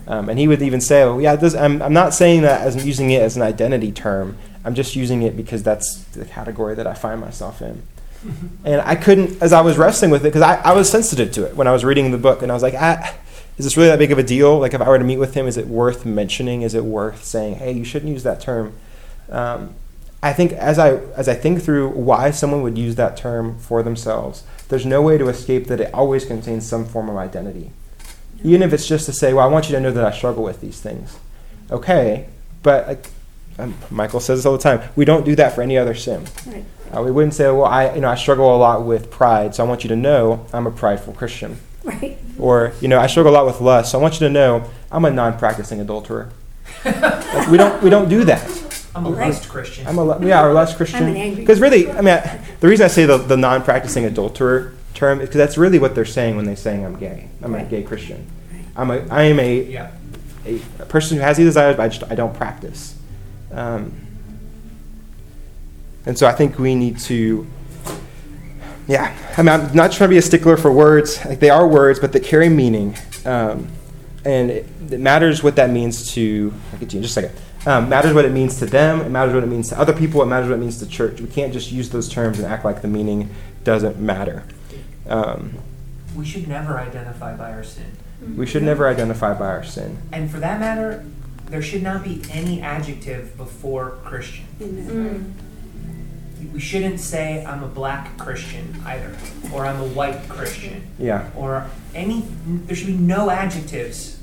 Um, 0.07 0.29
and 0.29 0.39
he 0.39 0.47
would 0.47 0.61
even 0.61 0.81
say, 0.81 1.03
"Oh, 1.03 1.19
yeah, 1.19 1.35
this, 1.35 1.53
I'm, 1.53 1.81
I'm 1.81 1.93
not 1.93 2.13
saying 2.13 2.41
that 2.41 2.61
as 2.61 2.85
using 2.85 3.11
it 3.11 3.21
as 3.21 3.35
an 3.35 3.43
identity 3.43 3.91
term. 3.91 4.37
I'm 4.63 4.75
just 4.75 4.95
using 4.95 5.23
it 5.23 5.35
because 5.35 5.63
that's 5.63 6.03
the 6.13 6.25
category 6.25 6.75
that 6.75 6.87
I 6.87 6.93
find 6.93 7.19
myself 7.19 7.61
in." 7.61 7.83
And 8.63 8.81
I 8.81 8.95
couldn't, 8.95 9.41
as 9.41 9.53
I 9.53 9.61
was 9.61 9.77
wrestling 9.77 10.11
with 10.11 10.21
it, 10.21 10.29
because 10.29 10.41
I, 10.41 10.55
I 10.61 10.73
was 10.73 10.89
sensitive 10.89 11.31
to 11.33 11.45
it 11.45 11.55
when 11.55 11.67
I 11.67 11.71
was 11.71 11.83
reading 11.83 12.11
the 12.11 12.17
book, 12.17 12.41
and 12.41 12.51
I 12.51 12.53
was 12.53 12.63
like, 12.63 12.75
ah, 12.77 13.15
"Is 13.57 13.65
this 13.65 13.77
really 13.77 13.89
that 13.89 13.99
big 13.99 14.11
of 14.11 14.17
a 14.17 14.23
deal? 14.23 14.59
Like, 14.59 14.73
if 14.73 14.81
I 14.81 14.87
were 14.87 14.99
to 14.99 15.03
meet 15.03 15.17
with 15.17 15.33
him, 15.33 15.47
is 15.47 15.57
it 15.57 15.67
worth 15.67 16.05
mentioning? 16.05 16.61
Is 16.61 16.75
it 16.75 16.83
worth 16.83 17.23
saying, 17.23 17.55
hey, 17.55 17.71
you 17.71 17.83
shouldn't 17.83 18.11
use 18.11 18.23
that 18.23 18.39
term?" 18.39 18.73
Um, 19.29 19.75
I 20.21 20.33
think 20.33 20.51
as 20.53 20.77
I 20.77 20.97
as 21.15 21.27
I 21.27 21.33
think 21.33 21.63
through 21.63 21.89
why 21.89 22.31
someone 22.31 22.61
would 22.61 22.77
use 22.77 22.95
that 22.95 23.17
term 23.17 23.57
for 23.57 23.81
themselves, 23.81 24.43
there's 24.69 24.85
no 24.85 25.01
way 25.01 25.17
to 25.17 25.27
escape 25.29 25.67
that 25.67 25.79
it 25.79 25.93
always 25.93 26.25
contains 26.25 26.67
some 26.67 26.85
form 26.85 27.09
of 27.09 27.17
identity 27.17 27.71
even 28.43 28.61
if 28.63 28.73
it's 28.73 28.87
just 28.87 29.05
to 29.05 29.13
say, 29.13 29.33
well, 29.33 29.45
I 29.45 29.51
want 29.51 29.69
you 29.69 29.75
to 29.75 29.81
know 29.81 29.91
that 29.91 30.03
I 30.03 30.11
struggle 30.11 30.43
with 30.43 30.61
these 30.61 30.79
things. 30.79 31.17
Okay, 31.69 32.27
but 32.63 32.87
like, 32.87 33.09
um, 33.59 33.75
Michael 33.89 34.19
says 34.19 34.39
this 34.39 34.45
all 34.45 34.53
the 34.57 34.63
time. 34.63 34.89
We 34.95 35.05
don't 35.05 35.25
do 35.25 35.35
that 35.35 35.53
for 35.53 35.61
any 35.61 35.77
other 35.77 35.93
sin. 35.93 36.25
Right. 36.45 36.65
Uh, 36.95 37.01
we 37.01 37.11
wouldn't 37.11 37.33
say, 37.33 37.45
well, 37.45 37.65
I, 37.65 37.93
you 37.95 38.01
know, 38.01 38.09
I 38.09 38.15
struggle 38.15 38.53
a 38.55 38.57
lot 38.57 38.85
with 38.85 39.09
pride, 39.09 39.55
so 39.55 39.63
I 39.63 39.67
want 39.67 39.83
you 39.83 39.87
to 39.89 39.95
know 39.95 40.45
I'm 40.53 40.67
a 40.67 40.71
prideful 40.71 41.13
Christian. 41.13 41.57
Right. 41.83 42.17
Or, 42.37 42.73
you 42.81 42.87
know, 42.87 42.99
I 42.99 43.07
struggle 43.07 43.31
a 43.31 43.35
lot 43.35 43.45
with 43.45 43.61
lust, 43.61 43.91
so 43.91 43.99
I 43.99 44.01
want 44.01 44.15
you 44.15 44.27
to 44.27 44.29
know 44.29 44.65
I'm 44.91 45.05
a 45.05 45.09
non-practicing 45.11 45.79
adulterer. 45.79 46.29
Like, 46.85 47.47
we 47.49 47.57
don't 47.57 47.81
we 47.83 47.89
don't 47.89 48.09
do 48.09 48.23
that. 48.25 48.43
I'm 48.93 49.05
a 49.05 49.09
Right. 49.11 49.27
lust 49.29 49.47
Christian. 49.47 49.87
I'm 49.87 49.97
a 49.97 50.03
le- 50.03 50.25
yeah, 50.25 50.43
or 50.45 50.51
less 50.53 50.75
Christian. 50.75 51.03
I'm 51.03 51.09
an 51.09 51.15
angry 51.17 51.41
Because 51.43 51.61
really, 51.61 51.89
I 51.89 52.01
mean, 52.01 52.13
I, 52.15 52.39
the 52.59 52.67
reason 52.67 52.83
I 52.83 52.87
say 52.87 53.05
the, 53.05 53.17
the 53.17 53.37
non-practicing 53.37 54.03
adulterer 54.05 54.73
term 54.93 55.21
is 55.21 55.29
because 55.29 55.37
that's 55.37 55.57
really 55.57 55.79
what 55.79 55.95
they're 55.95 56.03
saying 56.05 56.35
when 56.35 56.45
they're 56.45 56.55
saying 56.55 56.85
I'm 56.85 56.97
gay. 56.97 57.29
I'm 57.41 57.55
a 57.55 57.63
gay 57.63 57.83
Christian. 57.83 58.27
Right. 58.51 58.65
I'm 58.75 58.91
a 58.91 59.13
I 59.13 59.23
am 59.23 59.39
a, 59.39 59.63
yeah. 59.63 59.91
a, 60.45 60.59
a 60.79 60.85
person 60.85 61.17
who 61.17 61.23
has 61.23 61.37
these 61.37 61.45
desires, 61.47 61.77
but 61.77 61.83
I 61.83 61.87
just 61.87 62.11
I 62.11 62.15
don't 62.15 62.35
practice. 62.35 62.95
Um, 63.53 63.93
and 66.05 66.17
so 66.17 66.27
I 66.27 66.31
think 66.31 66.57
we 66.59 66.75
need 66.75 66.99
to. 66.99 67.47
Yeah, 68.87 69.15
I 69.37 69.41
mean, 69.41 69.49
I'm 69.49 69.73
not 69.75 69.91
trying 69.91 70.09
to 70.09 70.13
be 70.13 70.17
a 70.17 70.21
stickler 70.21 70.57
for 70.57 70.71
words. 70.71 71.23
Like 71.25 71.39
they 71.39 71.49
are 71.49 71.67
words, 71.67 71.99
but 71.99 72.11
they 72.11 72.19
carry 72.19 72.49
meaning, 72.49 72.95
um, 73.25 73.67
and 74.25 74.49
it, 74.51 74.65
it 74.89 74.99
matters 74.99 75.43
what 75.43 75.55
that 75.55 75.69
means 75.69 76.11
to. 76.13 76.53
I'll 76.73 76.79
get 76.79 76.89
to 76.89 76.95
you 76.95 76.99
in 76.99 77.03
just 77.03 77.17
a 77.17 77.21
second. 77.21 77.39
Um, 77.67 77.89
matters 77.89 78.13
what 78.13 78.25
it 78.25 78.31
means 78.31 78.57
to 78.59 78.65
them. 78.65 79.01
It 79.01 79.09
matters 79.09 79.35
what 79.35 79.43
it 79.43 79.47
means 79.47 79.69
to 79.69 79.79
other 79.79 79.93
people. 79.93 80.21
It 80.23 80.25
matters 80.25 80.49
what 80.49 80.55
it 80.55 80.61
means 80.61 80.79
to 80.79 80.87
church. 80.87 81.21
We 81.21 81.27
can't 81.27 81.53
just 81.53 81.71
use 81.71 81.89
those 81.91 82.09
terms 82.09 82.39
and 82.39 82.47
act 82.51 82.65
like 82.65 82.81
the 82.81 82.87
meaning 82.87 83.29
doesn't 83.63 83.99
matter. 83.99 84.43
Um, 85.07 85.59
We 86.15 86.25
should 86.25 86.47
never 86.47 86.79
identify 86.79 87.35
by 87.35 87.51
our 87.51 87.63
sin. 87.63 87.85
we 88.35 88.47
should 88.47 88.63
never 88.63 88.87
identify 88.87 89.33
by 89.35 89.45
our 89.45 89.63
sin. 89.63 89.99
And 90.11 90.29
for 90.31 90.39
that 90.39 90.59
matter, 90.59 91.05
there 91.49 91.61
should 91.61 91.83
not 91.83 92.03
be 92.03 92.23
any 92.31 92.61
adjective 92.61 93.37
before 93.37 93.91
Christian. 94.03 94.45
Amen. 94.59 95.35
We 96.53 96.59
shouldn't 96.59 96.99
say 96.99 97.45
I'm 97.45 97.63
a 97.63 97.67
black 97.67 98.17
Christian 98.17 98.81
either, 98.85 99.15
or 99.53 99.65
I'm 99.65 99.79
a 99.79 99.85
white 99.87 100.27
Christian, 100.29 100.83
Yeah. 100.99 101.29
or 101.35 101.65
any. 101.95 102.25
There 102.45 102.75
should 102.75 102.87
be 102.87 102.93
no 102.93 103.29
adjectives 103.29 104.19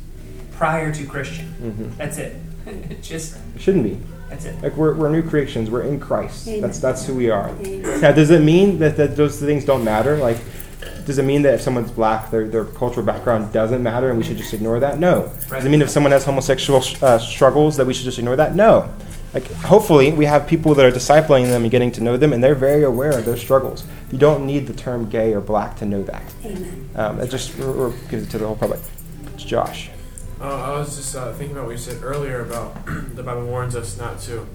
prior 0.52 0.92
to 0.92 1.06
Christian. 1.06 1.46
hmm 1.52 1.88
That's 1.96 2.18
it. 2.18 2.36
Just 3.02 3.36
It 3.54 3.60
shouldn't 3.60 3.84
be. 3.84 3.98
that's 4.28 4.44
it. 4.44 4.60
Like 4.62 4.76
we're, 4.76 4.94
we're 4.94 5.08
new 5.10 5.22
creations. 5.22 5.70
We're 5.70 5.82
in 5.82 5.98
Christ. 6.00 6.46
Amen. 6.48 6.60
That's 6.62 6.78
that's 6.80 7.06
who 7.06 7.14
we 7.14 7.30
are. 7.30 7.48
Amen. 7.50 8.00
Now, 8.00 8.12
does 8.12 8.30
it 8.30 8.42
mean 8.42 8.78
that, 8.80 8.96
that 8.96 9.16
those 9.16 9.40
things 9.40 9.64
don't 9.64 9.84
matter? 9.84 10.16
Like, 10.18 10.38
does 11.06 11.18
it 11.18 11.24
mean 11.24 11.40
that 11.42 11.54
if 11.54 11.60
someone's 11.62 11.90
black, 11.90 12.30
their, 12.30 12.46
their 12.46 12.64
cultural 12.66 13.04
background 13.06 13.50
doesn't 13.52 13.82
matter 13.82 14.10
and 14.10 14.18
we 14.18 14.24
should 14.24 14.36
just 14.36 14.52
ignore 14.52 14.78
that? 14.80 14.98
No. 14.98 15.32
Does 15.48 15.64
it 15.64 15.70
mean 15.70 15.80
if 15.80 15.88
someone 15.88 16.12
has 16.12 16.24
homosexual 16.24 16.82
uh, 17.00 17.18
struggles 17.18 17.76
that 17.78 17.86
we 17.86 17.94
should 17.94 18.04
just 18.04 18.18
ignore 18.18 18.36
that? 18.36 18.54
No. 18.54 18.92
Like, 19.34 19.50
hopefully, 19.52 20.12
we 20.12 20.24
have 20.24 20.46
people 20.46 20.74
that 20.74 20.84
are 20.86 20.90
discipling 20.90 21.46
them 21.48 21.62
and 21.62 21.70
getting 21.70 21.92
to 21.92 22.02
know 22.02 22.16
them, 22.16 22.32
and 22.32 22.42
they're 22.42 22.54
very 22.54 22.82
aware 22.82 23.16
of 23.18 23.24
their 23.26 23.36
struggles. 23.36 23.84
You 24.10 24.16
don't 24.18 24.46
need 24.46 24.66
the 24.66 24.72
term 24.72 25.08
gay 25.10 25.34
or 25.34 25.40
black 25.40 25.76
to 25.76 25.86
know 25.86 26.02
that. 26.04 26.22
Amen. 26.44 26.88
Um, 26.96 27.20
it 27.20 27.28
just 27.30 27.58
or, 27.58 27.70
or 27.88 27.90
gives 28.10 28.26
it 28.26 28.30
to 28.30 28.38
the 28.38 28.46
whole 28.46 28.56
public. 28.56 28.80
It's 29.34 29.44
Josh. 29.44 29.90
Uh, 30.40 30.44
I 30.44 30.78
was 30.78 30.96
just 30.96 31.14
uh, 31.14 31.32
thinking 31.34 31.56
about 31.56 31.66
what 31.66 31.72
you 31.72 31.78
said 31.78 32.02
earlier 32.02 32.40
about 32.40 32.74
the 33.16 33.22
Bible 33.22 33.44
warns 33.46 33.76
us 33.76 33.98
not 33.98 34.18
to 34.20 34.46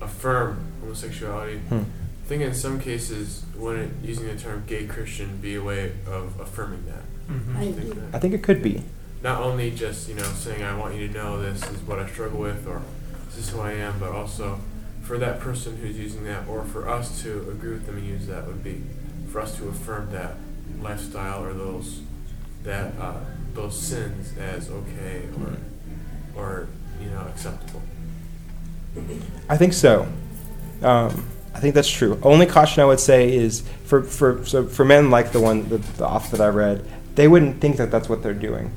affirm 0.00 0.64
homosexuality. 0.80 1.58
Hmm. 1.58 1.82
I 2.24 2.28
think 2.28 2.42
in 2.42 2.54
some 2.54 2.80
cases, 2.80 3.44
wouldn't 3.54 4.04
using 4.04 4.26
the 4.26 4.36
term 4.36 4.64
gay 4.66 4.86
Christian 4.86 5.36
be 5.38 5.54
a 5.56 5.62
way 5.62 5.92
of 6.06 6.38
affirming 6.40 6.84
that? 6.86 7.02
Mhm. 7.32 7.56
I 7.56 7.60
I 7.60 7.72
think 7.72 7.94
that 7.94 8.16
I 8.16 8.18
think 8.18 8.34
it 8.34 8.42
could 8.42 8.62
be. 8.62 8.82
not 9.22 9.42
only 9.42 9.70
just 9.70 10.08
you 10.08 10.14
know 10.14 10.22
saying 10.22 10.62
I 10.62 10.76
want 10.76 10.94
you 10.96 11.06
to 11.08 11.12
know 11.14 11.40
this 11.42 11.62
is 11.70 11.80
what 11.82 11.98
I 11.98 12.08
struggle 12.08 12.40
with 12.40 12.66
or 12.66 12.80
this 13.36 13.48
is 13.48 13.50
who 13.50 13.60
I 13.60 13.72
am, 13.72 13.98
but 13.98 14.12
also 14.12 14.58
for 15.02 15.18
that 15.18 15.40
person 15.40 15.76
who's 15.76 15.96
using 15.96 16.24
that, 16.24 16.48
or 16.48 16.64
for 16.64 16.88
us 16.88 17.22
to 17.22 17.50
agree 17.50 17.72
with 17.72 17.86
them 17.86 17.98
and 17.98 18.06
use 18.06 18.26
that 18.26 18.46
would 18.46 18.64
be 18.64 18.82
for 19.30 19.40
us 19.40 19.56
to 19.58 19.68
affirm 19.68 20.10
that 20.12 20.34
lifestyle 20.80 21.44
or 21.44 21.52
those 21.52 22.00
that 22.64 22.92
uh, 22.98 23.20
those 23.54 23.78
sins 23.78 24.36
as 24.38 24.70
okay 24.70 25.22
or 25.40 25.56
or 26.42 26.68
you 27.00 27.10
know 27.10 27.26
acceptable. 27.28 27.82
I 29.48 29.56
think 29.58 29.74
so. 29.74 30.08
Um, 30.82 31.26
I 31.54 31.60
think 31.60 31.74
that's 31.74 31.90
true. 31.90 32.18
Only 32.22 32.46
caution 32.46 32.82
I 32.82 32.86
would 32.86 33.00
say 33.00 33.34
is 33.34 33.62
for 33.84 34.02
for 34.02 34.44
so 34.46 34.66
for 34.66 34.84
men 34.84 35.10
like 35.10 35.32
the 35.32 35.40
one 35.40 35.68
the, 35.68 35.78
the 35.78 36.06
off 36.06 36.30
that 36.30 36.40
I 36.40 36.48
read, 36.48 36.88
they 37.14 37.28
wouldn't 37.28 37.60
think 37.60 37.76
that 37.76 37.90
that's 37.90 38.08
what 38.08 38.22
they're 38.22 38.34
doing, 38.34 38.72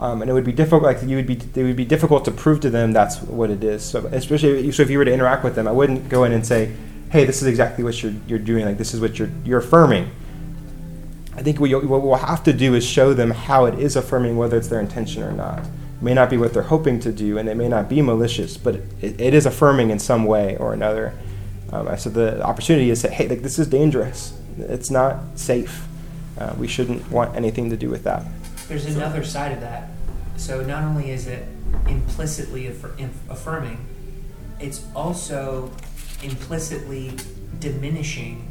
um, 0.00 0.22
and 0.22 0.30
it 0.30 0.34
would 0.34 0.44
be 0.44 0.52
difficult. 0.52 0.82
Like 0.82 1.02
you 1.02 1.16
would 1.16 1.26
be, 1.26 1.34
it 1.34 1.62
would 1.62 1.76
be 1.76 1.84
difficult 1.84 2.24
to 2.26 2.30
prove 2.30 2.60
to 2.60 2.70
them 2.70 2.92
that's 2.92 3.20
what 3.22 3.50
it 3.50 3.64
is. 3.64 3.84
So 3.84 4.06
especially 4.06 4.70
so 4.72 4.82
if 4.82 4.90
you 4.90 4.98
were 4.98 5.04
to 5.04 5.12
interact 5.12 5.44
with 5.44 5.54
them, 5.54 5.66
I 5.66 5.72
wouldn't 5.72 6.08
go 6.08 6.24
in 6.24 6.32
and 6.32 6.46
say, 6.46 6.72
"Hey, 7.10 7.24
this 7.24 7.42
is 7.42 7.48
exactly 7.48 7.84
what 7.84 8.02
you're 8.02 8.14
you're 8.26 8.38
doing. 8.38 8.64
Like 8.64 8.78
this 8.78 8.94
is 8.94 9.00
what 9.00 9.18
you're 9.18 9.30
you're 9.44 9.60
affirming." 9.60 10.10
I 11.38 11.42
think 11.42 11.60
what, 11.60 11.70
what 11.84 12.02
we'll 12.02 12.16
have 12.16 12.42
to 12.44 12.52
do 12.52 12.74
is 12.74 12.84
show 12.84 13.14
them 13.14 13.30
how 13.30 13.66
it 13.66 13.78
is 13.78 13.94
affirming, 13.94 14.36
whether 14.36 14.56
it's 14.56 14.66
their 14.66 14.80
intention 14.80 15.22
or 15.22 15.30
not. 15.30 15.60
It 15.60 16.02
may 16.02 16.12
not 16.12 16.30
be 16.30 16.36
what 16.36 16.52
they're 16.52 16.62
hoping 16.64 16.98
to 17.00 17.12
do, 17.12 17.38
and 17.38 17.48
it 17.48 17.56
may 17.56 17.68
not 17.68 17.88
be 17.88 18.02
malicious, 18.02 18.56
but 18.56 18.74
it, 19.00 19.20
it 19.20 19.34
is 19.34 19.46
affirming 19.46 19.90
in 19.90 20.00
some 20.00 20.24
way 20.24 20.56
or 20.56 20.72
another. 20.72 21.16
Um, 21.72 21.96
so 21.96 22.10
the 22.10 22.42
opportunity 22.42 22.90
is 22.90 23.02
to 23.02 23.08
say, 23.08 23.14
hey, 23.14 23.28
like, 23.28 23.42
this 23.42 23.60
is 23.60 23.68
dangerous. 23.68 24.36
It's 24.58 24.90
not 24.90 25.38
safe. 25.38 25.86
Uh, 26.38 26.54
we 26.58 26.66
shouldn't 26.66 27.08
want 27.08 27.36
anything 27.36 27.70
to 27.70 27.76
do 27.76 27.88
with 27.88 28.02
that. 28.02 28.24
There's 28.68 28.86
another 28.86 29.24
side 29.24 29.52
of 29.52 29.60
that. 29.60 29.88
So 30.36 30.62
not 30.62 30.84
only 30.84 31.10
is 31.10 31.26
it 31.26 31.44
implicitly 31.88 32.64
affir- 32.66 32.96
inf- 32.98 33.30
affirming, 33.30 33.84
it's 34.60 34.84
also 34.94 35.70
implicitly 36.22 37.12
diminishing 37.60 38.46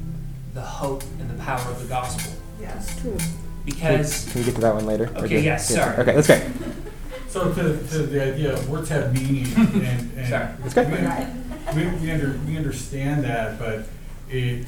the 0.53 0.61
hope 0.61 1.03
and 1.19 1.29
the 1.29 1.41
power 1.43 1.61
of 1.71 1.79
the 1.81 1.87
gospel. 1.87 2.33
Yes. 2.59 2.99
True. 2.99 3.15
Can 3.17 3.25
we, 3.65 3.71
Because 3.73 4.27
can 4.31 4.41
we 4.41 4.45
get 4.45 4.55
to 4.55 4.61
that 4.61 4.73
one 4.75 4.85
later? 4.85 5.05
Or 5.15 5.25
Okay, 5.25 5.41
just- 5.43 5.45
yes, 5.45 5.71
yeah, 5.71 5.75
sorry. 5.85 5.97
Okay, 5.97 6.15
that's 6.15 6.29
okay. 6.29 6.51
So 7.29 7.53
to, 7.53 7.87
to 7.89 7.97
the 8.07 8.33
idea 8.33 8.53
of 8.53 8.69
words 8.69 8.89
have 8.89 9.13
meaning 9.13 9.45
and, 9.55 10.11
and. 10.17 10.27
Sorry. 10.29 10.47
That's 10.61 10.73
good. 10.73 10.89
We, 11.75 11.83
we, 11.83 11.97
we 11.97 12.11
under, 12.11 12.39
we 12.47 12.57
understand 12.57 13.23
that, 13.25 13.59
but 13.59 13.83
it, 14.29 14.65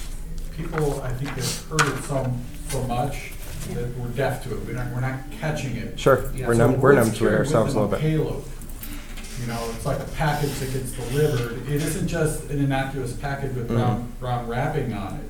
people, 0.55 1.01
I 1.01 1.11
think, 1.13 1.31
have 1.31 1.65
heard 1.69 1.97
it 1.97 2.03
so, 2.03 2.31
so 2.67 2.83
much 2.83 3.31
that 3.67 3.97
we're 3.97 4.07
deaf 4.09 4.43
to 4.43 4.53
it. 4.55 4.65
We're 4.65 4.73
not, 4.73 4.87
we're 4.93 5.01
not 5.01 5.19
catching 5.39 5.75
it. 5.75 5.99
Sure. 5.99 6.31
Yeah. 6.35 6.47
We're, 6.47 6.55
So 6.55 6.67
numb, 6.71 6.81
we're 6.81 6.93
numb 6.93 7.11
to 7.11 7.27
it 7.27 7.33
ourselves 7.33 7.73
a 7.73 7.79
little 7.79 7.89
bit. 7.91 7.99
Payload. 8.01 8.43
You 9.41 9.47
know, 9.47 9.71
it's 9.75 9.85
like 9.85 9.99
a 9.99 10.03
package 10.15 10.51
that 10.59 10.73
gets 10.73 10.91
delivered. 10.91 11.59
It 11.69 11.81
isn't 11.81 12.07
just 12.07 12.49
an 12.49 12.59
innocuous 12.59 13.13
package 13.13 13.55
with 13.55 13.65
Mhm. 13.69 13.75
brown, 13.75 14.11
brown 14.19 14.47
wrapping 14.47 14.93
on 14.93 15.15
it. 15.15 15.29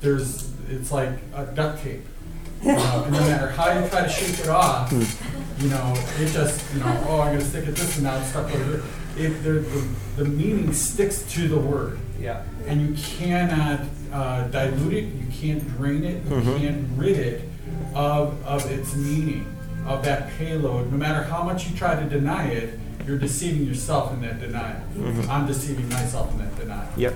There's, 0.00 0.50
it's 0.70 0.90
like 0.92 1.10
a 1.34 1.44
duct 1.46 1.82
tape. 1.82 2.02
You 2.62 2.72
know, 2.74 3.04
and 3.04 3.12
no 3.14 3.20
matter 3.20 3.48
how 3.48 3.72
you 3.72 3.88
try 3.88 4.02
to 4.02 4.08
shake 4.10 4.38
it 4.38 4.48
off, 4.50 4.90
Hmm. 4.90 5.62
you 5.64 5.70
know, 5.70 5.94
it 6.18 6.26
just, 6.30 6.62
you 6.74 6.80
know, 6.80 7.04
oh, 7.08 7.20
I'm 7.22 7.32
gonna 7.32 7.40
stick 7.44 7.66
it 7.66 7.74
this 7.74 7.94
and 7.96 8.04
now 8.04 8.18
it's 8.18 8.28
stuck 8.28 8.54
over 8.54 8.64
here. 8.64 8.82
It, 9.16 9.42
the, 9.42 9.52
the, 9.52 9.88
the 10.18 10.24
meaning 10.26 10.74
sticks 10.74 11.22
to 11.32 11.48
the 11.48 11.56
word. 11.58 11.98
yeah, 12.20 12.42
And 12.66 12.82
you 12.82 12.94
cannot 13.02 13.80
uh, 14.12 14.42
dilute 14.48 14.92
it, 14.92 15.04
you 15.04 15.26
can't 15.32 15.66
drain 15.78 16.04
it, 16.04 16.22
you 16.24 16.30
Mhm. 16.36 16.58
can't 16.60 16.88
rid 16.96 17.16
it 17.18 17.48
of, 17.94 18.44
of 18.46 18.70
its 18.70 18.94
meaning, 18.94 19.46
of 19.86 20.04
that 20.04 20.30
payload. 20.36 20.90
No 20.90 20.98
matter 20.98 21.22
how 21.22 21.42
much 21.42 21.68
you 21.68 21.76
try 21.76 22.00
to 22.00 22.08
deny 22.08 22.48
it, 22.48 22.78
you're 23.06 23.18
deceiving 23.18 23.66
yourself 23.66 24.12
in 24.12 24.20
that 24.22 24.40
denial. 24.40 24.80
Mhm. 24.96 25.28
I'm 25.28 25.46
deceiving 25.46 25.88
myself 25.88 26.30
in 26.32 26.38
that 26.38 26.56
denial. 26.58 26.88
Yep. 26.96 27.14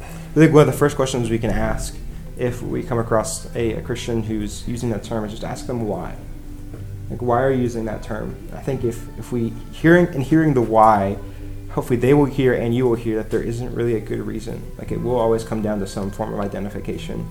I 0.00 0.34
think 0.34 0.52
one 0.52 0.68
of 0.68 0.72
the 0.72 0.78
first 0.78 0.96
questions 0.96 1.30
we 1.30 1.38
can 1.38 1.50
ask 1.50 1.96
if 2.36 2.62
we 2.62 2.82
come 2.82 2.98
across 2.98 3.52
a, 3.56 3.74
a 3.74 3.82
Christian 3.82 4.22
who's 4.22 4.66
using 4.68 4.90
that 4.90 5.02
term 5.02 5.24
is 5.24 5.32
just 5.32 5.42
ask 5.44 5.66
them 5.66 5.86
why. 5.88 6.14
Like, 7.10 7.22
why 7.22 7.42
are 7.42 7.50
you 7.50 7.62
using 7.62 7.86
that 7.86 8.02
term? 8.02 8.36
I 8.52 8.60
think 8.60 8.84
if, 8.84 9.06
if 9.18 9.32
we 9.32 9.52
hearing 9.72 10.06
and 10.08 10.22
hearing 10.22 10.54
the 10.54 10.60
why, 10.60 11.16
hopefully 11.70 11.98
they 11.98 12.12
will 12.14 12.26
hear 12.26 12.52
and 12.52 12.74
you 12.74 12.86
will 12.86 12.94
hear 12.96 13.16
that 13.16 13.30
there 13.30 13.42
isn't 13.42 13.74
really 13.74 13.94
a 13.94 14.00
good 14.00 14.20
reason. 14.20 14.62
Like, 14.78 14.92
it 14.92 15.00
will 15.00 15.18
always 15.18 15.42
come 15.44 15.62
down 15.62 15.80
to 15.80 15.86
some 15.86 16.10
form 16.10 16.34
of 16.34 16.40
identification, 16.40 17.26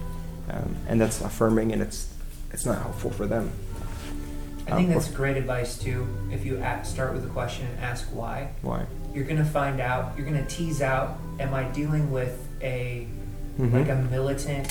um, 0.50 0.76
and 0.88 1.00
that's 1.02 1.22
affirming, 1.22 1.72
and 1.74 1.82
it's 1.82 2.10
it's 2.52 2.66
not 2.66 2.82
helpful 2.82 3.12
for 3.12 3.26
them. 3.28 3.52
I 4.68 4.72
think 4.76 4.90
Um, 4.90 4.94
that's 4.96 5.08
great 5.10 5.38
advice 5.38 5.78
too. 5.78 6.08
If 6.32 6.46
you 6.46 6.58
a 6.62 6.84
start 6.84 7.14
with 7.14 7.24
a 7.26 7.30
question 7.30 7.66
and 7.68 7.80
ask 7.84 8.06
why, 8.14 8.50
why. 8.62 8.86
you're 9.14 9.26
gonna 9.26 9.46
find 9.46 9.80
out. 9.80 10.14
You're 10.18 10.26
gonna 10.26 10.46
tease 10.46 10.82
out. 10.82 11.18
Am 11.40 11.54
I 11.54 11.64
dealing 11.66 12.12
with 12.12 12.38
a 12.62 13.08
Mhm. 13.60 13.74
like 13.74 13.90
a 13.90 13.96
militant, 14.12 14.68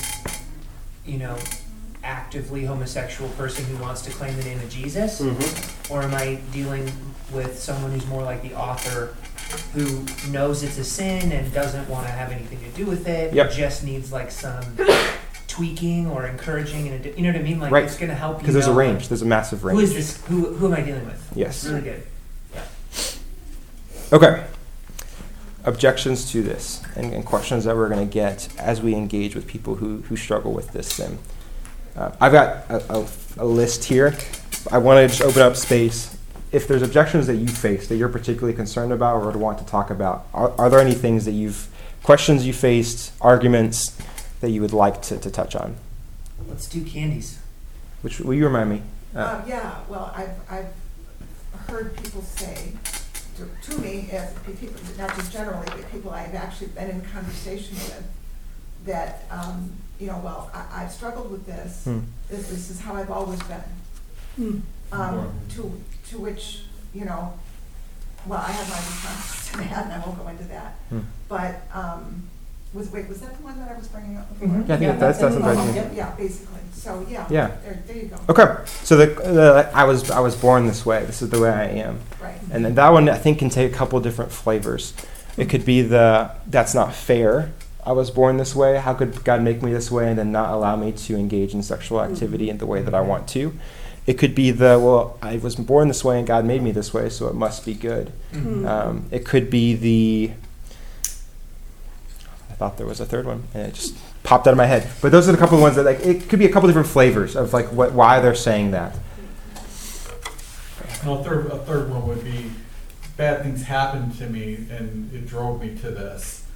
you 1.06 1.18
know, 1.18 1.36
actively 2.04 2.64
homosexual 2.64 3.28
person 3.30 3.64
who 3.64 3.76
wants 3.82 4.02
to 4.02 4.10
claim 4.10 4.36
the 4.36 4.44
name 4.44 4.58
of 4.60 4.68
Jesus? 4.70 5.20
Mhm. 5.20 5.90
Or 5.90 6.02
am 6.02 6.14
I 6.14 6.38
dealing 6.52 6.90
with 7.32 7.58
someone 7.60 7.90
who's 7.92 8.06
more 8.06 8.22
like 8.22 8.42
the 8.42 8.54
author 8.54 9.14
who 9.74 10.04
knows 10.30 10.62
it's 10.62 10.78
a 10.78 10.84
sin 10.84 11.32
and 11.32 11.52
doesn't 11.52 11.88
want 11.88 12.06
to 12.06 12.12
have 12.12 12.32
anything 12.32 12.60
to 12.60 12.68
do 12.76 12.84
with 12.86 13.08
it? 13.08 13.32
Yep. 13.32 13.52
Just 13.52 13.82
needs 13.84 14.12
like 14.12 14.30
some 14.30 14.62
tweaking 15.56 16.06
or 16.08 16.26
encouraging, 16.26 16.88
and 16.88 17.04
you 17.04 17.22
know 17.22 17.30
what 17.32 17.40
I 17.40 17.42
mean? 17.42 17.58
Like 17.60 17.72
Right. 17.72 17.84
it's 17.84 17.96
going 17.96 18.10
to 18.10 18.14
help 18.14 18.36
you. 18.36 18.40
Because 18.40 18.54
there's 18.54 18.66
a 18.66 18.70
know, 18.70 18.76
range. 18.76 19.08
There's 19.08 19.22
a 19.22 19.26
massive 19.26 19.64
range. 19.64 19.78
who 19.78 19.84
is 19.84 19.94
this? 19.94 20.24
Who, 20.26 20.54
who 20.54 20.66
am 20.66 20.74
I 20.74 20.82
dealing 20.82 21.06
with? 21.06 21.32
Yes. 21.34 21.64
Really 21.66 21.80
good. 21.82 22.02
Okay. 24.12 24.44
Objections 25.64 26.30
to 26.30 26.42
this 26.42 26.82
and, 26.94 27.12
and 27.12 27.24
questions 27.24 27.64
that 27.64 27.74
we're 27.74 27.88
going 27.88 28.06
to 28.06 28.12
get 28.12 28.48
as 28.58 28.80
we 28.80 28.94
engage 28.94 29.34
with 29.34 29.46
people 29.48 29.76
who, 29.76 30.02
who 30.02 30.16
struggle 30.16 30.52
with 30.52 30.72
this 30.72 30.86
sin. 30.92 31.18
Uh, 31.96 32.12
I've 32.20 32.30
got 32.32 32.70
a, 32.70 32.94
a, 32.98 33.06
a 33.38 33.44
list 33.44 33.84
here. 33.84 34.14
I 34.70 34.78
want 34.78 34.98
to 35.00 35.08
just 35.08 35.22
open 35.22 35.42
up 35.42 35.56
space. 35.56 36.16
if 36.52 36.68
there's 36.68 36.82
objections 36.82 37.26
that 37.26 37.36
you 37.36 37.48
face 37.48 37.88
that 37.88 37.96
you're 37.96 38.08
particularly 38.08 38.52
concerned 38.54 38.92
about 38.92 39.16
or 39.16 39.26
would 39.26 39.36
want 39.36 39.58
to 39.58 39.64
talk 39.66 39.90
about, 39.90 40.26
are, 40.32 40.52
are 40.58 40.70
there 40.70 40.78
any 40.80 40.94
things 40.94 41.24
that 41.24 41.32
you've, 41.32 41.66
questions 42.04 42.46
you 42.46 42.52
faced, 42.52 43.12
arguments 43.20 43.96
that 44.40 44.50
you 44.50 44.60
would 44.60 44.72
like 44.72 45.02
to, 45.02 45.18
to 45.18 45.30
touch 45.30 45.54
on? 45.56 45.76
Let's 46.48 46.68
do 46.68 46.84
Candy's. 46.84 47.38
Which, 48.02 48.20
will 48.20 48.34
you 48.34 48.46
remind 48.46 48.70
me? 48.70 48.82
Uh, 49.14 49.40
Um, 49.42 49.48
yeah, 49.48 49.78
well, 49.88 50.12
I've, 50.14 50.30
I've 50.50 50.72
heard 51.68 51.96
people 52.02 52.22
say 52.22 52.72
to, 53.36 53.70
to 53.70 53.80
me, 53.80 54.08
as 54.12 54.32
people, 54.60 54.80
not 54.98 55.14
just 55.16 55.32
generally, 55.32 55.66
but 55.66 55.90
people 55.90 56.10
I've 56.10 56.34
actually 56.34 56.68
been 56.68 56.90
in 56.90 57.00
conversation 57.02 57.74
with, 57.76 58.04
that, 58.84 59.24
um, 59.30 59.72
you 59.98 60.06
know, 60.06 60.20
well, 60.22 60.50
I, 60.54 60.82
I've 60.84 60.92
struggled 60.92 61.30
with 61.32 61.46
this, 61.46 61.84
Hmm. 61.84 62.00
this, 62.28 62.48
this 62.50 62.70
is 62.70 62.80
how 62.80 62.94
I've 62.94 63.10
always 63.10 63.40
been. 63.44 63.62
Hmm. 64.36 64.58
Um, 64.92 65.32
to, 65.50 65.82
to 66.10 66.18
which, 66.18 66.62
you 66.94 67.04
know, 67.06 67.32
well, 68.26 68.38
I 68.40 68.52
have 68.52 68.68
my 68.68 68.76
responses 68.76 69.48
to 69.52 69.56
that, 69.58 69.84
and 69.86 69.92
I 69.94 70.06
won't 70.06 70.18
go 70.18 70.28
into 70.28 70.44
that. 70.44 70.74
Hmm. 70.90 71.00
But, 71.28 71.62
um, 71.74 72.28
was, 72.74 72.90
wait, 72.92 73.08
was 73.08 73.20
that 73.20 73.36
the 73.36 73.42
one 73.42 73.58
that 73.58 73.70
I 73.70 73.78
was 73.78 73.88
bringing 73.88 74.16
up 74.16 74.28
before? 74.28 74.48
Mhm. 74.48 74.68
Yeah, 74.68 74.74
I 74.74 74.78
think 74.78 74.98
that's, 75.00 75.18
that's, 75.18 75.34
that's 75.34 75.44
that's 75.44 75.60
in 75.68 75.74
the- 75.74 75.80
right. 75.82 75.92
Yeah, 75.94 76.10
basically, 76.16 76.60
so, 76.72 77.06
yeah. 77.08 77.26
Yeah. 77.30 77.50
There, 77.64 77.82
there 77.86 77.96
you 77.96 78.02
go. 78.08 78.16
Okay, 78.28 78.64
so 78.82 78.96
the, 78.96 79.06
the 79.06 79.70
I 79.74 79.84
was 79.84 80.10
I 80.10 80.20
was 80.20 80.36
born 80.36 80.66
this 80.66 80.84
way. 80.84 81.04
This 81.04 81.22
is 81.22 81.30
the 81.30 81.40
way 81.40 81.50
I 81.50 81.64
am, 81.66 82.00
Right. 82.22 82.34
and 82.52 82.64
then 82.64 82.74
that 82.74 82.90
one 82.90 83.08
I 83.08 83.16
think 83.16 83.38
can 83.38 83.48
take 83.50 83.72
a 83.72 83.74
couple 83.74 83.98
different 84.00 84.30
flavors. 84.32 84.92
It 85.36 85.48
could 85.48 85.64
be 85.64 85.82
the 85.82 86.30
that's 86.46 86.74
not 86.74 86.94
fair. 86.94 87.52
I 87.84 87.92
was 87.92 88.10
born 88.10 88.36
this 88.36 88.54
way. 88.54 88.78
How 88.78 88.94
could 88.94 89.22
God 89.24 89.42
make 89.42 89.62
me 89.62 89.72
this 89.72 89.90
way 89.90 90.08
and 90.10 90.18
then 90.18 90.32
not 90.32 90.50
allow 90.52 90.74
me 90.76 90.90
to 90.92 91.16
engage 91.16 91.54
in 91.54 91.62
sexual 91.62 92.00
activity 92.02 92.50
in 92.50 92.58
the 92.58 92.66
way 92.66 92.82
that 92.82 92.94
I 92.94 93.00
want 93.00 93.28
to? 93.28 93.54
It 94.06 94.14
could 94.18 94.34
be 94.34 94.50
the 94.50 94.78
well, 94.78 95.18
I 95.22 95.36
was 95.38 95.54
born 95.56 95.88
this 95.88 96.04
way 96.04 96.18
and 96.18 96.26
God 96.26 96.44
made 96.44 96.62
me 96.62 96.72
this 96.72 96.92
way, 96.92 97.08
so 97.10 97.28
it 97.28 97.34
must 97.34 97.64
be 97.64 97.74
good. 97.74 98.12
Hmm. 98.32 98.66
Um, 98.66 99.06
it 99.10 99.24
could 99.24 99.50
be 99.50 99.74
the. 99.74 100.32
I 102.56 102.58
thought 102.58 102.78
there 102.78 102.86
was 102.86 103.00
a 103.00 103.04
third 103.04 103.26
one, 103.26 103.44
and 103.52 103.66
it 103.66 103.74
just 103.74 103.94
popped 104.22 104.46
out 104.46 104.52
of 104.52 104.56
my 104.56 104.64
head. 104.64 104.88
But 105.02 105.12
those 105.12 105.28
are 105.28 105.32
the 105.32 105.36
couple 105.36 105.58
of 105.58 105.62
ones 105.62 105.76
that 105.76 105.84
like 105.84 106.00
it 106.00 106.26
could 106.30 106.38
be 106.38 106.46
a 106.46 106.48
couple 106.52 106.66
different 106.68 106.88
flavors 106.88 107.36
of 107.36 107.52
like 107.52 107.66
what 107.70 107.92
why 107.92 108.18
they're 108.20 108.34
saying 108.34 108.70
that. 108.70 108.96
And 111.02 111.10
a 111.10 111.22
third, 111.22 111.46
a 111.48 111.58
third 111.58 111.90
one 111.90 112.08
would 112.08 112.24
be, 112.24 112.50
bad 113.18 113.42
things 113.42 113.62
happened 113.62 114.16
to 114.18 114.26
me 114.28 114.54
and 114.70 115.12
it 115.12 115.26
drove 115.26 115.60
me 115.60 115.76
to 115.76 115.90
this, 115.90 116.46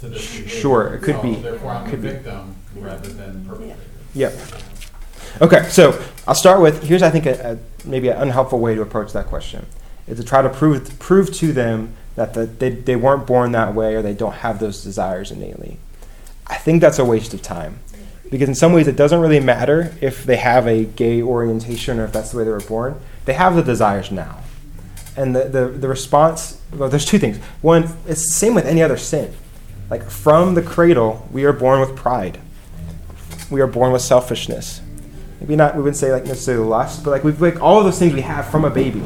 to 0.00 0.08
this 0.08 0.28
behavior. 0.32 0.48
Sure, 0.60 0.94
it 0.94 1.02
could 1.02 1.14
So 1.16 1.22
be. 1.22 1.34
Therefore, 1.36 1.70
I'm 1.70 1.86
a 1.86 1.90
Could 1.90 2.02
be. 2.02 2.08
rather 2.80 3.08
than 3.08 3.46
perpetrator. 3.46 3.76
Yep. 4.14 4.32
Okay, 5.40 5.68
so 5.68 6.02
I'll 6.26 6.34
start 6.34 6.60
with 6.60 6.82
here's 6.82 7.02
I 7.02 7.10
think 7.10 7.26
a, 7.26 7.58
a 7.84 7.88
maybe 7.88 8.08
an 8.08 8.20
unhelpful 8.20 8.58
way 8.58 8.74
to 8.74 8.82
approach 8.82 9.12
that 9.12 9.26
question 9.26 9.66
is 10.08 10.18
to 10.18 10.24
try 10.24 10.42
to 10.42 10.48
prove 10.48 10.98
prove 10.98 11.32
to 11.34 11.52
them 11.52 11.94
that 12.16 12.34
the, 12.34 12.46
they 12.46 12.70
they 12.70 12.96
weren't 12.96 13.26
born 13.26 13.52
that 13.52 13.74
way 13.74 13.94
or 13.94 14.02
they 14.02 14.14
don't 14.14 14.34
have 14.34 14.60
those 14.60 14.82
desires 14.82 15.30
innately. 15.30 15.78
I 16.46 16.56
think 16.56 16.80
that's 16.80 16.98
a 16.98 17.04
waste 17.04 17.34
of 17.34 17.42
time 17.42 17.80
because 18.30 18.48
in 18.48 18.54
some 18.54 18.72
ways 18.72 18.86
it 18.86 18.96
doesn't 18.96 19.20
really 19.20 19.40
matter 19.40 19.94
if 20.00 20.24
they 20.24 20.36
have 20.36 20.66
a 20.66 20.84
gay 20.84 21.22
orientation 21.22 21.98
or 21.98 22.04
if 22.04 22.12
that's 22.12 22.32
the 22.32 22.38
way 22.38 22.44
they 22.44 22.50
were 22.50 22.60
born. 22.60 23.00
They 23.24 23.34
have 23.34 23.56
the 23.56 23.62
desires 23.62 24.10
now, 24.10 24.42
and 25.16 25.34
the 25.34 25.44
the, 25.44 25.68
the 25.68 25.88
response. 25.88 26.60
Well, 26.72 26.88
there's 26.88 27.06
two 27.06 27.18
things. 27.18 27.38
One, 27.62 27.84
it's 28.06 28.22
the 28.22 28.32
same 28.32 28.54
with 28.54 28.66
any 28.66 28.82
other 28.82 28.96
sin. 28.96 29.34
Like 29.90 30.08
from 30.10 30.54
the 30.54 30.62
cradle, 30.62 31.28
we 31.30 31.44
are 31.44 31.52
born 31.52 31.80
with 31.80 31.94
pride 31.94 32.40
we 33.50 33.60
are 33.60 33.66
born 33.66 33.92
with 33.92 34.02
selfishness. 34.02 34.80
Maybe 35.44 35.56
not, 35.56 35.76
we 35.76 35.82
wouldn't 35.82 35.98
say 35.98 36.10
like 36.10 36.24
necessarily 36.24 36.64
lust, 36.66 37.04
but 37.04 37.10
like 37.10 37.22
we've 37.22 37.38
like 37.38 37.60
all 37.60 37.76
of 37.78 37.84
those 37.84 37.98
things 37.98 38.14
we 38.14 38.22
have 38.22 38.48
from 38.50 38.64
a 38.64 38.70
baby, 38.70 39.02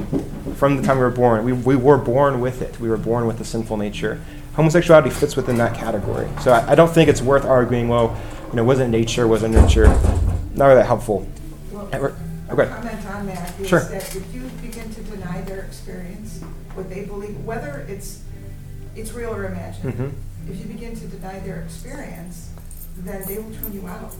from 0.54 0.76
the 0.76 0.84
time 0.84 0.96
we 0.98 1.02
were 1.02 1.10
born. 1.10 1.42
We, 1.42 1.52
we 1.52 1.74
were 1.74 1.98
born 1.98 2.40
with 2.40 2.62
it. 2.62 2.78
We 2.78 2.88
were 2.88 2.96
born 2.96 3.26
with 3.26 3.38
the 3.38 3.44
sinful 3.44 3.76
nature. 3.76 4.20
Homosexuality 4.54 5.10
fits 5.10 5.34
within 5.34 5.56
that 5.58 5.76
category. 5.76 6.28
So 6.42 6.52
I, 6.52 6.70
I 6.70 6.74
don't 6.76 6.90
think 6.90 7.08
it's 7.10 7.20
worth 7.20 7.44
arguing. 7.44 7.88
Well, 7.88 8.16
you 8.50 8.54
know, 8.54 8.62
wasn't 8.62 8.92
nature? 8.92 9.26
wasn't 9.26 9.54
nurture? 9.54 9.88
Not 10.54 10.66
really 10.66 10.76
that 10.76 10.86
helpful. 10.86 11.26
Well, 11.72 11.88
Okay. 12.50 12.66
comment 12.68 13.06
on 13.06 13.26
that 13.26 13.58
is 13.58 13.66
Sure. 13.68 13.80
that 13.80 14.14
if 14.14 14.32
you 14.32 14.42
begin 14.62 14.88
to 14.94 15.00
deny 15.02 15.40
their 15.40 15.62
experience, 15.62 16.40
what 16.74 16.88
they 16.88 17.04
believe, 17.04 17.36
whether 17.44 17.84
it's, 17.88 18.22
it's 18.94 19.12
real 19.12 19.34
or 19.34 19.44
imagined, 19.46 19.92
Mhm. 19.92 20.12
if 20.48 20.56
you 20.60 20.66
begin 20.66 20.94
to 20.94 21.06
deny 21.08 21.40
their 21.40 21.56
experience, 21.62 22.50
then 22.98 23.24
they 23.26 23.38
will 23.38 23.50
tune 23.50 23.72
you 23.72 23.88
out. 23.88 24.14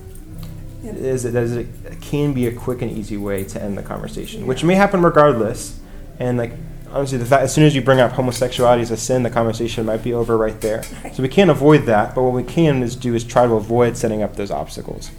It 0.85 0.97
is 0.97 1.25
it 1.25 1.35
is 1.35 1.57
it 1.57 1.69
can 2.01 2.33
be 2.33 2.47
a 2.47 2.53
quick 2.53 2.83
and 2.83 2.91
easy 2.91 3.17
way 3.17 3.45
to 3.45 3.63
end 3.63 3.77
the 3.77 3.83
conversation, 3.83 4.47
which 4.47 4.63
may 4.63 4.75
happen 4.75 5.03
regardless. 5.03 5.81
And 6.21 6.39
like 6.39 6.53
honestly, 6.93 7.19
the 7.19 7.27
fact 7.27 7.43
as 7.43 7.53
soon 7.53 7.65
as 7.65 7.75
you 7.75 7.83
bring 7.83 8.01
up 8.01 8.13
homosexuality 8.13 8.83
as 8.83 8.91
a 8.91 8.97
sin, 8.97 9.23
the 9.23 9.31
conversation 9.31 9.85
might 9.85 10.03
be 10.03 10.13
over 10.13 10.37
right 10.37 10.61
there. 10.61 10.83
So 11.13 11.23
we 11.23 11.29
can't 11.29 11.51
avoid 11.51 11.87
that, 11.87 12.15
but 12.15 12.23
what 12.23 12.33
we 12.33 12.45
can 12.45 12.83
is 12.83 12.95
do 12.95 13.15
is 13.15 13.25
try 13.25 13.47
to 13.47 13.55
avoid 13.55 13.97
setting 13.97 14.23
up 14.23 14.37
those 14.37 14.51
obstacles. 14.51 15.11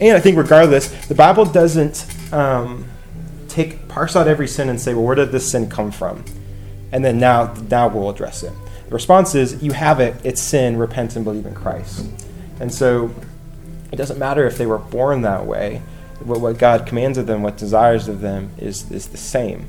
And 0.00 0.16
I 0.16 0.20
think 0.20 0.36
regardless, 0.36 0.88
the 1.06 1.14
Bible 1.14 1.44
doesn't 1.44 2.06
um, 2.32 2.86
take 3.48 3.88
parse 3.88 4.16
out 4.16 4.26
every 4.26 4.48
sin 4.48 4.68
and 4.68 4.80
say, 4.80 4.94
well, 4.94 5.04
where 5.04 5.14
did 5.14 5.32
this 5.32 5.50
sin 5.50 5.68
come 5.68 5.90
from? 5.90 6.24
And 6.92 7.04
then 7.04 7.18
now 7.18 7.54
now 7.68 7.88
we'll 7.88 8.10
address 8.10 8.42
it. 8.44 8.52
The 8.86 8.94
response 8.94 9.34
is 9.34 9.62
you 9.62 9.72
have 9.72 9.98
it, 9.98 10.14
it's 10.24 10.40
sin, 10.40 10.76
repent 10.76 11.16
and 11.16 11.24
believe 11.24 11.46
in 11.46 11.54
Christ. 11.54 12.06
And 12.60 12.72
so 12.72 13.12
it 13.94 13.96
doesn't 13.96 14.18
matter 14.18 14.44
if 14.44 14.58
they 14.58 14.66
were 14.66 14.78
born 14.78 15.22
that 15.22 15.46
way. 15.46 15.80
What, 16.18 16.40
what 16.40 16.58
God 16.58 16.84
commands 16.84 17.16
of 17.16 17.28
them, 17.28 17.44
what 17.44 17.56
desires 17.56 18.08
of 18.08 18.20
them, 18.20 18.50
is, 18.58 18.90
is 18.90 19.06
the 19.06 19.16
same. 19.16 19.68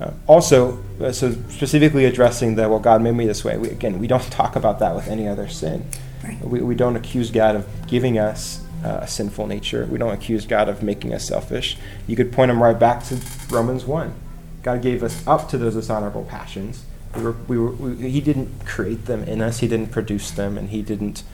Uh, 0.00 0.12
also, 0.28 0.80
uh, 1.00 1.10
so 1.10 1.32
specifically 1.48 2.04
addressing 2.04 2.54
the, 2.54 2.68
well, 2.68 2.78
God 2.78 3.02
made 3.02 3.10
me 3.10 3.26
this 3.26 3.44
way. 3.44 3.58
We, 3.58 3.70
again, 3.70 3.98
we 3.98 4.06
don't 4.06 4.22
talk 4.30 4.54
about 4.54 4.78
that 4.78 4.94
with 4.94 5.08
any 5.08 5.26
other 5.26 5.48
sin. 5.48 5.84
Right. 6.22 6.40
We, 6.40 6.60
we 6.60 6.76
don't 6.76 6.94
accuse 6.94 7.32
God 7.32 7.56
of 7.56 7.66
giving 7.88 8.20
us 8.20 8.64
uh, 8.84 9.00
a 9.02 9.08
sinful 9.08 9.48
nature. 9.48 9.84
We 9.86 9.98
don't 9.98 10.14
accuse 10.14 10.46
God 10.46 10.68
of 10.68 10.80
making 10.80 11.12
us 11.12 11.26
selfish. 11.26 11.76
You 12.06 12.14
could 12.14 12.32
point 12.32 12.50
them 12.50 12.62
right 12.62 12.78
back 12.78 13.02
to 13.06 13.18
Romans 13.50 13.84
1. 13.84 14.14
God 14.62 14.80
gave 14.80 15.02
us 15.02 15.26
up 15.26 15.48
to 15.48 15.58
those 15.58 15.74
dishonorable 15.74 16.24
passions. 16.24 16.84
We 17.16 17.22
were, 17.24 17.32
we 17.48 17.58
were, 17.58 17.72
we, 17.72 18.10
he 18.10 18.20
didn't 18.20 18.64
create 18.64 19.06
them 19.06 19.24
in 19.24 19.42
us, 19.42 19.58
He 19.58 19.66
didn't 19.66 19.90
produce 19.90 20.30
them, 20.30 20.56
and 20.56 20.68
He 20.68 20.82
didn't 20.82 21.24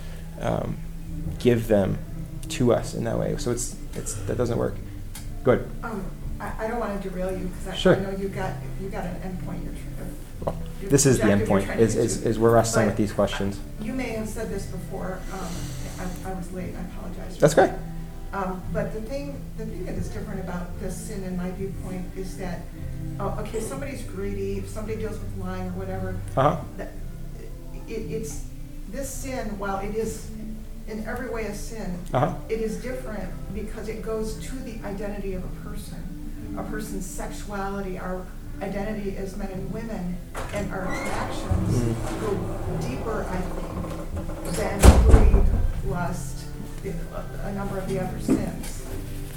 um, 0.41 0.79
give 1.39 1.69
them 1.69 1.99
to 2.51 2.73
us 2.73 2.95
in 2.95 3.05
that 3.05 3.19
way. 3.19 3.37
So 3.39 3.51
it's, 3.51 3.77
it's, 3.95 4.15
that 4.27 4.37
doesn't 4.39 4.59
work. 4.59 4.75
Good. 5.45 5.69
Um, 5.83 6.05
I, 6.41 6.53
I 6.65 6.69
don't 6.69 6.81
wanna 6.81 6.99
derail 7.01 7.31
you, 7.37 7.49
cause 7.59 7.69
I, 7.73 7.77
Sure. 7.77 7.97
I 7.97 8.01
know 8.01 8.11
you 8.17 8.29
got, 8.29 8.53
you 8.81 8.89
got 8.89 9.05
an 9.05 9.15
endpoint 9.17 9.65
you're 9.65 9.73
trying 9.73 10.17
Well, 10.45 10.57
to. 10.81 10.89
this 10.89 11.07
is 11.07 11.19
the 11.19 11.23
objective 11.25 11.29
you're 11.29 11.39
end 11.39 11.49
point, 11.49 11.65
trying 11.67 11.79
to 11.79 11.85
is, 11.85 11.95
get 11.95 12.05
is, 12.05 12.21
to. 12.23 12.29
is 12.29 12.39
we're 12.39 12.51
wrestling 12.55 12.87
with 12.87 12.95
But 12.95 12.99
these 12.99 13.13
questions. 13.13 13.59
You 13.81 13.93
may 13.93 14.11
have 14.11 14.29
said 14.29 14.51
this 14.51 14.67
before, 14.67 15.19
um, 15.33 15.49
I, 16.27 16.31
I 16.31 16.35
was 16.35 16.53
late, 16.53 16.75
I 16.77 16.81
apologize. 16.99 17.35
for 17.37 17.41
That's 17.41 17.55
that. 17.55 17.71
great. 17.71 17.81
Um, 18.33 18.61
but 18.73 18.93
the 18.93 19.01
thing, 19.03 19.41
the 19.57 19.65
thing 19.65 19.87
that 19.87 19.95
is 19.95 20.09
different 20.09 20.41
about 20.41 20.79
this 20.81 20.95
sin 20.97 21.23
in 21.25 21.37
my 21.39 21.51
viewpoint 21.53 22.05
is 22.17 22.37
that, 22.39 22.61
oh, 23.19 23.39
okay, 23.41 23.61
somebody's 23.61 24.03
greedy, 24.03 24.59
if 24.59 24.69
somebody 24.69 24.99
deals 24.99 25.19
with 25.19 25.39
lying 25.39 25.69
or 25.69 25.73
whatever, 25.73 26.17
Uh 26.37 26.43
huh. 26.57 26.57
that, 26.77 26.93
it, 27.89 27.93
it's, 28.11 28.45
this 28.91 29.09
sin, 29.09 29.59
while 29.59 29.79
it 29.79 29.95
is 29.95 30.29
in 30.89 31.05
every 31.07 31.29
way 31.31 31.45
a 31.47 31.55
sin, 31.55 31.99
Uh 32.13 32.21
huh. 32.21 32.35
it 32.49 32.61
is 32.61 32.77
different 32.83 33.29
because 33.55 33.89
it 33.89 34.03
goes 34.03 34.35
to 34.47 34.55
the 34.61 34.79
identity 34.85 35.35
of 35.35 35.43
a 35.45 35.69
person, 35.69 36.55
a 36.59 36.63
person's 36.65 37.05
sexuality, 37.07 37.99
our 37.99 38.25
identity 38.63 39.17
as 39.17 39.37
men 39.37 39.51
and 39.51 39.73
women, 39.73 40.17
and 40.55 40.73
our 40.73 40.83
attractions 40.85 41.75
Mhm. 41.75 42.21
go 42.21 42.89
deeper, 42.89 43.27
I 43.29 43.37
think, 43.37 44.57
than 44.57 44.81
greed, 45.07 45.45
lust, 45.87 46.45
a, 46.85 47.49
a 47.49 47.53
number 47.53 47.79
of 47.79 47.89
the 47.89 47.99
other 48.01 48.19
sins. 48.21 48.83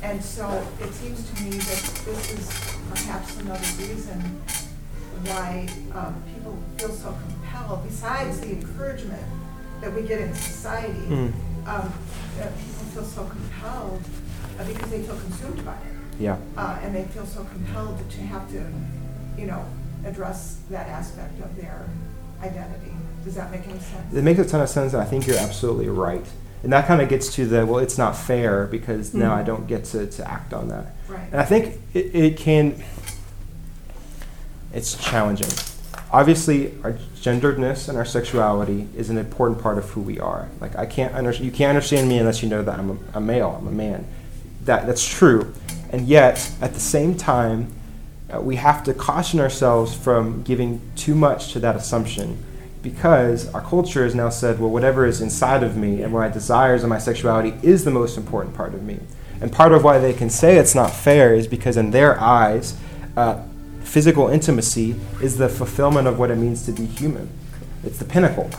And 0.01 0.23
so 0.23 0.63
it 0.79 0.93
seems 0.93 1.29
to 1.29 1.43
me 1.43 1.49
that 1.49 2.01
this 2.05 2.31
is 2.31 2.49
perhaps 2.89 3.37
another 3.39 3.67
reason 3.79 4.39
why 5.25 5.67
um, 5.93 6.15
people 6.33 6.57
feel 6.77 6.89
so 6.95 7.13
compelled, 7.27 7.83
besides 7.85 8.39
the 8.39 8.51
encouragement 8.51 9.21
that 9.81 9.93
we 9.93 10.01
get 10.03 10.19
in 10.21 10.33
society, 10.33 10.93
Mm. 11.07 11.33
um, 11.67 11.93
that 12.37 12.51
people 12.57 12.83
feel 12.93 13.03
so 13.03 13.25
compelled 13.25 14.01
uh, 14.59 14.63
because 14.65 14.89
they 14.91 15.01
feel 15.03 15.15
consumed 15.17 15.63
by 15.65 15.73
it. 15.73 15.79
Yeah. 16.19 16.37
Uh, 16.57 16.77
and 16.81 16.93
they 16.95 17.03
feel 17.05 17.25
so 17.25 17.43
compelled 17.45 17.97
to 18.09 18.21
have 18.21 18.49
to, 18.51 18.61
you 19.37 19.45
know, 19.47 19.63
address 20.05 20.57
that 20.69 20.87
aspect 20.87 21.39
of 21.41 21.55
their 21.55 21.85
identity. 22.41 22.91
Does 23.23 23.35
that 23.35 23.51
make 23.51 23.67
any 23.67 23.79
sense? 23.79 24.13
It 24.13 24.23
makes 24.23 24.39
a 24.39 24.45
ton 24.45 24.61
of 24.61 24.69
sense, 24.69 24.93
and 24.93 25.01
I 25.01 25.05
think 25.05 25.27
you're 25.27 25.37
absolutely 25.37 25.89
right. 25.89 26.25
And 26.63 26.73
that 26.73 26.87
kind 26.87 27.01
of 27.01 27.07
gets 27.07 27.33
to 27.35 27.45
the 27.45 27.65
well, 27.65 27.79
it's 27.79 27.97
not 27.97 28.17
fair 28.17 28.65
because 28.67 29.13
now 29.13 29.31
Mhm. 29.31 29.37
I 29.37 29.43
don't 29.43 29.67
get 29.67 29.85
to, 29.85 30.07
to 30.07 30.29
act 30.29 30.53
on 30.53 30.67
that. 30.69 30.87
Right. 31.07 31.27
And 31.31 31.39
I 31.39 31.45
think 31.45 31.79
it, 31.93 32.13
it 32.13 32.37
can, 32.37 32.83
it's 34.73 34.95
challenging. 34.95 35.49
Obviously, 36.11 36.73
our 36.83 36.93
genderedness 37.15 37.87
and 37.87 37.97
our 37.97 38.05
sexuality 38.05 38.87
is 38.95 39.09
an 39.09 39.17
important 39.17 39.61
part 39.61 39.77
of 39.77 39.89
who 39.91 40.01
we 40.01 40.19
are. 40.19 40.49
Like 40.59 40.75
I 40.75 40.85
can't 40.85 41.13
under, 41.13 41.31
you 41.31 41.51
can't 41.51 41.69
understand 41.69 42.09
me 42.09 42.17
unless 42.17 42.41
you 42.41 42.49
know 42.49 42.63
that 42.63 42.79
I'm 42.79 42.91
a, 42.91 43.17
a 43.17 43.21
male, 43.21 43.55
I'm 43.59 43.67
a 43.67 43.71
man. 43.71 44.07
That 44.65 44.87
that's 44.87 45.07
true, 45.07 45.53
and 45.91 46.07
yet 46.07 46.51
at 46.61 46.73
the 46.73 46.79
same 46.79 47.15
time, 47.15 47.73
uh, 48.33 48.41
we 48.41 48.57
have 48.57 48.83
to 48.83 48.93
caution 48.93 49.39
ourselves 49.39 49.95
from 49.95 50.43
giving 50.43 50.81
too 50.95 51.15
much 51.15 51.53
to 51.53 51.59
that 51.59 51.75
assumption 51.75 52.43
because 52.81 53.51
our 53.53 53.61
culture 53.61 54.03
has 54.03 54.15
now 54.15 54.29
said, 54.29 54.59
well, 54.59 54.69
whatever 54.69 55.05
is 55.05 55.21
inside 55.21 55.63
of 55.63 55.75
me 55.75 56.01
and 56.01 56.13
my 56.13 56.29
desires 56.29 56.81
and 56.83 56.89
my 56.89 56.97
sexuality 56.97 57.53
is 57.61 57.83
the 57.83 57.91
most 57.91 58.17
important 58.17 58.55
part 58.55 58.73
of 58.73 58.83
me. 58.83 58.99
And 59.41 59.51
part 59.51 59.71
of 59.71 59.83
why 59.83 59.99
they 59.99 60.13
can 60.13 60.29
say 60.29 60.57
it's 60.57 60.75
not 60.75 60.91
fair 60.91 61.33
is 61.33 61.47
because, 61.47 61.77
in 61.77 61.91
their 61.91 62.19
eyes, 62.19 62.77
uh, 63.15 63.41
physical 63.89 64.27
intimacy 64.29 64.95
is 65.21 65.37
the 65.37 65.49
fulfillment 65.49 66.07
of 66.07 66.19
what 66.19 66.29
it 66.29 66.35
means 66.35 66.63
to 66.67 66.71
be 66.71 66.85
human. 66.85 67.27
It's 67.83 67.97
the 67.97 68.05
pinnacle. 68.05 68.49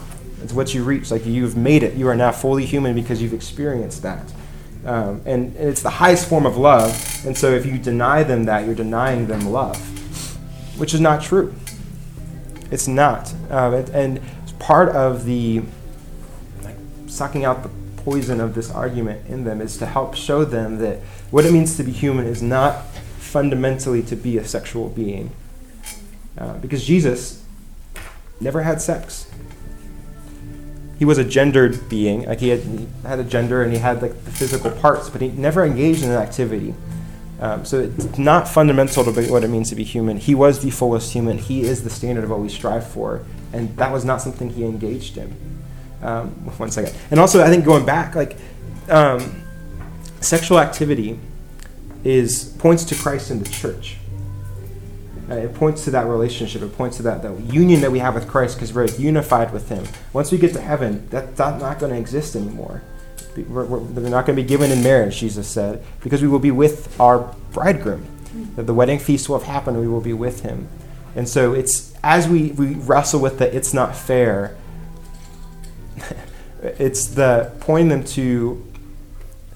It's 0.43 0.53
what 0.53 0.75
you 0.75 0.83
reach. 0.83 1.11
Like 1.13 1.25
you've 1.25 1.57
made 1.57 1.85
it. 1.85 1.95
You 1.95 2.09
are 2.09 2.17
now 2.17 2.33
fully 2.33 2.67
human 2.67 2.95
because 2.95 3.23
you've 3.23 3.33
experienced 3.33 4.03
that. 4.03 4.33
Um, 4.85 5.23
and, 5.27 5.55
and 5.57 5.69
it's 5.69 5.83
the 5.83 5.91
highest 5.91 6.29
form 6.29 6.47
of 6.47 6.57
love. 6.57 6.91
And 7.25 7.37
so 7.37 7.53
if 7.53 7.65
you 7.65 7.79
deny 7.79 8.25
them 8.25 8.45
that, 8.45 8.67
you're 8.67 8.75
denying 8.75 9.29
them 9.29 9.47
love, 9.47 9.79
which 10.79 10.95
is 10.95 11.01
not 11.01 11.23
true. 11.23 11.55
It's 12.73 12.89
not. 12.89 13.33
Um, 13.51 13.75
and, 13.75 13.89
and 13.91 14.21
part 14.59 14.89
of 14.89 15.27
the 15.27 15.63
like, 16.65 16.77
sucking 17.07 17.45
out 17.45 17.63
the 17.63 17.71
poison 18.03 18.41
of 18.41 18.55
this 18.55 18.71
argument 18.71 19.29
in 19.29 19.45
them 19.45 19.61
is 19.61 19.77
to 19.77 19.87
help 19.87 20.17
show 20.17 20.45
them 20.45 20.79
that 20.79 20.99
what 21.31 21.45
it 21.45 21.53
means 21.53 21.77
to 21.77 21.85
be 21.85 21.93
human 21.93 22.27
is 22.27 22.43
not 22.43 22.90
fundamentally 23.31 24.03
to 24.03 24.17
be 24.17 24.37
a 24.39 24.45
sexual 24.45 24.89
being. 24.89 25.31
Uh, 26.37 26.55
because 26.55 26.85
Jesus 26.85 27.45
never 28.41 28.63
had 28.63 28.81
sex. 28.81 29.31
He 30.99 31.05
was 31.05 31.17
a 31.17 31.25
gendered 31.25 31.89
being, 31.89 32.27
like 32.27 32.41
he 32.41 32.49
had, 32.49 32.61
he 32.61 32.87
had 33.05 33.19
a 33.19 33.25
gender 33.25 33.63
and 33.63 33.73
he 33.73 33.79
had 33.79 34.03
like 34.03 34.25
the 34.25 34.31
physical 34.31 34.71
parts, 34.71 35.09
but 35.09 35.21
he 35.23 35.29
never 35.29 35.65
engaged 35.65 36.03
in 36.03 36.11
an 36.11 36.17
activity. 36.17 36.75
Um, 37.41 37.65
so 37.65 37.81
it's 37.81 38.19
not 38.19 38.49
fundamental 38.49 39.03
to 39.05 39.31
what 39.31 39.45
it 39.45 39.49
means 39.49 39.71
to 39.71 39.75
be 39.75 39.85
human. 39.85 40.19
He 40.19 40.35
was 40.35 40.61
the 40.61 40.71
fullest 40.71 41.13
human. 41.13 41.39
He 41.39 41.63
is 41.63 41.85
the 41.85 41.89
standard 41.89 42.25
of 42.25 42.31
what 42.31 42.41
we 42.41 42.51
strive 42.51 42.87
for, 42.87 43.25
and 43.55 43.75
that 43.79 43.91
was 43.91 44.05
not 44.05 44.21
something 44.21 44.51
he 44.51 44.65
engaged 44.65 45.17
in. 45.17 45.35
Um, 46.03 46.29
one 46.59 46.71
second, 46.71 46.95
and 47.11 47.19
also 47.19 47.43
I 47.43 47.49
think 47.49 47.65
going 47.65 47.87
back, 47.87 48.15
like 48.15 48.37
um, 48.91 49.43
sexual 50.21 50.59
activity 50.59 51.19
is 52.05 52.55
points 52.59 52.85
to 52.85 52.95
Christ 52.95 53.31
and 53.31 53.45
the 53.45 53.51
church. 53.51 53.97
Uh, 55.31 55.35
it 55.35 55.55
points 55.55 55.85
to 55.85 55.93
that 55.93 56.07
relationship. 56.07 56.61
It 56.61 56.77
points 56.77 56.97
to 56.97 57.05
that, 57.05 57.23
that 57.23 57.39
union 57.41 57.81
that 57.83 57.93
we 57.93 58.01
have 58.01 58.15
with 58.15 58.27
Christ 58.27 58.57
because 58.57 58.73
we're 58.73 58.87
unified 58.87 59.53
with 59.53 59.69
Him. 59.69 59.85
Once 60.13 60.33
we 60.33 60.39
get 60.39 60.53
to 60.55 60.61
heaven, 60.61 61.09
that, 61.11 61.37
that's 61.37 61.61
not 61.61 61.79
going 61.79 61.93
to 61.93 61.99
exist 61.99 62.35
anymore. 62.35 62.83
We're, 63.37 63.65
we're, 63.65 63.79
they're 63.79 64.11
not 64.11 64.27
going 64.27 64.37
to 64.37 64.43
be 64.43 64.49
given 64.49 64.73
in 64.73 64.83
marriage, 64.83 65.19
Jesus 65.19 65.47
said, 65.47 65.85
because 66.01 66.21
we 66.21 66.27
will 66.27 66.41
be 66.41 66.51
with 66.51 66.99
our 67.01 67.33
bridegroom. 67.53 68.07
That 68.57 68.65
the 68.65 68.75
wedding 68.75 68.99
feast 68.99 69.29
will 69.29 69.39
have 69.39 69.47
happened, 69.47 69.81
we 69.81 69.87
will 69.87 70.01
be 70.01 70.13
with 70.13 70.43
Him. 70.43 70.69
And 71.15 71.29
so 71.29 71.53
it's 71.53 71.95
as 72.03 72.29
we, 72.29 72.53
we 72.53 72.75
wrestle 72.75 73.21
with 73.21 73.39
the 73.39 73.55
it's 73.55 73.75
not 73.75 73.95
fair, 73.95 74.57
it's 76.63 77.07
the 77.07 77.53
pointing 77.61 77.89
them 77.89 78.05
to 78.05 78.67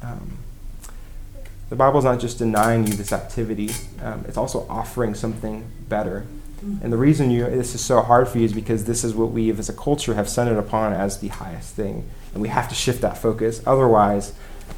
um, 0.03 0.34
the 1.75 1.79
Bible's 1.79 2.05
not 2.05 2.21
just 2.21 2.39
denying 2.39 2.87
you 2.87 2.93
this 2.93 3.13
activity, 3.13 3.69
um, 4.01 4.25
it's 4.29 4.37
also 4.37 4.65
offering 4.71 5.13
something 5.13 5.65
better. 5.89 6.25
And 6.83 6.93
the 6.93 6.97
reason 6.97 7.33
you 7.33 7.45
this 7.45 7.75
is 7.75 7.85
so 7.85 8.01
hard 8.01 8.29
for 8.29 8.39
you 8.39 8.45
is 8.45 8.53
because 8.53 8.85
this 8.85 9.03
is 9.03 9.13
what 9.13 9.33
we 9.33 9.51
as 9.51 9.69
a 9.69 9.73
culture 9.73 10.15
have 10.15 10.29
centered 10.29 10.57
upon 10.57 10.93
as 10.93 11.19
the 11.19 11.29
highest 11.29 11.75
thing. 11.75 12.09
And 12.33 12.41
we 12.41 12.49
have 12.49 12.69
to 12.69 12.77
shift 12.77 13.03
that 13.03 13.19
focus. 13.19 13.61
Otherwise, 13.67 14.35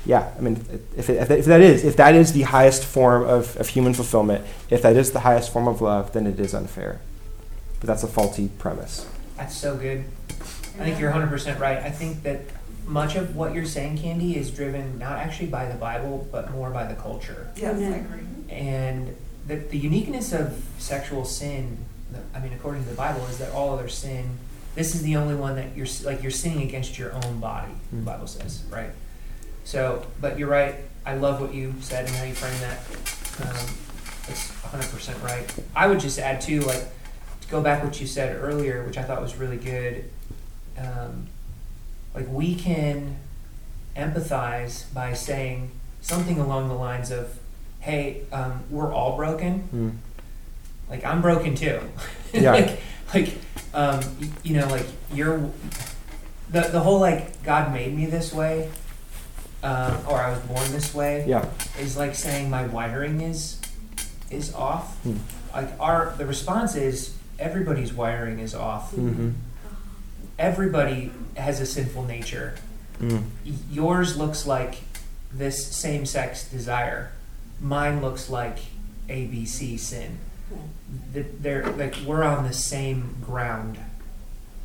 yeah, 0.07 0.33
I 0.39 0.41
mean, 0.41 0.65
if, 0.97 1.11
it, 1.11 1.31
if 1.31 1.45
that 1.45 1.61
is 1.61 1.85
if 1.85 1.97
that 1.99 2.15
is 2.15 2.33
the 2.33 2.43
highest 2.43 2.83
form 2.83 3.25
of, 3.25 3.55
of 3.59 3.69
human 3.69 3.93
fulfillment, 3.93 4.43
if 4.71 4.81
that 4.81 4.97
is 4.97 5.13
the 5.13 5.21
highest 5.21 5.53
form 5.53 5.69
of 5.69 5.83
love, 5.83 6.15
then 6.15 6.27
it 6.27 6.41
is 6.41 6.55
unfair. 6.55 7.01
But 7.79 7.89
that's 7.89 8.05
a 8.05 8.09
faulty 8.09 8.49
premise. 8.59 9.07
That's 9.37 9.55
so 9.55 9.77
good. 9.77 10.07
I 10.31 10.85
think 10.85 10.99
you're 10.99 11.13
100% 11.13 11.61
right. 11.61 11.79
I 11.79 11.91
think 11.91 12.23
that 12.23 12.41
much 12.87 13.17
of 13.17 13.35
what 13.37 13.55
you're 13.55 13.65
saying, 13.65 13.99
Candy, 13.99 14.37
is 14.37 14.51
driven 14.51 14.99
not 14.99 15.19
actually 15.19 15.49
by 15.49 15.67
the 15.67 15.75
Bible, 15.75 16.29
but 16.31 16.51
more 16.53 16.71
by 16.71 16.85
the 16.87 16.95
culture. 16.95 17.49
Yes, 17.57 17.77
I 17.77 17.97
agree. 17.97 18.21
And 18.49 19.17
the, 19.47 19.57
the 19.57 19.79
uniqueness 19.79 20.33
of 20.33 20.65
sexual 20.79 21.25
sin, 21.25 21.79
I 22.35 22.41
mean, 22.41 22.53
according 22.53 22.85
to 22.85 22.89
the 22.91 22.95
Bible, 22.97 23.25
is 23.27 23.39
that 23.39 23.53
all 23.53 23.73
other 23.75 23.89
sin, 23.89 24.39
this 24.75 24.95
is 24.95 25.03
the 25.03 25.17
only 25.17 25.35
one 25.35 25.57
that 25.57 25.77
you're, 25.77 25.87
like, 26.05 26.23
you're 26.23 26.31
sinning 26.31 26.63
against 26.63 26.99
your 26.99 27.13
own 27.13 27.41
body, 27.41 27.73
the 27.91 27.99
Mm. 27.99 28.05
Bible 28.05 28.27
says, 28.27 28.63
right? 28.71 28.91
So, 29.65 30.07
but 30.21 30.39
you're 30.39 30.49
right. 30.49 30.77
I 31.05 31.17
love 31.17 31.41
what 31.41 31.53
you 31.55 31.75
said 31.81 32.07
and 32.07 32.15
how 32.17 32.25
you 32.25 32.35
framed 32.35 32.61
that. 32.61 32.79
Um, 33.49 33.77
it's 34.29 34.51
100% 34.63 35.23
right. 35.25 35.53
I 35.75 35.87
would 35.89 35.99
just 36.01 36.19
add, 36.19 36.41
too, 36.41 36.61
like, 36.61 36.85
to 37.41 37.49
go 37.49 37.61
back 37.61 37.83
what 37.83 38.01
you 38.01 38.07
said 38.07 38.37
earlier, 38.41 38.85
which 38.85 38.97
I 38.99 39.03
thought 39.03 39.21
was 39.21 39.37
really 39.37 39.57
good. 39.57 40.09
Um, 40.79 41.27
like, 42.17 42.27
we 42.29 42.55
can 42.57 43.17
empathize 43.97 44.93
by 44.93 45.13
saying 45.13 45.71
something 46.01 46.39
along 46.41 46.69
the 46.69 46.75
lines 46.75 47.11
of, 47.13 47.39
hey, 47.81 48.23
um, 48.33 48.65
we're 48.71 48.93
all 48.93 49.17
broken. 49.17 49.69
Mm. 49.73 50.91
Like 50.91 51.05
I'm 51.05 51.23
broken 51.23 51.55
too. 51.55 51.81
Yeah. 52.33 52.53
like, 52.53 52.81
like, 53.15 53.33
um, 53.73 54.01
you 54.43 54.57
know, 54.59 54.69
like 54.69 54.85
you're 55.13 55.39
the 56.51 56.61
the 56.63 56.81
whole 56.81 56.99
like 57.01 57.43
God 57.45 57.73
made 57.73 57.95
me 57.97 58.05
this 58.07 58.33
way, 58.33 58.71
um, 59.63 59.97
or 60.07 60.21
I 60.21 60.31
was 60.31 60.41
born 60.41 60.71
this 60.73 60.93
way, 60.95 61.25
Yeah. 61.27 61.47
is 61.79 61.97
like 61.97 62.15
saying 62.15 62.51
my 62.51 62.67
wiring 62.67 63.21
is 63.23 63.59
is 64.31 64.53
off. 64.55 64.97
Hmm. 65.03 65.17
Like 65.55 65.71
our 65.81 66.15
the 66.19 66.27
response 66.27 66.75
is 66.75 67.17
everybody's 67.39 67.93
wiring 67.93 68.39
is 68.39 68.55
off. 68.55 68.93
Mm-hmm. 68.93 69.31
Everybody 70.39 71.13
has 71.37 71.61
a 71.61 71.67
sinful 71.67 72.05
nature. 72.05 72.55
Mm. 73.01 73.25
Yours 73.71 74.17
looks 74.17 74.47
like 74.47 74.77
this 75.33 75.67
same 75.75 76.07
sex 76.07 76.49
desire. 76.49 77.13
Mine 77.61 78.01
looks 78.03 78.29
like 78.29 78.59
ABC 79.09 79.79
sin. 79.79 80.19
Th- 81.13 81.27
They're 81.41 81.67
like 81.73 81.97
we're 82.07 82.23
on 82.23 82.45
the 82.45 82.53
same 82.53 83.17
ground. 83.25 83.79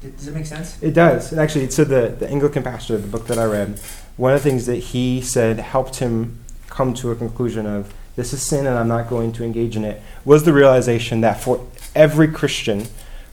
Does 0.01 0.28
it 0.28 0.34
make 0.34 0.45
sense? 0.45 0.82
It 0.82 0.93
does. 0.93 1.32
Actually, 1.34 1.69
so 1.69 1.84
the, 1.84 2.15
the 2.17 2.28
Anglican 2.28 2.63
pastor, 2.63 2.97
the 2.97 3.07
book 3.07 3.28
that 3.28 3.38
I 3.38 3.45
read, 3.45 3.80
one 4.17 4.34
of 4.34 4.41
the 4.43 4.49
things 4.49 4.65
that 4.65 4.78
he 4.78 5.22
said 5.22 5.59
helped 5.59 5.97
him 5.97 6.39
come 6.69 6.93
to 6.95 7.11
a 7.11 7.15
conclusion 7.15 7.65
of 7.67 7.93
this 8.15 8.34
is 8.34 8.41
sin 8.41 8.65
and 8.65 8.78
I'm 8.78 8.88
not 8.88 9.09
going 9.09 9.32
to 9.34 9.43
engage 9.43 9.76
in 9.76 9.86
it 9.86 10.01
was 10.26 10.43
the 10.43 10.53
realization 10.53 11.22
that 11.22 11.39
for 11.39 11.65
every 11.95 12.28
Christian, 12.28 12.88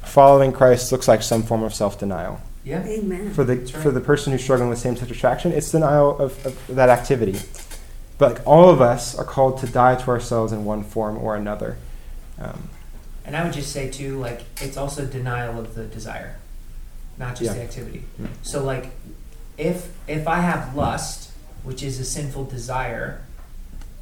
following 0.08 0.52
Christ 0.52 0.92
looks 0.92 1.08
like 1.08 1.22
some 1.22 1.42
form 1.42 1.62
of 1.62 1.74
self 1.74 1.98
denial. 1.98 2.40
Yeah. 2.64 2.84
Amen. 2.86 3.32
For 3.32 3.44
the, 3.44 3.56
right. 3.56 3.70
for 3.70 3.90
the 3.90 4.00
person 4.00 4.32
who's 4.32 4.42
struggling 4.42 4.68
with 4.68 4.78
same 4.78 4.96
sex 4.96 5.10
attraction, 5.10 5.52
it's 5.52 5.70
denial 5.70 6.18
of, 6.18 6.44
of 6.44 6.66
that 6.76 6.88
activity. 6.90 7.38
But 8.18 8.34
like, 8.34 8.46
all 8.46 8.68
of 8.68 8.80
us 8.80 9.16
are 9.16 9.24
called 9.24 9.58
to 9.60 9.66
die 9.66 9.94
to 9.94 10.08
ourselves 10.10 10.52
in 10.52 10.64
one 10.64 10.82
form 10.82 11.16
or 11.18 11.36
another. 11.36 11.76
Um, 12.40 12.68
And 13.24 13.36
I 13.36 13.44
would 13.44 13.52
just 13.52 13.72
say 13.72 13.88
too, 13.90 14.18
like 14.18 14.42
it's 14.60 14.76
also 14.76 15.06
denial 15.06 15.58
of 15.58 15.74
the 15.74 15.84
desire, 15.84 16.36
not 17.16 17.30
just 17.36 17.42
Yeah. 17.42 17.52
the 17.54 17.62
activity. 17.62 18.02
Mm. 18.20 18.28
So 18.42 18.64
like, 18.64 18.90
if 19.56 19.88
if 20.06 20.26
I 20.28 20.40
have 20.40 20.74
lust, 20.74 21.30
which 21.62 21.82
is 21.82 21.98
a 22.00 22.04
sinful 22.04 22.44
desire, 22.44 23.20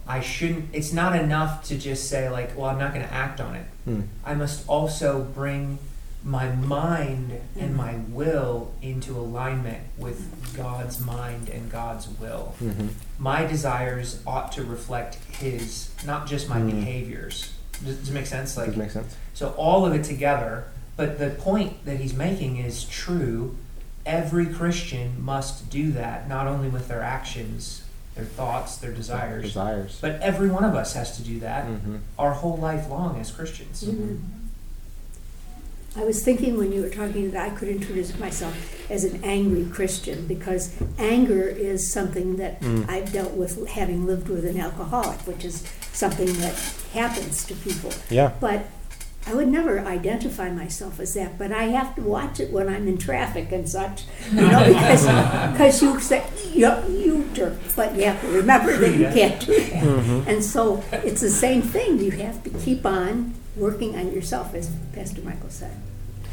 I 0.09 0.21
shouldn't. 0.21 0.71
It's 0.73 0.93
not 0.93 1.15
enough 1.17 1.65
to 1.69 1.77
just 1.77 2.09
say 2.09 2.29
like, 2.31 2.57
well, 2.57 2.67
I'm 2.71 2.79
not 2.79 2.95
going 2.95 3.07
to 3.07 3.13
act 3.13 3.41
on 3.41 3.55
it. 3.57 3.67
hmm. 3.85 4.01
I 4.25 4.35
must 4.35 4.69
also 4.69 5.23
bring 5.23 5.79
my 6.27 6.49
mind 6.57 7.41
and 7.57 7.77
my 7.77 7.95
will 8.09 8.73
into 8.83 9.17
alignment 9.17 9.79
with 9.97 10.55
God's 10.57 10.99
mind 11.01 11.49
and 11.49 11.71
God's 11.71 12.09
will. 12.19 12.55
Mhm. 12.61 12.89
My 13.17 13.45
desires 13.47 14.19
ought 14.27 14.51
to 14.53 14.65
reflect 14.65 15.15
His, 15.31 15.91
not 16.05 16.27
just 16.27 16.49
my 16.49 16.59
Mm. 16.59 16.71
behaviors. 16.73 17.53
Does, 17.85 17.97
does 17.99 18.09
it 18.09 18.13
make 18.13 18.27
sense? 18.27 18.57
Like, 18.57 18.67
Does 18.67 18.77
make 18.77 18.91
sense? 18.91 19.15
so 19.35 19.51
all 19.51 19.87
of 19.87 19.95
it 19.95 20.03
together. 20.03 20.65
But 20.97 21.19
the 21.21 21.31
point 21.31 21.85
that 21.85 22.01
he's 22.01 22.15
making 22.15 22.57
is 22.57 22.85
true. 22.85 23.55
Every 24.07 24.47
Christian 24.47 25.23
must 25.23 25.69
do 25.71 25.93
that, 25.93 26.27
not 26.29 26.47
only 26.49 26.69
with 26.69 26.89
their 26.89 27.03
actions, 27.03 27.83
their 28.15 28.25
thoughts, 28.25 28.79
their 28.79 28.93
desires, 28.93 29.45
Desires. 29.45 29.99
but 30.01 30.19
every 30.23 30.49
one 30.49 30.65
of 30.65 30.75
us 30.75 30.95
has 30.95 31.15
to 31.19 31.23
do 31.23 31.39
that 31.41 31.65
hmm 31.67 31.97
our 32.19 32.33
whole 32.33 32.57
life 32.57 32.89
long 32.89 33.21
as 33.21 33.31
Christians. 33.31 33.85
Amen. 33.87 34.36
I 35.97 36.05
was 36.05 36.23
thinking 36.23 36.59
when 36.59 36.73
you 36.73 36.83
were 36.83 36.91
talking 36.91 37.31
that 37.31 37.51
I 37.51 37.55
could 37.55 37.69
introduce 37.69 38.19
myself 38.19 38.55
as 38.91 39.05
an 39.05 39.25
angry 39.25 39.65
Christian 39.65 40.27
because 40.27 40.75
anger 40.99 41.43
is 41.49 41.91
something 41.91 42.37
that 42.37 42.61
Mm. 42.61 42.89
I've 42.89 43.13
dealt 43.13 43.33
with 43.33 43.67
having 43.69 44.07
lived 44.07 44.29
with 44.29 44.45
an 44.45 44.59
alcoholic, 44.61 45.19
which 45.27 45.45
is 45.45 45.63
something 45.93 46.33
that 46.35 46.55
happens 46.93 47.45
to 47.47 47.55
people. 47.55 47.93
Yeah. 48.11 48.33
But 48.41 48.67
I 49.29 49.35
would 49.35 49.49
never 49.49 49.81
identify 49.81 50.51
myself 50.51 51.01
as 51.01 51.15
that, 51.15 51.37
but 51.37 51.51
I 51.51 51.65
have 51.65 51.97
to 51.97 52.03
watch 52.03 52.39
it 52.39 52.53
when 52.53 52.69
I'm 52.69 52.87
in 52.87 52.97
traffic 52.97 53.51
and 53.51 53.69
such, 53.69 54.05
you 54.33 54.43
know, 54.43 54.65
because 54.69 55.03
because 55.53 55.83
you 55.83 55.99
say 56.01 56.23
you 56.55 56.71
you 56.89 57.29
jerk, 57.35 57.55
but 57.75 57.97
you 57.97 58.05
have 58.05 58.21
to 58.21 58.29
remember 58.29 58.77
that 58.77 58.95
you 58.97 59.07
can't 59.07 59.41
do 59.45 59.59
that. 59.59 59.83
Mm-hmm. 59.83 60.29
And 60.31 60.45
so 60.45 60.85
it's 60.93 61.21
the 61.23 61.31
same 61.31 61.61
thing. 61.63 61.99
You 61.99 62.13
have 62.13 62.45
to 62.45 62.51
keep 62.51 62.87
on 62.87 63.35
working 63.57 63.97
on 63.97 64.13
yourself, 64.13 64.55
as 64.55 64.71
Pastor 64.93 65.23
Michael 65.23 65.51
said. 65.51 65.73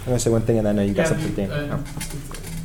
I'm 0.02 0.06
gonna 0.08 0.20
say 0.20 0.30
one 0.30 0.42
thing, 0.42 0.58
and 0.58 0.68
then 0.68 0.78
I 0.78 0.82
know 0.82 0.88
you 0.88 0.94
got 0.94 1.04
Yeah, 1.04 1.10
something, 1.10 1.34
Dan. 1.36 1.52
uh, 1.52 1.78
Oh. 1.78 1.84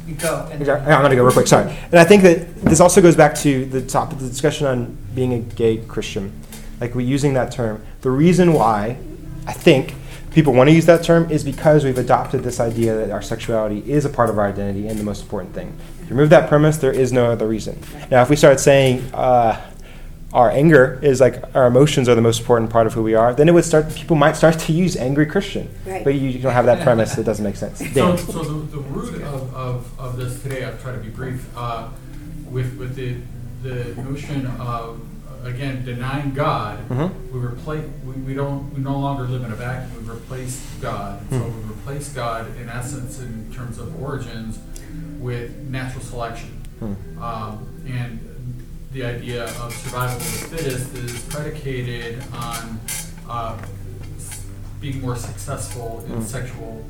You 0.09 0.15
go. 0.15 0.47
I'm 0.87 1.03
gonna 1.03 1.15
go 1.15 1.23
real 1.23 1.33
quick. 1.33 1.47
Sorry, 1.47 1.71
and 1.93 2.01
I 2.01 2.05
think 2.05 2.23
that 2.23 2.63
this 2.63 2.81
also 2.81 3.03
goes 3.03 3.15
back 3.15 3.35
to 3.37 3.67
the 3.67 3.83
topic, 3.83 4.19
the 4.19 4.29
discussion 4.29 4.67
on 4.67 4.97
being 5.15 5.35
a 5.35 5.39
gay 5.39 5.77
Christian, 5.77 6.33
like 6.81 6.95
we 6.95 7.05
using 7.05 7.35
that 7.35 7.53
term. 7.53 7.83
The 8.01 8.11
reason 8.11 8.55
why 8.55 8.97
I 9.47 9.53
think 9.53 9.95
people 10.33 10.55
want 10.55 10.71
to 10.71 10.75
use 10.75 10.87
that 10.87 11.03
term 11.05 11.31
is 11.31 11.45
because 11.45 11.85
we've 11.85 11.99
adopted 11.99 12.43
this 12.43 12.59
idea 12.59 12.95
that 12.97 13.11
our 13.11 13.21
sexuality 13.21 13.81
is 13.91 14.07
a 14.07 14.09
part 14.09 14.31
of 14.31 14.39
our 14.39 14.47
identity 14.47 14.89
and 14.89 14.99
the 14.99 15.05
most 15.05 15.23
important 15.23 15.55
thing. 15.55 15.75
If 16.03 16.09
you 16.09 16.17
remove 16.17 16.31
that 16.31 16.49
premise, 16.49 16.79
there 16.79 16.93
is 16.93 17.13
no 17.13 17.31
other 17.31 17.47
reason. 17.47 17.79
Now, 18.11 18.23
if 18.23 18.31
we 18.31 18.37
start 18.37 18.61
saying 18.61 19.05
uh, 19.13 19.61
our 20.39 20.51
anger 20.53 21.01
is 21.03 21.21
like 21.21 21.43
our 21.57 21.67
emotions 21.67 22.09
are 22.09 22.15
the 22.15 22.21
most 22.23 22.39
important 22.39 22.71
part 22.71 22.87
of 22.87 22.93
who 22.95 23.03
we 23.03 23.13
are, 23.15 23.35
then 23.35 23.49
it 23.49 23.53
would 23.53 23.65
start. 23.65 23.93
People 23.95 24.15
might 24.17 24.37
start 24.37 24.57
to 24.61 24.73
use 24.73 24.97
angry 24.97 25.27
Christian, 25.27 25.69
Right. 25.85 26.05
but 26.05 26.15
you 26.15 26.39
don't 26.39 26.53
have 26.53 26.67
that 26.67 26.81
premise. 26.85 27.19
It 27.19 27.25
doesn't 27.25 27.45
make 27.45 27.57
sense. 27.57 27.79
So, 27.93 28.15
so 28.17 28.45
the, 28.45 28.77
the 28.77 28.79
root 28.79 29.21
of, 29.23 29.53
of, 29.55 29.99
of 29.99 30.17
this 30.17 30.41
today, 30.41 30.65
I'll 30.65 30.77
try 30.79 30.93
to 30.93 30.99
be 30.99 31.09
brief, 31.11 31.45
uh, 31.57 31.89
with, 32.49 32.79
with 32.79 32.95
the, 32.95 33.17
the 33.65 34.01
notion 34.01 34.47
of, 34.61 35.01
again, 35.43 35.85
denying 35.85 36.33
God, 36.35 36.89
Mhm. 36.89 37.11
we 37.33 37.41
replace, 37.41 37.85
we, 38.07 38.13
we 38.29 38.35
don't, 38.35 38.73
we 38.73 38.81
no 38.81 38.97
longer 38.97 39.25
live 39.25 39.43
in 39.43 39.51
a 39.51 39.57
vacuum, 39.57 40.07
we 40.07 40.09
replace 40.13 40.65
God. 40.81 41.21
So 41.31 41.39
Hmm. 41.39 41.67
we 41.69 41.75
replace 41.75 42.11
God 42.11 42.47
in 42.61 42.69
essence 42.69 43.19
in 43.19 43.53
terms 43.53 43.79
of 43.79 44.01
origins 44.01 44.61
with 45.19 45.51
natural 45.69 46.05
selection. 46.05 46.51
Hmm. 46.79 46.95
Um, 47.21 47.67
and 47.89 48.21
the 48.99 49.05
idea 49.07 49.45
of 49.45 49.73
survival 49.75 50.17
of 50.17 50.23
the 50.51 50.57
fittest 50.57 50.93
is 50.97 51.23
predicated 51.27 52.21
on 52.33 52.81
uh, 53.31 53.57
being 54.81 55.01
more 55.01 55.15
successful 55.15 56.05
in 56.09 56.15
Mm. 56.21 56.25
sexual, 56.25 56.85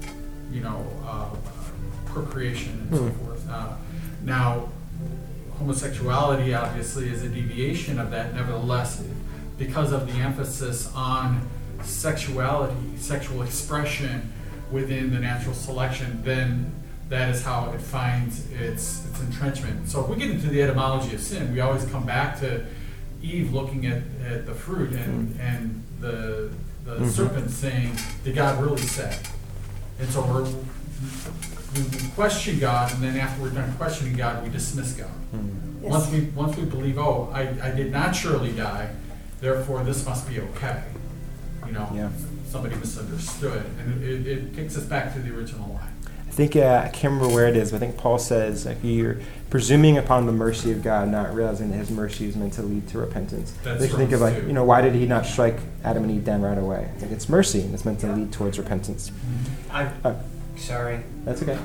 you 0.51 0.61
know, 0.63 0.87
uh, 1.07 1.27
procreation 2.07 2.73
and 2.81 2.91
so 2.97 3.03
Mm. 3.05 3.17
forth. 3.27 3.51
Uh, 3.51 3.67
now, 4.25 4.69
homosexuality 5.59 6.55
obviously 6.55 7.11
is 7.11 7.23
a 7.25 7.29
deviation 7.29 7.99
of 7.99 8.11
that. 8.11 8.35
Nevertheless, 8.35 9.03
because 9.59 9.93
of 9.93 10.07
the 10.11 10.19
emphasis 10.19 10.89
on 10.95 11.43
sexuality, 11.83 12.97
sexual 12.99 13.43
expression 13.43 14.33
within 14.71 15.11
the 15.11 15.19
natural 15.19 15.55
selection, 15.55 16.23
then 16.25 16.73
that 17.09 17.31
is 17.31 17.43
how 17.43 17.73
it 17.73 17.81
finds 17.81 18.51
its 18.53 19.07
its 19.09 19.21
entrenchment. 19.21 19.89
So 19.89 20.03
if 20.03 20.09
we 20.09 20.17
get 20.17 20.31
into 20.31 20.49
the 20.49 20.63
etymology 20.63 21.15
of 21.15 21.21
sin, 21.21 21.53
we 21.53 21.61
always 21.61 21.85
come 21.87 22.05
back 22.05 22.39
to 22.41 22.65
Eve 23.23 23.53
looking 23.53 23.87
at, 23.87 24.03
at 24.31 24.47
the 24.47 24.55
fruit 24.55 24.93
and 24.93 25.39
and 25.41 25.83
the 26.01 26.51
the 26.85 26.97
Mhm. 26.97 27.11
serpent 27.11 27.51
saying, 27.51 27.93
"Did 28.25 28.35
God 28.37 28.63
really 28.63 28.81
say?" 28.83 29.17
And 30.01 30.09
so 30.11 30.21
we're 30.25 30.45
we 31.75 31.83
we 31.83 32.09
question 32.15 32.59
God, 32.59 32.93
and 32.93 33.03
then 33.03 33.17
after 33.17 33.43
we're 33.43 33.51
done 33.51 33.73
questioning 33.77 34.17
God, 34.17 34.43
we 34.43 34.49
dismiss 34.51 34.93
God. 34.93 35.09
Hmm. 35.33 35.49
Yes. 35.83 35.93
Once 35.93 36.11
we 36.11 36.21
once 36.35 36.57
we 36.57 36.65
believe, 36.65 36.99
oh, 36.99 37.31
I, 37.33 37.43
I 37.63 37.71
did 37.71 37.91
not 37.93 38.15
surely 38.15 38.53
die, 38.53 38.91
therefore 39.41 39.83
this 39.85 40.05
must 40.07 40.29
be 40.29 40.41
okay. 40.41 40.83
You 41.67 41.73
know, 41.73 41.89
Yeah. 41.95 42.09
somebody 42.51 42.75
misunderstood, 42.77 43.63
and 43.79 44.03
it, 44.03 44.27
it 44.27 44.57
takes 44.57 44.77
us 44.77 44.85
back 44.85 45.13
to 45.15 45.21
the 45.21 45.31
original 45.37 45.69
line. 45.75 45.93
I 46.39 46.41
think 46.47 46.55
uh, 46.55 46.83
I 46.85 46.89
can't 46.91 47.15
remember 47.15 47.35
where 47.35 47.49
it 47.49 47.57
is, 47.57 47.73
but 47.73 47.79
I 47.79 47.81
think 47.81 47.97
Paul 47.97 48.17
says 48.17 48.65
like 48.65 48.77
you're 48.85 49.17
presuming 49.51 49.99
upon 49.99 50.25
the 50.27 50.31
mercy 50.31 50.71
of 50.71 50.85
God, 50.85 51.09
not 51.09 51.35
realizing 51.35 51.73
that 51.73 51.79
His 51.79 51.91
mercy 51.91 52.27
is 52.27 52.37
meant 52.37 52.53
to 52.53 52.63
lead 52.63 52.87
to 52.91 52.99
repentance. 52.99 53.53
That's 53.65 53.83
you 53.83 53.89
think 53.89 54.13
of 54.13 54.21
like 54.21 54.37
two. 54.43 54.47
you 54.47 54.53
know 54.53 54.63
why 54.63 54.81
did 54.81 54.95
He 54.95 55.05
not 55.05 55.27
strike 55.27 55.59
Adam 55.83 56.05
and 56.05 56.13
Eve 56.13 56.25
down 56.25 56.43
right 56.43 56.57
away? 56.57 56.89
It's 56.95 57.03
like 57.03 57.11
it's 57.11 57.29
mercy, 57.29 57.63
and 57.63 57.75
it's 57.75 57.85
meant 57.85 57.99
to 58.01 58.13
lead 58.13 58.31
towards 58.33 58.57
repentance. 58.57 59.11
I'm 59.73 59.91
Uh, 60.05 60.15
sorry. 60.57 61.01
that's 61.25 61.43
okay. 61.43 61.59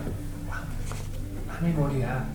How 0.49 1.61
many 1.61 1.75
more 1.75 1.89
do 1.89 1.95
you 1.97 2.01
have? 2.01 2.27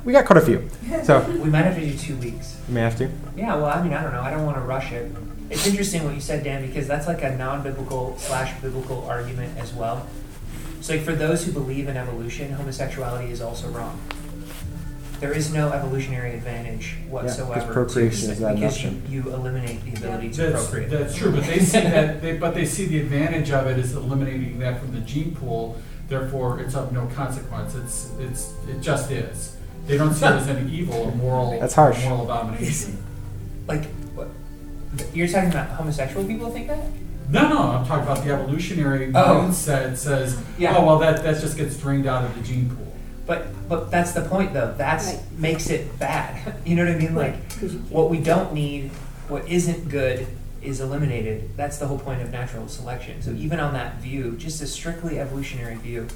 we 0.06 0.14
got 0.14 0.24
quite 0.24 0.38
a 0.38 0.46
few, 0.46 0.66
so 1.04 1.20
We 1.42 1.50
might 1.50 1.64
have 1.66 1.74
to 1.74 1.82
do 1.82 1.94
two 1.94 2.16
weeks. 2.16 2.58
you 2.68 2.74
may 2.74 2.80
have 2.80 2.96
to. 2.96 3.10
Yeah, 3.36 3.54
well, 3.56 3.66
I 3.66 3.82
mean, 3.82 3.92
I 3.92 4.02
don't 4.02 4.12
know. 4.12 4.22
I 4.22 4.30
don't 4.30 4.46
want 4.46 4.56
to 4.56 4.62
rush 4.62 4.92
it. 4.92 5.12
It's 5.50 5.66
interesting 5.66 6.04
what 6.04 6.14
you 6.14 6.22
said, 6.22 6.42
Dan, 6.42 6.66
because 6.66 6.88
that's 6.88 7.06
like 7.06 7.22
a 7.22 7.36
non-biblical 7.36 8.16
slash 8.16 8.58
biblical 8.62 9.04
argument 9.04 9.58
as 9.58 9.74
well. 9.74 10.06
So, 10.86 10.94
like, 10.94 11.02
for 11.02 11.16
those 11.16 11.44
who 11.44 11.50
believe 11.50 11.88
in 11.88 11.96
evolution, 11.96 12.52
homosexuality 12.52 13.32
is 13.32 13.40
also 13.42 13.66
wrong. 13.70 14.00
There 15.18 15.32
is 15.32 15.52
no 15.52 15.72
evolutionary 15.72 16.34
advantage 16.34 16.96
whatsoever. 17.08 17.72
procreation 17.72 18.28
to, 18.28 18.34
is 18.34 18.40
not 18.40 18.50
an 18.52 18.60
because 18.60 18.80
you, 18.84 18.90
option. 18.90 19.02
you 19.10 19.34
eliminate 19.34 19.84
the 19.84 19.98
ability 19.98 20.30
to 20.30 20.42
That's, 20.42 20.62
procreate. 20.62 20.90
that's 20.90 21.16
true, 21.16 21.32
but 21.32 21.42
they 21.42 21.58
see 21.58 21.80
that, 21.80 22.22
they, 22.22 22.36
but 22.36 22.54
they 22.54 22.64
see 22.64 22.86
the 22.86 23.00
advantage 23.00 23.50
of 23.50 23.66
it 23.66 23.80
is 23.80 23.96
eliminating 23.96 24.60
that 24.60 24.78
from 24.78 24.94
the 24.94 25.00
gene 25.00 25.34
pool, 25.34 25.76
therefore 26.08 26.60
it's 26.60 26.76
of 26.76 26.92
no 26.92 27.06
consequence, 27.16 27.74
it's, 27.74 28.12
it's, 28.20 28.54
it 28.68 28.80
just 28.80 29.10
is. 29.10 29.56
They 29.88 29.96
don't 29.96 30.14
see 30.14 30.24
it 30.26 30.32
as 30.34 30.46
any 30.46 30.70
evil 30.70 30.94
or 30.94 31.10
moral, 31.16 31.58
That's 31.58 31.74
harsh. 31.74 32.04
moral 32.04 32.30
abomination. 32.30 33.02
like, 33.66 33.86
what? 34.14 34.28
You're 35.12 35.26
talking 35.26 35.50
about 35.50 35.68
homosexual 35.70 36.24
people 36.24 36.48
think 36.52 36.68
that? 36.68 36.78
No, 37.28 37.48
no, 37.48 37.58
I'm 37.58 37.86
talking 37.86 38.04
about 38.04 38.24
the 38.24 38.32
evolutionary 38.32 39.10
Oh. 39.14 39.48
mindset 39.48 39.96
says, 39.96 40.38
Yeah. 40.58 40.76
oh, 40.76 40.86
well, 40.86 40.98
that, 41.00 41.22
that 41.24 41.40
just 41.40 41.56
gets 41.56 41.76
drained 41.76 42.06
out 42.06 42.24
of 42.24 42.34
the 42.36 42.42
gene 42.42 42.70
pool. 42.70 42.92
But 43.26 43.68
but 43.68 43.90
that's 43.90 44.12
the 44.12 44.22
point, 44.22 44.52
though. 44.54 44.72
That's 44.78 45.06
Right. 45.06 45.20
makes 45.36 45.68
it 45.70 45.98
bad. 45.98 46.54
you 46.64 46.76
know 46.76 46.84
what 46.84 46.94
I 46.94 46.98
mean? 46.98 47.14
Like. 47.16 47.32
Right, 47.32 47.48
'cause 47.50 47.62
you 47.72 47.78
can't- 47.80 47.90
what 47.90 48.10
we 48.10 48.18
don't 48.18 48.52
need, 48.54 48.90
what 49.28 49.48
isn't 49.48 49.88
good, 49.88 50.26
is 50.62 50.80
eliminated. 50.80 51.50
That's 51.56 51.78
the 51.78 51.86
whole 51.86 51.98
point 51.98 52.22
of 52.22 52.30
natural 52.30 52.68
selection. 52.68 53.22
So 53.22 53.30
even 53.32 53.58
on 53.60 53.72
that 53.74 54.00
view, 54.00 54.36
just 54.38 54.62
a 54.62 54.66
strictly 54.66 55.18
evolutionary 55.18 55.74
view, 55.76 56.06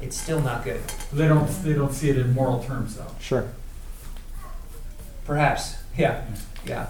it's 0.00 0.16
still 0.18 0.40
not 0.40 0.64
good. 0.64 0.80
They 1.12 1.26
don't, 1.28 1.46
they 1.62 1.72
don't 1.74 1.92
see 1.92 2.08
it 2.10 2.16
in 2.18 2.32
moral 2.34 2.62
terms 2.64 2.96
though. 2.96 3.10
Sure. 3.20 3.44
Perhaps, 5.26 5.76
yeah, 5.96 6.22
yeah. 6.66 6.86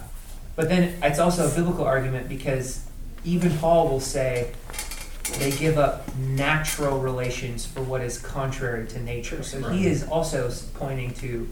But 0.57 0.69
then 0.69 0.95
it's 1.03 1.19
also 1.19 1.49
a 1.51 1.55
biblical 1.55 1.85
argument 1.85 2.29
because 2.29 2.81
even 3.25 3.57
Paul 3.59 3.89
will 3.89 4.01
say 4.01 4.53
they 5.39 5.51
give 5.53 5.79
up 5.79 6.15
natural 6.17 6.99
relations 7.01 7.65
for 7.67 7.83
what 7.83 8.01
is 8.03 8.19
contrary 8.19 8.87
to 8.89 9.03
nature. 9.03 9.43
So 9.43 9.59
Right. 9.61 9.73
he 9.73 9.87
is 9.87 10.05
also 10.05 10.51
pointing 10.75 11.13
to 11.15 11.49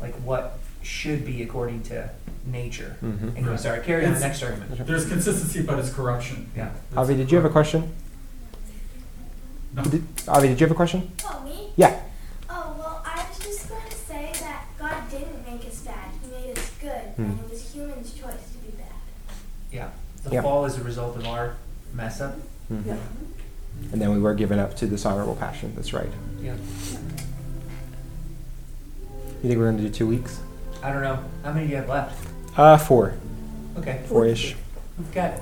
like 0.00 0.14
what 0.16 0.58
should 0.82 1.24
be 1.24 1.42
according 1.42 1.82
to 1.84 2.10
nature. 2.44 2.96
hmm 3.00 3.30
Anyway, 3.30 3.50
Right. 3.50 3.60
sorry, 3.60 3.80
carry 3.80 4.04
on, 4.04 4.12
It's- 4.12 4.22
next 4.22 4.42
argument. 4.42 4.86
There's 4.86 5.06
consistency, 5.08 5.62
but 5.62 5.78
it's 5.78 5.90
corruption. 5.90 6.50
Yeah. 6.56 6.70
Avi, 6.96 7.14
did 7.16 7.30
you 7.32 7.36
have 7.36 7.44
a 7.46 7.50
question? 7.50 7.92
No. 9.74 9.82
Did, 9.82 10.04
Avi, 10.28 10.48
did 10.48 10.60
you 10.60 10.64
have 10.66 10.70
a 10.72 10.74
question? 10.76 11.10
Oh, 11.24 11.40
me? 11.44 11.70
Yeah. 11.76 11.98
Oh, 12.48 12.74
well, 12.78 13.02
I 13.04 13.24
was 13.28 13.38
just 13.38 13.68
going 13.68 13.82
to 13.90 13.96
say 13.96 14.30
that 14.40 14.66
God 14.78 15.10
didn't 15.10 15.44
make 15.50 15.66
us 15.66 15.80
bad. 15.80 16.10
He 16.22 16.30
made 16.30 16.56
us 16.58 16.70
good. 16.80 17.02
And 17.18 17.32
Hmm. 17.34 17.44
it 17.44 17.50
was 17.50 17.62
humans' 17.72 18.12
choice 18.12 18.46
to 18.52 18.58
be 18.64 18.70
bad. 18.78 19.36
Yeah, 19.72 19.88
the 20.26 20.34
Yeah. 20.36 20.42
fall 20.42 20.64
is 20.64 20.76
a 20.78 20.82
result 20.82 21.16
of 21.16 21.26
our 21.26 21.54
mess 21.94 22.20
up. 22.20 22.36
Mhm. 22.72 22.86
Yeah. 22.86 22.96
And 23.92 24.00
then 24.00 24.12
we 24.12 24.18
were 24.20 24.34
given 24.34 24.58
up 24.58 24.74
to 24.76 24.86
this 24.86 25.04
honorable 25.06 25.36
passion. 25.36 25.72
That's 25.76 25.92
right. 25.92 26.10
Yeah. 26.42 26.54
You 29.42 29.48
think 29.50 29.58
we're 29.58 29.66
going 29.66 29.76
to 29.76 29.82
do 29.84 29.90
two 29.90 30.06
weeks? 30.06 30.40
I 30.82 30.92
don't 30.92 31.02
know. 31.02 31.18
How 31.44 31.52
many 31.52 31.66
do 31.66 31.70
you 31.72 31.76
have 31.76 31.88
left? 31.88 32.26
Uh, 32.56 32.76
four. 32.78 33.14
Okay. 33.78 34.00
Four-ish. 34.08 34.56
We've 34.98 35.12
got. 35.12 35.34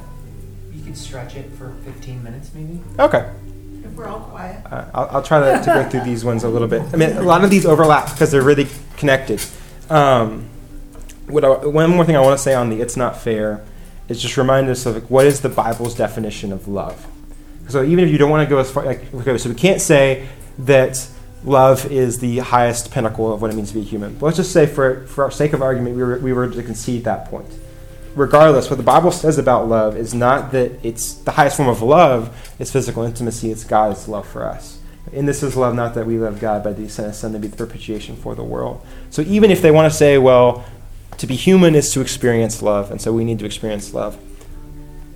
You 0.72 0.82
could 0.84 0.96
stretch 0.96 1.36
it 1.36 1.50
for 1.56 1.72
15 1.84 2.22
minutes, 2.22 2.50
maybe. 2.54 2.80
Okay. 2.98 3.30
If 3.84 3.92
we're 3.92 4.08
all 4.08 4.20
quiet. 4.20 4.60
Uh, 4.70 4.84
I'll, 4.94 5.08
I'll 5.12 5.22
try 5.22 5.38
to, 5.40 5.64
to 5.64 5.66
go 5.66 5.88
through 5.88 6.02
these 6.02 6.24
ones 6.24 6.42
a 6.44 6.48
little 6.48 6.68
bit. 6.68 6.82
I 6.92 6.96
mean, 6.96 7.10
a 7.16 7.22
lot 7.22 7.44
of 7.44 7.50
these 7.50 7.64
overlap 7.64 8.10
because 8.10 8.30
they're 8.32 8.42
really 8.42 8.66
connected. 8.96 9.40
Um, 9.88 10.48
what 11.28 11.44
I, 11.44 11.48
one 11.66 11.90
more 11.90 12.04
thing 12.04 12.16
I 12.16 12.20
want 12.20 12.36
to 12.36 12.42
say 12.42 12.54
on 12.54 12.68
the 12.70 12.80
"it's 12.80 12.96
not 12.96 13.16
fair" 13.20 13.62
is 14.08 14.20
just 14.20 14.36
remind 14.36 14.68
us 14.68 14.86
of 14.86 14.94
like, 14.94 15.10
what 15.10 15.26
is 15.26 15.40
the 15.40 15.48
Bible's 15.48 15.94
definition 15.94 16.52
of 16.52 16.68
love. 16.68 17.06
So 17.68 17.82
even 17.82 18.04
if 18.04 18.10
you 18.10 18.18
don't 18.18 18.30
want 18.30 18.46
to 18.46 18.50
go 18.50 18.58
as 18.58 18.70
far, 18.70 18.84
like, 18.84 19.12
okay, 19.14 19.38
so 19.38 19.48
we 19.48 19.54
can't 19.54 19.80
say 19.80 20.28
that 20.60 21.06
love 21.44 21.90
is 21.90 22.18
the 22.18 22.38
highest 22.38 22.90
pinnacle 22.90 23.32
of 23.32 23.40
what 23.40 23.50
it 23.50 23.54
means 23.54 23.68
to 23.68 23.74
be 23.74 23.82
human. 23.82 24.14
But 24.14 24.26
let's 24.26 24.36
just 24.36 24.52
say, 24.52 24.66
for 24.66 25.06
for 25.06 25.24
our 25.24 25.30
sake 25.30 25.52
of 25.52 25.62
argument, 25.62 25.96
we 25.96 26.02
were, 26.02 26.18
we 26.18 26.32
were 26.32 26.48
to 26.48 26.62
concede 26.62 27.04
that 27.04 27.26
point. 27.26 27.48
Regardless, 28.14 28.70
what 28.70 28.76
the 28.76 28.84
Bible 28.84 29.10
says 29.10 29.38
about 29.38 29.68
love 29.68 29.96
is 29.96 30.14
not 30.14 30.52
that 30.52 30.84
it's 30.84 31.14
the 31.14 31.32
highest 31.32 31.56
form 31.56 31.68
of 31.68 31.82
love 31.82 32.54
is 32.58 32.70
physical 32.70 33.02
intimacy, 33.02 33.50
it's 33.50 33.64
God's 33.64 34.06
love 34.06 34.28
for 34.28 34.44
us. 34.44 34.80
And 35.12 35.28
this 35.28 35.42
is 35.42 35.56
love, 35.56 35.74
not 35.74 35.94
that 35.94 36.06
we 36.06 36.18
love 36.18 36.40
God, 36.40 36.62
but 36.62 36.78
He 36.78 36.88
sent 36.88 37.08
His 37.08 37.18
Son 37.18 37.32
to 37.32 37.38
be 37.38 37.48
the 37.48 37.56
propitiation 37.56 38.16
for 38.16 38.34
the 38.34 38.44
world. 38.44 38.84
So 39.10 39.22
even 39.22 39.50
if 39.50 39.62
they 39.62 39.70
want 39.70 39.90
to 39.90 39.96
say, 39.96 40.18
well, 40.18 40.64
to 41.18 41.26
be 41.26 41.36
human 41.36 41.74
is 41.74 41.92
to 41.92 42.00
experience 42.00 42.62
love, 42.62 42.90
and 42.90 43.00
so 43.00 43.12
we 43.12 43.24
need 43.24 43.38
to 43.38 43.46
experience 43.46 43.94
love, 43.94 44.18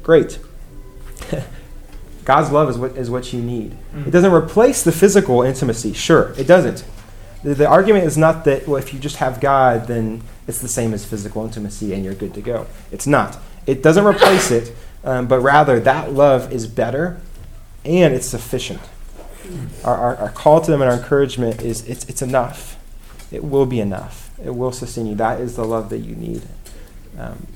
great. 0.03 0.39
God's 2.25 2.51
love 2.51 2.69
is 2.69 2.77
what, 2.77 2.97
is 2.97 3.11
what 3.11 3.33
you 3.33 3.41
need. 3.41 3.77
Mm. 3.95 4.07
It 4.07 4.11
doesn't 4.11 4.33
replace 4.33 4.83
the 4.83 4.93
physical 4.93 5.43
intimacy. 5.43 5.95
Sure, 5.95 6.35
it 6.37 6.47
doesn't. 6.47 6.85
The, 7.43 7.55
the 7.55 7.67
argument 7.67 8.05
is 8.05 8.19
not 8.19 8.45
that, 8.45 8.67
well, 8.67 8.77
if 8.77 8.93
you 8.93 9.01
just 9.01 9.17
have 9.17 9.41
God, 9.41 9.87
then 9.87 10.23
it's 10.47 10.61
the 10.61 10.69
same 10.69 10.93
as 10.93 11.05
physical 11.05 11.45
intimacy 11.45 11.95
and 11.95 12.05
you're 12.05 12.15
good 12.15 12.35
to 12.35 12.41
go. 12.41 12.67
It's 12.91 13.07
not. 13.07 13.39
It 13.67 13.83
doesn't 13.83 14.05
replace 14.05 14.51
it, 14.51 14.75
um, 15.05 15.29
but 15.29 15.41
rather 15.41 15.79
that 15.81 16.13
love 16.13 16.53
is 16.53 16.67
better 16.67 17.21
and 17.85 18.15
it's 18.15 18.27
sufficient. 18.27 18.81
Our, 19.85 19.97
our, 19.97 20.17
our 20.17 20.31
call 20.31 20.61
to 20.61 20.71
them 20.71 20.83
and 20.83 20.91
our 20.91 20.97
encouragement 20.97 21.63
is 21.63 21.87
it's, 21.89 22.05
it's 22.07 22.23
enough. 22.23 22.77
It 23.31 23.45
will 23.45 23.67
be 23.67 23.81
enough. 23.81 24.28
It 24.43 24.55
will 24.55 24.73
sustain 24.73 25.07
you. 25.07 25.15
That 25.15 25.41
is 25.41 25.57
the 25.57 25.65
love 25.65 25.91
that 25.91 25.99
you 25.99 26.15
need. 26.15 26.43
Um, 27.19 27.47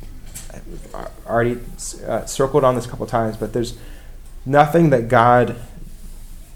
I've 0.95 1.27
already 1.27 1.59
uh, 2.07 2.25
circled 2.27 2.65
on 2.65 2.75
this 2.75 2.87
a 2.87 2.89
couple 2.89 3.07
times, 3.07 3.37
but 3.37 3.53
there's 3.53 3.79
nothing 4.45 4.91
that 4.91 5.09
God 5.09 5.57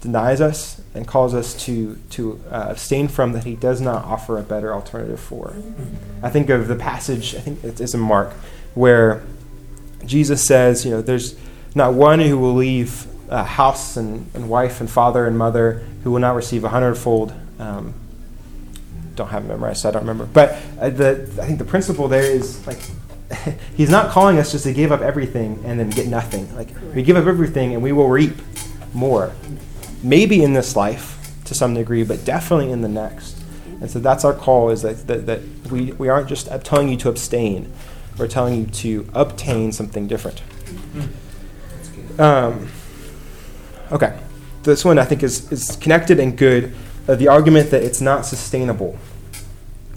denies 0.01 0.41
us 0.41 0.81
and 0.93 1.07
calls 1.07 1.33
us 1.33 1.55
to 1.65 1.97
to 2.11 2.41
uh, 2.51 2.67
abstain 2.69 3.07
from 3.07 3.33
that 3.33 3.43
He 3.45 3.55
does 3.55 3.81
not 3.81 4.05
offer 4.05 4.37
a 4.37 4.43
better 4.43 4.73
alternative 4.73 5.19
for. 5.19 5.55
I 6.21 6.29
think 6.29 6.49
of 6.49 6.67
the 6.67 6.75
passage. 6.75 7.35
I 7.35 7.39
think 7.39 7.63
it's 7.63 7.93
in 7.93 7.99
Mark 7.99 8.33
where 8.75 9.23
Jesus 10.05 10.45
says, 10.45 10.85
you 10.85 10.91
know, 10.91 11.01
there's 11.01 11.35
not 11.73 11.93
one 11.93 12.19
who 12.19 12.37
will 12.37 12.53
leave 12.53 13.07
uh, 13.29 13.43
house 13.43 13.97
and, 13.97 14.29
and 14.33 14.49
wife 14.49 14.79
and 14.79 14.89
father 14.89 15.25
and 15.25 15.37
mother 15.37 15.83
who 16.03 16.11
will 16.11 16.19
not 16.19 16.35
receive 16.35 16.63
a 16.63 16.69
hundredfold. 16.69 17.33
Um, 17.59 17.93
don't 19.17 19.27
have 19.27 19.43
it 19.43 19.47
memorized, 19.47 19.81
so 19.81 19.89
I 19.89 19.91
don't 19.91 20.03
remember. 20.03 20.25
But 20.25 20.57
uh, 20.79 20.89
the 20.89 21.29
I 21.41 21.45
think 21.45 21.59
the 21.59 21.65
principle 21.65 22.07
there 22.07 22.23
is 22.23 22.65
like 22.65 22.79
he's 23.75 23.89
not 23.89 24.11
calling 24.11 24.37
us 24.37 24.51
just 24.51 24.63
to 24.63 24.73
give 24.73 24.91
up 24.91 25.01
everything 25.01 25.61
and 25.65 25.79
then 25.79 25.89
get 25.89 26.07
nothing. 26.07 26.53
Like 26.55 26.69
we 26.95 27.03
give 27.03 27.17
up 27.17 27.25
everything 27.25 27.73
and 27.73 27.83
we 27.83 27.91
will 27.91 28.09
reap 28.09 28.35
more. 28.93 29.33
Maybe 30.03 30.41
in 30.43 30.53
this 30.53 30.75
life 30.75 31.17
to 31.45 31.55
some 31.55 31.73
degree, 31.73 32.03
but 32.03 32.23
definitely 32.23 32.71
in 32.71 32.81
the 32.81 32.89
next. 32.89 33.37
And 33.81 33.89
so 33.89 33.99
that's 33.99 34.25
our 34.25 34.33
call 34.33 34.69
is 34.69 34.81
that, 34.81 35.07
that, 35.07 35.25
that 35.25 35.41
we, 35.71 35.91
we 35.93 36.09
aren't 36.09 36.27
just 36.27 36.47
telling 36.63 36.89
you 36.89 36.97
to 36.97 37.09
abstain, 37.09 37.71
we're 38.17 38.27
telling 38.27 38.55
you 38.55 38.65
to 38.65 39.07
obtain 39.13 39.71
something 39.71 40.07
different. 40.07 40.41
Um, 42.17 42.67
okay. 43.91 44.19
This 44.63 44.83
one 44.83 44.97
I 44.97 45.05
think 45.05 45.23
is, 45.23 45.51
is 45.51 45.75
connected 45.77 46.19
and 46.19 46.37
good. 46.37 46.73
Uh, 47.07 47.15
the 47.15 47.27
argument 47.27 47.71
that 47.71 47.83
it's 47.83 48.01
not 48.01 48.25
sustainable. 48.25 48.97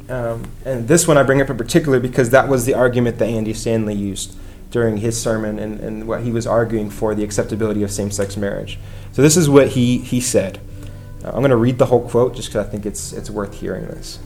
Um, 0.08 0.50
and 0.64 0.88
this 0.88 1.06
one 1.08 1.18
I 1.18 1.22
bring 1.22 1.40
up 1.40 1.50
in 1.50 1.56
particular 1.56 2.00
because 2.00 2.30
that 2.30 2.48
was 2.48 2.66
the 2.66 2.74
argument 2.74 3.18
that 3.18 3.28
Andy 3.28 3.52
Stanley 3.52 3.94
used 3.94 4.36
during 4.70 4.98
his 4.98 5.20
sermon 5.20 5.58
and, 5.58 5.80
and 5.80 6.06
what 6.06 6.22
he 6.22 6.30
was 6.30 6.46
arguing 6.46 6.90
for 6.90 7.14
the 7.14 7.24
acceptability 7.24 7.82
of 7.82 7.90
same 7.90 8.10
sex 8.10 8.36
marriage. 8.36 8.78
So 9.12 9.22
this 9.22 9.36
is 9.36 9.48
what 9.48 9.68
he, 9.68 9.98
he 9.98 10.20
said. 10.20 10.60
Uh, 11.24 11.28
I'm 11.28 11.40
going 11.40 11.50
to 11.50 11.56
read 11.56 11.78
the 11.78 11.86
whole 11.86 12.08
quote 12.08 12.34
just 12.34 12.48
because 12.48 12.66
I 12.66 12.70
think 12.70 12.86
it's, 12.86 13.12
it's 13.12 13.30
worth 13.30 13.60
hearing 13.60 13.86
this. 13.86 14.18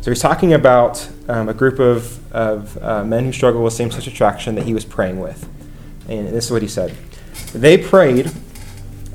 So 0.00 0.10
he's 0.10 0.20
talking 0.20 0.52
about 0.52 1.08
um, 1.28 1.48
a 1.48 1.54
group 1.54 1.78
of, 1.78 2.32
of 2.32 2.80
uh, 2.82 3.04
men 3.04 3.24
who 3.24 3.32
struggle 3.32 3.62
with 3.62 3.72
same 3.72 3.90
sex 3.90 4.06
attraction 4.06 4.54
that 4.54 4.64
he 4.64 4.74
was 4.74 4.84
praying 4.84 5.18
with. 5.18 5.48
And 6.08 6.28
this 6.28 6.44
is 6.44 6.50
what 6.50 6.62
he 6.62 6.68
said 6.68 6.94
They 7.54 7.78
prayed 7.78 8.30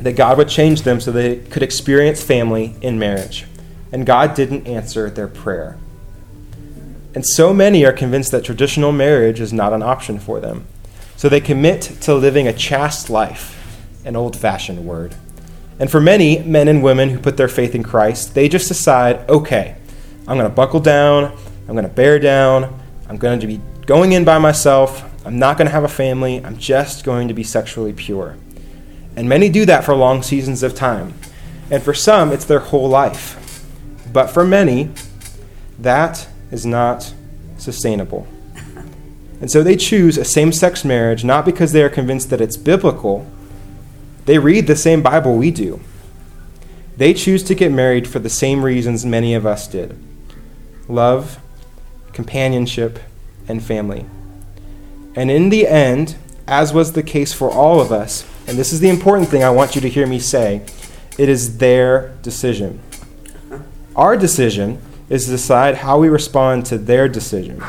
that 0.01 0.15
God 0.15 0.37
would 0.37 0.49
change 0.49 0.83
them 0.83 1.01
so 1.01 1.11
they 1.11 1.37
could 1.37 1.63
experience 1.63 2.23
family 2.23 2.75
in 2.81 2.97
marriage. 2.97 3.45
And 3.91 4.05
God 4.05 4.35
didn't 4.35 4.67
answer 4.67 5.09
their 5.09 5.27
prayer. 5.27 5.77
And 7.15 7.25
so 7.25 7.53
many 7.53 7.85
are 7.85 7.91
convinced 7.91 8.31
that 8.31 8.43
traditional 8.43 8.91
marriage 8.91 9.39
is 9.39 9.51
not 9.51 9.73
an 9.73 9.81
option 9.81 10.19
for 10.19 10.39
them. 10.39 10.67
So 11.17 11.27
they 11.27 11.41
commit 11.41 11.81
to 12.01 12.13
living 12.13 12.47
a 12.47 12.53
chaste 12.53 13.09
life, 13.09 13.55
an 14.05 14.15
old 14.15 14.37
fashioned 14.37 14.85
word. 14.85 15.15
And 15.79 15.89
for 15.89 15.99
many 15.99 16.39
men 16.39 16.67
and 16.67 16.83
women 16.83 17.09
who 17.09 17.19
put 17.19 17.35
their 17.35 17.47
faith 17.47 17.73
in 17.73 17.83
Christ, 17.83 18.35
they 18.35 18.47
just 18.47 18.67
decide 18.67 19.29
okay, 19.29 19.75
I'm 20.27 20.37
going 20.37 20.49
to 20.49 20.55
buckle 20.55 20.79
down, 20.79 21.35
I'm 21.67 21.73
going 21.73 21.83
to 21.83 21.93
bear 21.93 22.19
down, 22.19 22.79
I'm 23.07 23.17
going 23.17 23.39
to 23.39 23.47
be 23.47 23.59
going 23.85 24.11
in 24.11 24.23
by 24.23 24.37
myself, 24.37 25.03
I'm 25.25 25.39
not 25.39 25.57
going 25.57 25.65
to 25.65 25.71
have 25.71 25.83
a 25.83 25.89
family, 25.89 26.43
I'm 26.45 26.57
just 26.57 27.03
going 27.03 27.27
to 27.27 27.33
be 27.33 27.43
sexually 27.43 27.93
pure. 27.93 28.37
And 29.19 29.27
many 29.27 29.49
do 29.49 29.65
that 29.65 29.83
for 29.83 29.93
long 29.93 30.23
seasons 30.23 30.63
of 30.63 30.73
time. 30.73 31.13
And 31.69 31.83
for 31.83 31.93
some, 31.93 32.31
it's 32.31 32.45
their 32.45 32.61
whole 32.61 32.87
life. 32.87 33.65
But 34.13 34.27
for 34.27 34.45
many, 34.45 34.91
that 35.77 36.29
is 36.51 36.65
not 36.65 37.13
sustainable. 37.57 38.29
And 39.41 39.51
so 39.51 39.61
they 39.61 39.75
choose 39.75 40.17
a 40.17 40.23
same 40.23 40.53
sex 40.53 40.85
marriage 40.85 41.25
not 41.25 41.43
because 41.43 41.73
they 41.73 41.83
are 41.83 41.89
convinced 41.89 42.29
that 42.29 42.39
it's 42.39 42.55
biblical, 42.55 43.29
they 44.23 44.39
read 44.39 44.67
the 44.67 44.75
same 44.77 45.03
Bible 45.03 45.35
we 45.35 45.51
do. 45.51 45.81
They 46.95 47.13
choose 47.13 47.43
to 47.43 47.55
get 47.55 47.73
married 47.73 48.07
for 48.07 48.19
the 48.19 48.29
same 48.29 48.63
reasons 48.63 49.05
many 49.05 49.33
of 49.33 49.45
us 49.45 49.67
did 49.67 50.01
love, 50.87 51.39
companionship, 52.13 52.99
and 53.49 53.61
family. 53.61 54.05
And 55.13 55.29
in 55.29 55.49
the 55.49 55.67
end, 55.67 56.15
as 56.47 56.71
was 56.71 56.93
the 56.93 57.03
case 57.03 57.33
for 57.33 57.51
all 57.51 57.81
of 57.81 57.91
us, 57.91 58.25
and 58.49 58.57
this 58.57 58.73
is 58.73 58.79
the 58.79 58.89
important 58.89 59.29
thing 59.29 59.43
I 59.43 59.51
want 59.51 59.75
you 59.75 59.81
to 59.81 59.89
hear 59.89 60.07
me 60.07 60.17
say, 60.19 60.63
it 61.19 61.29
is 61.29 61.59
their 61.59 62.15
decision. 62.23 62.81
Our 63.95 64.17
decision 64.17 64.81
is 65.07 65.25
to 65.25 65.31
decide 65.31 65.75
how 65.75 65.99
we 65.99 66.09
respond 66.09 66.65
to 66.67 66.77
their 66.79 67.07
decision. 67.07 67.63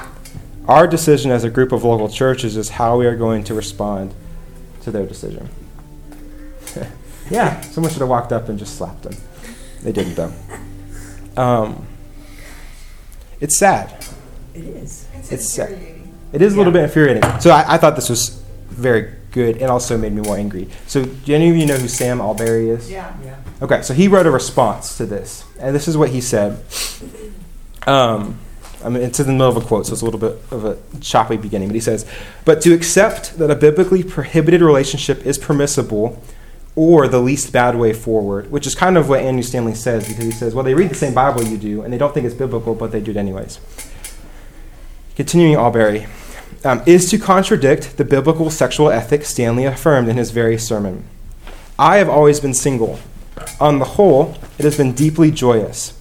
Our 0.66 0.87
decision 0.87 1.31
as 1.33 1.45
a 1.45 1.51
group 1.51 1.72
of 1.72 1.85
local 1.85 2.09
churches 2.09 2.57
is 2.57 2.70
how 2.70 2.99
we 2.99 3.07
are 3.07 3.16
going 3.16 3.45
to 3.45 3.55
respond 3.55 4.14
to 4.83 4.91
their 4.91 5.05
decision. 5.05 5.49
yeah, 7.31 7.61
someone 7.61 7.93
should 7.93 8.01
have 8.01 8.09
walked 8.09 8.33
up 8.33 8.49
and 8.49 8.59
just 8.59 8.76
slapped 8.78 9.03
them. 9.03 9.14
They 9.83 9.93
didn't, 9.93 10.14
though. 10.14 10.33
Um, 11.37 11.87
it's 13.41 13.59
sad. 13.59 14.03
It 14.55 14.64
is. 14.64 15.07
It's 15.14 15.33
It's 15.33 15.49
sad. 15.49 15.70
infuriating. 15.70 16.14
It 16.33 16.43
is 16.43 16.55
a 16.55 16.57
little 16.57 16.72
bit 16.72 16.85
infuriating. 16.85 17.22
So 17.41 17.51
I, 17.51 17.74
I 17.74 17.76
thought 17.76 17.97
this 17.97 18.09
was 18.09 18.43
very 18.68 19.14
good 19.31 19.57
and 19.59 19.70
also 19.70 19.97
made 19.97 20.12
me 20.12 20.22
more 20.22 20.37
angry. 20.37 20.68
So 20.87 21.05
do 21.05 21.35
any 21.35 21.51
of 21.51 21.57
you 21.57 21.66
know 21.66 21.76
who 21.76 21.89
Sam 21.89 22.18
Allberry 22.20 22.70
is? 22.70 22.91
Yeah. 22.91 23.14
Yeah. 23.24 23.37
Okay, 23.62 23.83
so 23.83 23.95
he 23.95 24.09
wrote 24.09 24.26
a 24.26 24.31
response 24.31 24.97
to 24.97 25.07
this, 25.07 25.45
and 25.61 25.74
this 25.74 25.87
is 25.87 25.97
what 25.97 26.11
he 26.11 26.20
said. 26.20 26.62
Um, 27.87 28.39
I 28.85 28.89
mean, 28.89 29.03
it's 29.03 29.20
in 29.20 29.26
the 29.26 29.33
middle 29.33 29.49
of 29.49 29.57
a 29.57 29.61
quote, 29.61 29.87
so 29.87 29.93
it's 29.93 30.03
a 30.03 30.05
little 30.05 30.20
bit 30.20 30.39
of 30.51 30.64
a 30.64 30.78
choppy 31.01 31.37
beginning, 31.37 31.68
but 31.68 31.74
he 31.74 31.81
says, 31.81 32.07
But 32.45 32.62
to 32.62 32.72
accept 32.72 33.39
that 33.39 33.51
a 33.51 33.55
biblically 33.55 34.03
prohibited 34.03 34.62
relationship 34.62 35.26
is 35.26 35.37
permissible 35.37 36.22
or 36.76 37.09
the 37.09 37.20
least 37.20 37.53
bad 37.53 37.76
way 37.76 37.93
forward, 37.93 38.51
which 38.51 38.66
is 38.66 38.74
kind 38.74 38.97
of 38.97 39.09
what 39.09 39.20
Andrew 39.20 39.43
Stanley 39.43 39.74
says, 39.74 40.09
because 40.09 40.24
he 40.24 40.31
says, 40.31 40.55
Well, 40.55 40.64
they 40.64 40.74
read 40.74 40.91
the 40.91 40.95
same 40.95 41.12
Bible 41.12 41.43
you 41.45 41.59
do, 41.59 41.83
and 41.83 41.93
they 41.93 41.99
don't 41.99 42.14
think 42.14 42.24
it's 42.24 42.35
biblical, 42.35 42.74
but 42.74 42.93
they 42.93 43.01
do 43.01 43.11
it 43.11 43.16
anyways. 43.18 43.61
Continuing 45.16 45.57
Allberry, 45.57 46.07
um, 46.65 46.83
is 46.87 47.09
to 47.11 47.19
contradict 47.19 47.97
the 47.97 48.05
biblical 48.05 48.51
sexual 48.51 48.91
ethic 48.91 49.25
Stanley 49.25 49.65
affirmed 49.65 50.09
in 50.09 50.17
his 50.17 50.31
very 50.31 50.59
sermon. 50.59 51.05
I 51.79 51.97
have 51.97 52.09
always 52.09 52.41
been 52.41 52.55
single. 52.55 52.99
On 53.59 53.79
the 53.79 53.85
whole, 53.85 54.37
it 54.59 54.65
has 54.65 54.77
been 54.77 54.93
deeply 54.93 55.31
joyous, 55.31 55.99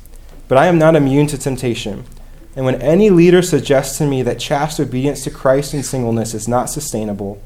but 0.48 0.58
I 0.58 0.68
am 0.68 0.78
not 0.78 0.96
immune 0.96 1.28
to 1.28 1.38
temptation. 1.38 2.04
And 2.56 2.66
when 2.66 2.82
any 2.82 3.10
leader 3.10 3.42
suggests 3.42 3.98
to 4.00 4.06
me 4.06 4.22
that 4.24 4.40
chaste 4.40 4.80
obedience 4.80 5.24
to 5.24 5.32
Christ 5.32 5.74
in 5.74 5.84
singleness 5.84 6.34
is 6.34 6.48
not 6.48 6.70
sustainable, 6.70 7.42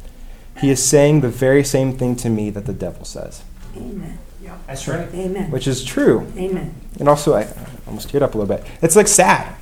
he 0.59 0.72
is 0.72 0.88
saying 0.88 1.22
the 1.22 1.30
very 1.30 1.64
same 1.64 1.97
thing 1.97 2.16
to 2.18 2.30
me 2.30 2.49
that 2.49 2.66
the 2.66 2.74
devil 2.74 3.05
says, 3.05 3.43
Amen. 3.76 4.18
That's 4.68 4.88
right. 4.88 5.07
Amen. 5.14 5.51
which 5.51 5.68
is 5.68 5.84
true. 5.84 6.28
Amen. 6.38 6.74
And 6.99 7.09
also, 7.09 7.34
I 7.36 7.47
almost 7.86 8.09
teared 8.09 8.22
up 8.22 8.34
a 8.34 8.38
little 8.38 8.55
bit. 8.55 8.66
It's 8.82 8.95
like 8.95 9.07
sad 9.07 9.55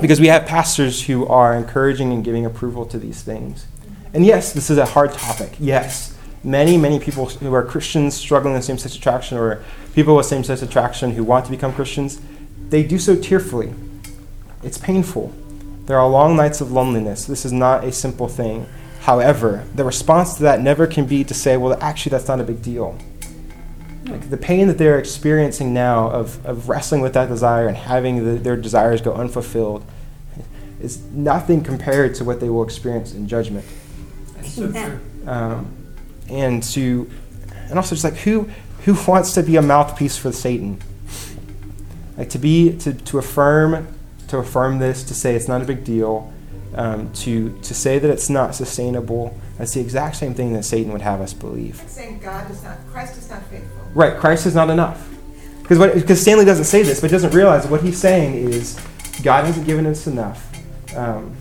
Because 0.00 0.20
we 0.20 0.28
have 0.28 0.46
pastors 0.46 1.06
who 1.06 1.26
are 1.26 1.54
encouraging 1.54 2.12
and 2.12 2.24
giving 2.24 2.46
approval 2.46 2.86
to 2.86 2.98
these 2.98 3.22
things. 3.22 3.66
And 4.14 4.24
yes, 4.24 4.52
this 4.52 4.70
is 4.70 4.78
a 4.78 4.86
hard 4.86 5.12
topic. 5.12 5.54
Yes, 5.58 6.16
many, 6.44 6.76
many 6.76 6.98
people 6.98 7.26
who 7.26 7.52
are 7.54 7.64
Christians 7.64 8.14
struggling 8.14 8.54
with 8.54 8.64
same 8.64 8.78
sex 8.78 8.94
attraction 8.94 9.38
or 9.38 9.62
people 9.94 10.16
with 10.16 10.26
same 10.26 10.44
sex 10.44 10.62
attraction 10.62 11.12
who 11.12 11.24
want 11.24 11.44
to 11.46 11.50
become 11.50 11.72
Christians, 11.72 12.20
they 12.68 12.82
do 12.82 12.98
so 12.98 13.16
tearfully. 13.16 13.72
It's 14.62 14.78
painful. 14.78 15.32
There 15.86 15.98
are 15.98 16.08
long 16.08 16.36
nights 16.36 16.60
of 16.60 16.70
loneliness. 16.70 17.24
This 17.24 17.44
is 17.44 17.52
not 17.52 17.84
a 17.84 17.92
simple 17.92 18.28
thing. 18.28 18.66
However, 19.00 19.64
the 19.74 19.84
response 19.84 20.34
to 20.34 20.42
that 20.44 20.60
never 20.60 20.86
can 20.86 21.06
be 21.06 21.24
to 21.24 21.34
say, 21.34 21.56
well, 21.56 21.76
actually, 21.80 22.10
that's 22.10 22.28
not 22.28 22.40
a 22.40 22.44
big 22.44 22.62
deal. 22.62 22.96
Like 24.04 24.30
the 24.30 24.36
pain 24.36 24.66
that 24.66 24.78
they're 24.78 24.98
experiencing 24.98 25.72
now 25.72 26.10
of, 26.10 26.44
of 26.44 26.68
wrestling 26.68 27.02
with 27.02 27.14
that 27.14 27.28
desire 27.28 27.68
and 27.68 27.76
having 27.76 28.24
the, 28.24 28.32
their 28.32 28.56
desires 28.56 29.00
go 29.00 29.14
unfulfilled 29.14 29.84
is 30.80 31.00
nothing 31.12 31.62
compared 31.62 32.14
to 32.16 32.24
what 32.24 32.40
they 32.40 32.48
will 32.48 32.64
experience 32.64 33.14
in 33.14 33.28
judgment. 33.28 33.64
That's 34.34 34.54
so 34.54 34.72
true. 34.72 35.00
Um, 35.26 35.76
and 36.28 36.62
to, 36.74 37.08
and 37.68 37.78
also 37.78 37.94
just 37.94 38.04
like 38.04 38.16
who 38.16 38.48
who 38.84 38.96
wants 39.06 39.34
to 39.34 39.42
be 39.44 39.56
a 39.56 39.62
mouthpiece 39.62 40.16
for 40.18 40.32
Satan? 40.32 40.80
Like 42.18 42.30
to 42.30 42.38
be 42.38 42.76
to, 42.78 42.92
to 42.92 43.18
affirm 43.18 43.86
to 44.28 44.38
affirm 44.38 44.80
this 44.80 45.04
to 45.04 45.14
say 45.14 45.36
it's 45.36 45.46
not 45.46 45.62
a 45.62 45.64
big 45.64 45.84
deal, 45.84 46.32
Um, 46.74 47.12
to 47.12 47.56
to 47.62 47.74
say 47.74 47.98
that 48.00 48.10
it's 48.10 48.30
not 48.30 48.54
sustainable, 48.54 49.38
that's 49.58 49.74
the 49.74 49.80
exact 49.80 50.16
same 50.16 50.34
thing 50.34 50.54
that 50.54 50.64
Satan 50.64 50.90
would 50.92 51.02
have 51.02 51.20
us 51.20 51.34
believe. 51.34 51.82
Saying 51.86 52.18
God 52.18 52.50
is 52.50 52.62
not, 52.64 52.78
Christ 52.90 53.18
is 53.18 53.28
not 53.28 53.42
faithful. 53.44 53.71
Right, 53.94 54.16
Christ 54.16 54.46
is 54.46 54.54
not 54.54 54.70
enough. 54.70 55.08
Because 55.62 55.94
because 55.94 56.20
Stanley 56.20 56.44
doesn't 56.44 56.64
say 56.64 56.82
this, 56.82 57.00
but 57.00 57.10
doesn't 57.10 57.32
realize 57.32 57.66
what 57.66 57.82
he's 57.82 57.98
saying 57.98 58.34
is 58.34 58.80
God 59.22 59.44
hasn't 59.44 59.66
given 59.66 59.86
us 59.86 60.06
enough. 60.06 60.48
Um, 60.96 61.36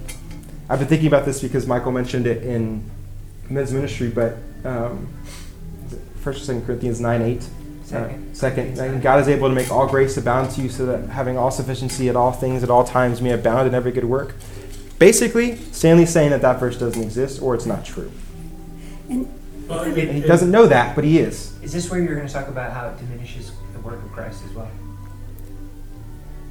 I've 0.70 0.80
been 0.80 0.88
thinking 0.88 1.08
about 1.08 1.26
this 1.26 1.42
because 1.42 1.68
Michael 1.68 1.92
mentioned 1.92 2.28
it 2.28 2.44
in 2.44 2.90
men's 3.50 3.74
ministry, 3.74 4.10
but 4.10 4.38
um, 4.64 5.12
is 5.88 5.94
it 5.94 6.02
First 6.22 6.44
or 6.44 6.46
Second 6.46 6.66
Corinthians 6.66 7.02
nine 7.02 7.22
eight. 7.22 7.46
Second. 7.84 8.32
Uh, 8.32 8.34
second, 8.34 8.80
and 8.80 9.02
God 9.02 9.20
is 9.20 9.28
able 9.28 9.50
to 9.50 9.56
make 9.56 9.70
all 9.70 9.86
grace 9.88 10.16
abound 10.16 10.52
to 10.52 10.62
you, 10.62 10.70
so 10.70 10.86
that 10.86 11.10
having 11.10 11.38
all 11.38 11.52
sufficiency 11.52 12.08
at 12.08 12.16
all 12.16 12.32
things 12.32 12.64
at 12.64 12.70
all 12.70 12.86
times 12.86 13.22
may 13.22 13.32
abound 13.32 13.68
in 13.68 13.76
every 13.76 13.92
good 13.92 14.06
work. 14.06 14.36
Basically, 14.98 15.58
Stanley's 15.72 16.12
saying 16.12 16.30
that 16.30 16.42
that 16.42 16.60
verse 16.60 16.78
doesn't 16.78 17.02
exist 17.02 17.42
or 17.42 17.56
it's 17.56 17.66
not 17.66 17.84
true. 17.84 18.12
And 19.10 19.28
And 19.80 19.98
it- 19.98 20.12
he 20.12 20.20
it- 20.20 20.28
doesn't 20.28 20.52
know 20.52 20.66
that, 20.68 20.96
but 20.96 21.04
he 21.04 21.20
is. 21.20 21.54
Is 21.62 21.72
this 21.72 21.90
where 21.90 22.00
you're 22.00 22.16
going 22.16 22.28
to 22.28 22.34
talk 22.34 22.48
about 22.48 22.72
how 22.74 22.88
it 22.90 22.98
diminishes 23.00 23.52
the 23.74 23.80
work 23.80 24.04
of 24.04 24.12
Christ 24.12 24.44
as 24.50 24.54
well? 24.56 24.68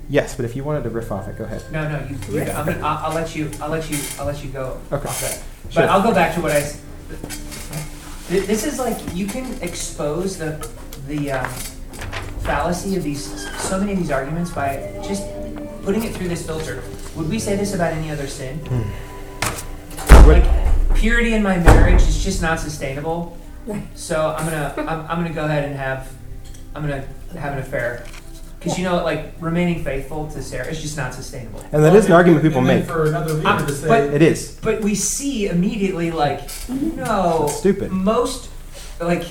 Yes, 0.09 0.35
but 0.35 0.45
if 0.45 0.57
you 0.57 0.65
wanted 0.65 0.83
to 0.85 0.91
riff 0.91 1.13
off 1.13 1.29
it, 1.29 1.39
go 1.39 1.45
ahead. 1.45 1.63
No, 1.71 1.89
no, 1.89 2.05
you. 2.09 2.17
you 2.35 2.43
I'm 2.51 2.67
gonna, 2.67 2.81
I'll, 2.85 3.07
I'll 3.11 3.15
let 3.15 3.37
you. 3.37 3.49
I'll 3.61 3.69
let 3.71 3.89
you. 3.91 3.97
I'll 4.19 4.27
let 4.27 4.43
you 4.43 4.51
go 4.51 4.77
Okay. 4.91 5.09
off 5.09 5.21
that. 5.21 5.41
But. 5.73 5.89
I'll 5.89 6.03
go 6.03 6.13
back 6.13 6.35
to 6.35 6.41
what 6.41 6.51
I. 6.51 6.61
This 8.29 8.65
is 8.65 8.79
like 8.81 8.97
you 9.15 9.27
can 9.27 9.61
expose 9.63 10.37
the 10.37 10.69
the 11.07 11.31
um, 11.33 11.51
fallacy 12.43 12.97
of 12.97 13.05
these 13.05 13.49
so 13.61 13.79
many 13.79 13.93
of 13.93 13.99
these 13.99 14.11
arguments 14.11 14.51
by 14.51 14.91
just 15.07 15.25
putting 15.85 16.03
it 16.03 16.13
through 16.15 16.29
this 16.29 16.45
filter. 16.45 16.83
Would 17.17 17.29
we 17.29 17.39
say 17.39 17.55
this 17.57 17.75
about 17.75 17.93
any 17.93 18.11
other 18.11 18.27
sin? 18.27 18.59
What- 20.25 20.43
Like 20.43 20.45
purity 21.01 21.35
in 21.35 21.43
my 21.43 21.57
marriage 21.59 22.03
is 22.03 22.23
just 22.23 22.43
not 22.43 22.61
sustainable. 22.61 23.37
So 23.95 24.35
I'm 24.37 24.45
gonna 24.47 24.75
I'm, 24.77 25.01
I'm 25.11 25.23
gonna 25.23 25.33
go 25.35 25.45
ahead 25.45 25.65
and 25.65 25.75
have 25.77 26.13
I'm 26.75 26.83
gonna 26.83 27.05
have 27.39 27.53
an 27.55 27.59
affair. 27.61 28.05
Cause 28.61 28.77
you 28.77 28.85
know, 28.85 29.03
like 29.03 29.33
remaining 29.41 29.83
faithful 29.83 30.31
to 30.33 30.43
Sarah 30.43 30.67
is 30.67 30.83
just 30.83 30.95
not 30.97 31.15
sustainable. 31.15 31.65
And 31.73 31.83
that 31.83 31.97
is 31.97 32.07
an 32.07 32.13
argument 32.13 32.43
people 32.43 32.59
and 32.59 32.69
then 32.69 32.79
make. 32.81 32.89
For 32.89 33.07
another 33.07 33.33
leader 33.33 33.49
Um, 33.49 33.67
to 33.67 33.73
say, 33.73 33.89
but- 33.89 34.13
It 34.15 34.21
is. 34.21 34.59
But 34.63 34.83
we 34.83 34.95
see 34.95 35.47
immediately, 35.49 36.11
like, 36.11 36.43
no. 36.69 37.45
It's 37.45 37.57
stupid. 37.57 37.91
Most, 37.91 38.51
like, 39.01 39.25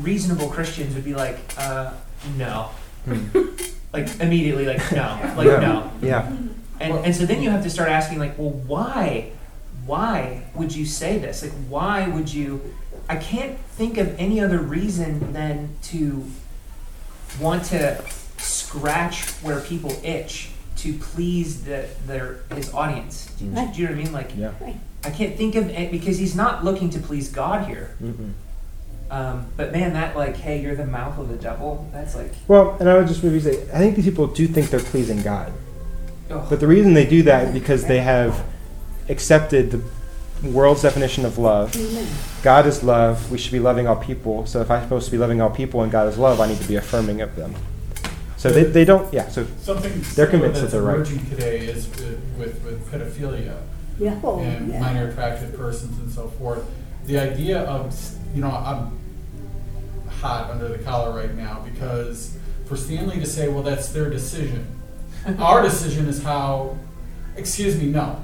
reasonable 0.00 0.48
Christians 0.48 0.96
would 0.96 1.04
be 1.04 1.14
like, 1.14 1.38
uh, 1.58 1.92
no. 2.36 2.70
Like, 3.92 4.08
immediately, 4.20 4.66
like, 4.66 4.80
no. 4.90 5.16
Like, 5.36 5.46
Yeah. 5.46 5.60
no. 5.60 5.92
Yeah. 6.02 6.32
And, 6.80 6.92
and 7.04 7.14
so 7.14 7.24
then 7.24 7.40
you 7.40 7.50
have 7.50 7.62
to 7.62 7.70
start 7.70 7.88
asking, 7.88 8.18
like, 8.18 8.36
well, 8.36 8.50
why? 8.50 9.30
Why 9.86 10.44
would 10.54 10.74
you 10.74 10.86
say 10.86 11.18
this? 11.18 11.42
Like, 11.42 11.52
why 11.68 12.08
would 12.08 12.32
you? 12.32 12.60
I 13.08 13.16
can't 13.16 13.58
think 13.58 13.98
of 13.98 14.18
any 14.18 14.40
other 14.40 14.58
reason 14.58 15.32
than 15.32 15.76
to 15.84 16.24
want 17.40 17.64
to 17.66 18.02
scratch 18.38 19.22
where 19.42 19.60
people 19.60 19.92
itch 20.04 20.50
to 20.76 20.94
please 20.94 21.64
the, 21.64 21.86
their 22.06 22.40
his 22.54 22.72
audience. 22.72 23.26
Do, 23.38 23.44
do 23.44 23.50
you 23.50 23.54
know 23.54 23.66
what 23.66 23.90
I 23.90 23.94
mean? 24.04 24.12
Like, 24.12 24.30
Yeah. 24.36 24.52
I 25.04 25.10
can't 25.10 25.36
think 25.36 25.56
of 25.56 25.68
it 25.68 25.90
because 25.90 26.18
he's 26.18 26.36
not 26.36 26.64
looking 26.64 26.88
to 26.90 27.00
please 27.00 27.28
God 27.28 27.66
here. 27.66 27.96
Mm-mm. 28.02 28.32
Um, 29.10 29.46
but 29.56 29.72
man, 29.72 29.92
that 29.94 30.16
like, 30.16 30.36
hey, 30.36 30.62
you're 30.62 30.74
the 30.76 30.86
mouth 30.86 31.18
of 31.18 31.28
the 31.28 31.36
devil. 31.36 31.88
That's 31.92 32.14
like, 32.14 32.32
Well, 32.48 32.76
and 32.80 32.88
I 32.88 32.96
would 32.96 33.08
just 33.08 33.22
maybe 33.22 33.40
say, 33.40 33.62
I 33.72 33.78
think 33.78 33.96
these 33.96 34.04
people 34.04 34.26
do 34.28 34.46
think 34.46 34.70
they're 34.70 34.80
pleasing 34.80 35.20
God. 35.22 35.52
oh, 36.30 36.46
But 36.48 36.60
the 36.60 36.66
reason 36.66 36.94
they 36.94 37.04
do 37.04 37.22
that 37.24 37.48
is 37.48 37.52
because 37.52 37.84
they 37.86 38.00
have 38.00 38.42
accepted 39.08 39.70
the 39.70 40.48
world's 40.50 40.82
definition 40.82 41.24
of 41.24 41.38
love. 41.38 41.74
amen. 41.76 42.06
God 42.42 42.66
is 42.66 42.82
love. 42.82 43.30
We 43.30 43.38
should 43.38 43.52
be 43.52 43.60
loving 43.60 43.86
all 43.86 43.96
people. 43.96 44.46
So 44.46 44.60
if 44.60 44.70
I'm 44.70 44.82
supposed 44.82 45.06
to 45.06 45.12
be 45.12 45.18
loving 45.18 45.40
all 45.40 45.50
people 45.50 45.82
and 45.82 45.92
God 45.92 46.08
is 46.08 46.18
love, 46.18 46.40
I 46.40 46.48
need 46.48 46.58
to 46.58 46.68
be 46.68 46.76
affirming 46.76 47.20
of 47.20 47.36
them. 47.36 47.54
So 48.36 48.50
they, 48.50 48.64
they 48.64 48.84
don't, 48.84 49.12
yeah. 49.14 49.28
So 49.28 49.46
something 49.60 49.92
They're 49.92 50.02
similar 50.02 50.30
convinced 50.30 50.60
that's 50.62 50.72
that 50.72 50.78
they're 50.78 50.82
right. 50.82 50.96
emerging 50.96 51.30
today 51.30 51.60
is 51.60 51.88
with, 52.36 52.60
with 52.64 52.90
pedophilia. 52.90 53.56
Yeah, 54.00 54.18
oh, 54.24 54.40
and 54.40 54.68
yeah. 54.72 54.80
minor 54.80 55.08
attracted 55.08 55.54
persons 55.56 55.96
and 55.98 56.10
so 56.10 56.28
forth. 56.28 56.68
The 57.06 57.18
idea 57.20 57.60
of, 57.60 57.94
you 58.34 58.40
know, 58.40 58.50
I'm 58.50 58.98
hot 60.08 60.50
under 60.50 60.66
the 60.66 60.78
collar 60.78 61.14
right 61.14 61.34
now 61.34 61.64
because 61.72 62.36
for 62.66 62.76
Stanley 62.76 63.20
to 63.20 63.26
say, 63.26 63.48
well, 63.48 63.62
that's 63.62 63.90
their 63.90 64.10
decision. 64.10 64.66
Our 65.38 65.62
decision 65.62 66.08
is 66.08 66.22
how, 66.22 66.76
excuse 67.36 67.78
me, 67.78 67.86
no. 67.86 68.20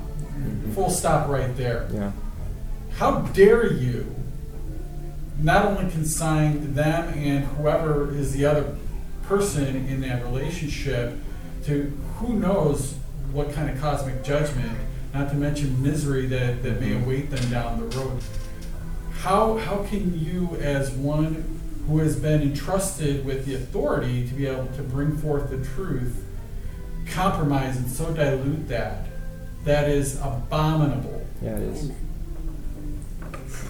Full 0.75 0.91
stop 0.91 1.29
right 1.29 1.57
there. 1.57 1.89
yeah. 1.93 2.13
How 2.97 3.21
dare 3.21 3.73
you 3.73 4.15
not 5.41 5.65
only 5.65 5.91
consign 5.91 6.75
them 6.75 7.15
and 7.17 7.45
whoever 7.45 8.13
is 8.15 8.33
the 8.33 8.45
other 8.45 8.77
person 9.23 9.77
in 9.89 10.01
that 10.01 10.25
relationship 10.25 11.17
to 11.65 11.93
who 12.17 12.35
knows 12.35 12.95
what 13.33 13.53
kind 13.53 13.71
of 13.71 13.81
cosmic 13.81 14.25
judgment, 14.25 14.77
not 15.15 15.29
to 15.31 15.37
mention 15.37 15.83
misery 15.83 16.27
that, 16.27 16.63
that 16.63 16.81
may 16.81 16.91
mm-hmm. 16.91 17.05
await 17.05 17.31
them 17.31 17.51
down 17.51 17.79
the 17.79 17.97
road. 17.97 18.21
How, 19.19 19.59
how 19.59 19.85
can 19.85 20.19
you, 20.19 20.57
as 20.57 20.91
one 20.91 21.61
who 21.87 21.99
has 21.99 22.19
been 22.19 22.43
entrusted 22.43 23.25
with 23.25 23.45
the 23.45 23.55
authority 23.55 24.27
to 24.27 24.35
be 24.35 24.47
able 24.47 24.67
to 24.69 24.83
bring 24.83 25.17
forth 25.17 25.51
the 25.51 25.65
truth, 25.65 26.25
compromise 27.07 27.77
and 27.77 27.91
so 27.91 28.13
dilute 28.13 28.69
that? 28.69 29.07
That 29.65 29.89
is 29.89 30.17
abominable. 30.21 31.27
Yeah, 31.43 31.57
it 31.57 31.63
is. 31.63 31.93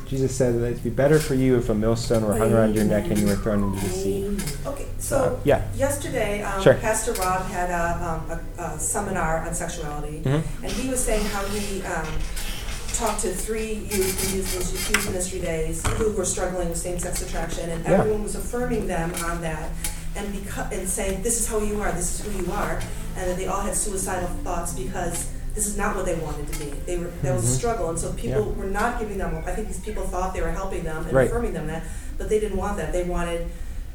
Jesus 0.06 0.34
said 0.34 0.54
that 0.58 0.64
it'd 0.66 0.82
be 0.84 0.88
better 0.88 1.18
for 1.18 1.34
you 1.34 1.58
if 1.58 1.68
a 1.68 1.74
millstone 1.74 2.24
were 2.24 2.34
hung 2.36 2.50
around 2.50 2.74
your 2.74 2.84
neck 2.84 3.04
and 3.10 3.18
you 3.18 3.26
were 3.26 3.36
thrown 3.36 3.62
into 3.62 3.84
the 3.84 3.92
sea. 3.92 4.24
Amen. 4.24 4.42
Okay, 4.66 4.84
Uh, 4.84 5.00
so 5.00 5.40
yeah. 5.44 5.62
yesterday, 5.76 6.42
um, 6.42 6.62
Sure. 6.62 6.74
Pastor 6.74 7.12
Rob 7.14 7.42
had 7.50 7.68
a, 7.70 8.06
um, 8.30 8.40
a, 8.58 8.62
a 8.74 8.78
seminar 8.78 9.46
on 9.46 9.52
sexuality, 9.54 10.22
Mhm. 10.24 10.42
and 10.62 10.72
he 10.72 10.88
was 10.88 11.00
saying 11.04 11.24
how 11.26 11.44
he 11.48 11.82
um, 11.82 12.06
talked 12.94 13.20
to 13.20 13.32
three 13.34 13.74
youth 13.74 14.30
in 14.30 14.36
youth 14.38 14.54
ministry, 14.54 14.94
youth 14.94 15.06
ministry 15.10 15.40
days 15.40 15.86
who 15.98 16.10
were 16.12 16.24
struggling 16.24 16.70
with 16.70 16.78
same-sex 16.78 17.20
attraction, 17.20 17.68
and 17.68 17.84
Yeah. 17.84 17.98
everyone 18.00 18.22
was 18.22 18.34
affirming 18.34 18.86
them 18.86 19.12
on 19.26 19.42
that, 19.42 19.68
and 20.16 20.32
because 20.32 20.72
and 20.72 20.88
saying 20.88 21.22
this 21.22 21.38
is 21.38 21.46
how 21.48 21.58
you 21.58 21.82
are, 21.82 21.92
this 21.92 22.18
is 22.18 22.24
who 22.26 22.42
you 22.44 22.50
are, 22.52 22.80
and 23.18 23.28
that 23.30 23.36
they 23.36 23.46
all 23.46 23.60
had 23.60 23.76
suicidal 23.76 24.30
thoughts 24.42 24.72
because 24.72 25.26
this 25.54 25.66
is 25.66 25.76
not 25.76 25.96
what 25.96 26.04
they 26.06 26.14
wanted 26.16 26.50
to 26.52 26.58
be. 26.58 26.70
They 26.86 26.98
were 26.98 27.10
that 27.22 27.34
was 27.34 27.44
a 27.44 27.52
Mhm. 27.52 27.58
struggle, 27.58 27.90
and 27.90 27.98
so 27.98 28.12
people 28.12 28.46
Yeah. 28.46 28.62
were 28.64 28.70
not 28.70 28.98
giving 29.00 29.18
them. 29.18 29.42
I 29.46 29.52
think 29.52 29.68
these 29.68 29.80
people 29.80 30.04
thought 30.06 30.32
they 30.34 30.40
were 30.40 30.50
helping 30.50 30.84
them 30.84 31.04
and 31.04 31.12
Right. 31.12 31.26
affirming 31.28 31.52
them 31.54 31.66
that, 31.68 31.82
but 32.16 32.28
they 32.28 32.38
didn't 32.40 32.56
want 32.58 32.76
that. 32.76 32.92
They 32.92 33.04
wanted 33.04 33.46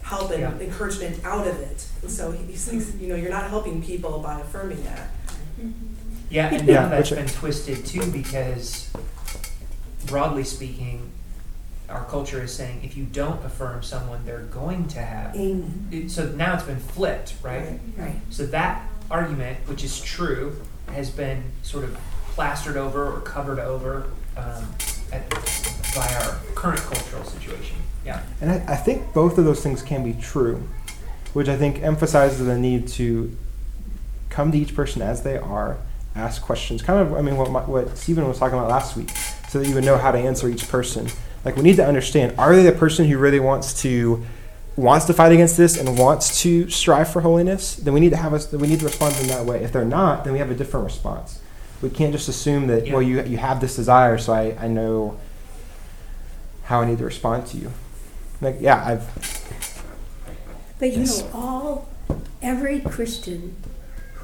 help 0.02 0.32
and 0.32 0.42
Yeah. 0.42 0.58
encouragement 0.60 1.24
out 1.24 1.48
of 1.48 1.60
it. 1.60 1.86
And 2.02 2.12
so 2.12 2.32
he- 2.32 2.44
he's 2.52 2.68
like, 2.72 3.02
you 3.02 3.08
know, 3.08 3.16
you're 3.16 3.32
not 3.32 3.50
helping 3.50 3.82
people 3.82 4.20
by 4.20 4.40
affirming 4.42 4.84
that. 4.84 5.10
yeah, 6.30 6.48
and 6.54 6.68
Yeah, 6.68 6.82
now 6.84 6.90
that's 6.90 7.10
which- 7.12 7.20
been 7.20 7.30
twisted 7.30 7.86
too 7.86 8.06
because, 8.12 8.88
broadly 10.08 10.44
speaking, 10.44 11.10
our 11.90 12.04
culture 12.06 12.42
is 12.44 12.54
saying 12.54 12.82
if 12.84 12.98
you 12.98 13.04
don't 13.06 13.44
affirm 13.46 13.84
someone, 13.84 14.22
they're 14.26 14.40
going 14.40 14.88
to 14.88 15.00
have. 15.02 15.36
Amen. 15.36 15.88
It, 15.92 16.12
so 16.12 16.26
now 16.26 16.56
it's 16.56 16.64
been 16.64 16.80
flipped, 16.80 17.36
right? 17.44 17.80
Right. 17.98 18.20
So 18.30 18.46
that 18.48 18.88
argument, 19.12 19.60
which 19.68 19.84
is 19.84 20.00
true, 20.02 20.58
has 20.94 21.10
been 21.10 21.44
sort 21.62 21.84
of 21.84 21.98
plastered 22.28 22.78
over 22.78 23.12
or 23.12 23.22
covered 23.22 23.60
over 23.60 24.06
um, 24.38 24.66
at, 25.12 25.30
by 25.96 26.12
our 26.22 26.40
current 26.56 26.82
cultural 26.82 27.24
situation. 27.24 27.78
Yeah. 28.06 28.24
And 28.42 28.52
I, 28.52 28.74
I 28.74 28.76
think 28.76 29.14
both 29.14 29.38
of 29.38 29.46
those 29.46 29.62
things 29.62 29.82
can 29.82 30.04
be 30.04 30.14
true, 30.20 30.68
which 31.34 31.48
I 31.48 31.56
think 31.56 31.82
emphasizes 31.82 32.46
the 32.46 32.58
need 32.58 32.88
to 32.90 33.36
come 34.30 34.52
to 34.52 34.58
each 34.58 34.76
person 34.76 35.02
as 35.02 35.22
they 35.22 35.38
are, 35.38 35.78
ask 36.16 36.42
questions. 36.42 36.82
Kind 36.82 37.00
of, 37.00 37.14
I 37.14 37.22
mean, 37.22 37.38
what, 37.38 37.52
my, 37.52 37.62
what 37.62 37.98
Stephen 37.98 38.28
was 38.28 38.40
talking 38.40 38.58
about 38.58 38.70
last 38.70 38.98
week, 38.98 39.10
so 39.50 39.60
that 39.60 39.68
you 39.68 39.76
would 39.76 39.86
know 39.86 39.98
how 39.98 40.12
to 40.12 40.18
answer 40.18 40.50
each 40.50 40.68
person. 40.68 41.08
Like, 41.46 41.56
we 41.56 41.62
need 41.62 41.76
to 41.76 41.86
understand: 41.86 42.34
are 42.38 42.56
they 42.56 42.64
the 42.64 42.72
person 42.72 43.06
who 43.06 43.18
really 43.18 43.40
wants 43.40 43.82
to 43.84 44.26
wants 44.76 45.06
to 45.06 45.14
fight 45.14 45.32
against 45.32 45.56
this 45.58 45.78
and 45.78 45.98
wants 45.98 46.42
to 46.42 46.70
strive 46.70 47.12
for 47.12 47.22
holiness? 47.22 47.76
Then 47.76 47.94
we 47.94 48.00
need 48.00 48.10
to 48.12 48.18
have 48.18 48.34
us. 48.34 48.52
We 48.52 48.68
need 48.68 48.80
to 48.80 48.86
respond 48.86 49.16
in 49.22 49.28
that 49.28 49.46
way. 49.46 49.64
If 49.64 49.72
they're 49.72 49.86
not, 49.86 50.24
then 50.24 50.34
we 50.34 50.40
have 50.40 50.50
a 50.52 50.56
different 50.56 50.86
response. 50.86 51.40
We 51.82 51.90
can't 51.90 52.12
just 52.14 52.28
assume 52.30 52.68
that 52.68 52.88
Yeah. 52.88 52.94
well, 52.94 53.02
you 53.02 53.22
you 53.24 53.38
have 53.38 53.60
this 53.62 53.76
desire, 53.76 54.18
so 54.18 54.34
I, 54.34 54.56
I 54.60 54.68
know 54.68 55.18
how 56.64 56.82
I 56.82 56.86
need 56.86 56.98
to 57.00 57.06
respond 57.06 57.46
to 57.48 57.58
you. 57.58 57.72
Like, 58.42 58.58
yeah, 58.60 58.84
I've 58.86 59.08
But 60.80 60.94
you 60.94 61.00
Yes. 61.02 61.22
know, 61.22 61.30
all, 61.34 61.88
every 62.42 62.80
Christian 62.80 63.56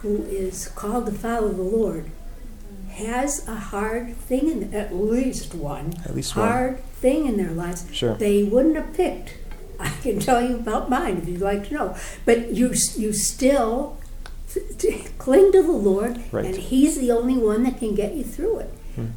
who 0.01 0.23
is 0.29 0.67
called 0.69 1.05
to 1.07 1.11
follow 1.11 1.49
the 1.49 1.61
Lord 1.61 2.05
has 2.91 3.47
a 3.47 3.55
hard 3.55 4.15
thing 4.15 4.49
in, 4.49 4.73
at 4.73 4.95
least 4.95 5.53
one, 5.53 5.93
at 6.05 6.15
least 6.15 6.35
one. 6.35 6.47
hard 6.47 6.83
thing 7.01 7.25
in 7.27 7.37
their 7.37 7.51
lives 7.51 7.85
Sure. 7.91 8.15
they 8.15 8.43
wouldn't 8.43 8.75
have 8.75 8.93
picked. 8.93 9.35
I 9.87 9.89
can 10.01 10.19
tell 10.19 10.41
you 10.41 10.55
about 10.57 10.89
mine 10.89 11.17
if 11.17 11.27
you'd 11.27 11.41
like 11.41 11.67
to 11.69 11.73
know. 11.73 11.95
But 12.25 12.53
you, 12.53 12.73
you 12.97 13.13
still 13.13 13.97
cling 15.17 15.51
to 15.51 15.61
the 15.63 15.71
Lord, 15.71 16.21
Right. 16.31 16.45
and 16.45 16.55
He's 16.55 16.99
the 16.99 17.11
only 17.11 17.37
one 17.37 17.63
that 17.63 17.77
can 17.79 17.95
get 17.95 18.15
you 18.15 18.23
through 18.23 18.59
it. 18.59 18.69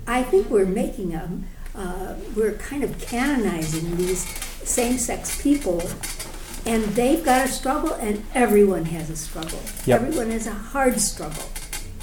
I 0.06 0.22
think 0.22 0.48
we're 0.48 0.64
making 0.64 1.10
them, 1.10 1.46
uh, 1.74 2.14
we're 2.36 2.52
kind 2.52 2.84
of 2.84 3.00
canonizing 3.00 3.96
these 3.96 4.20
same-sex 4.62 5.42
people, 5.42 5.82
and 6.64 6.84
they've 6.94 7.24
got 7.24 7.46
a 7.46 7.48
struggle, 7.50 7.92
and 7.94 8.22
everyone 8.32 8.84
has 8.84 9.10
a 9.10 9.16
struggle. 9.16 9.58
Yep. 9.86 10.02
Everyone 10.02 10.30
has 10.30 10.46
a 10.46 10.52
hard 10.52 11.00
struggle. 11.00 11.42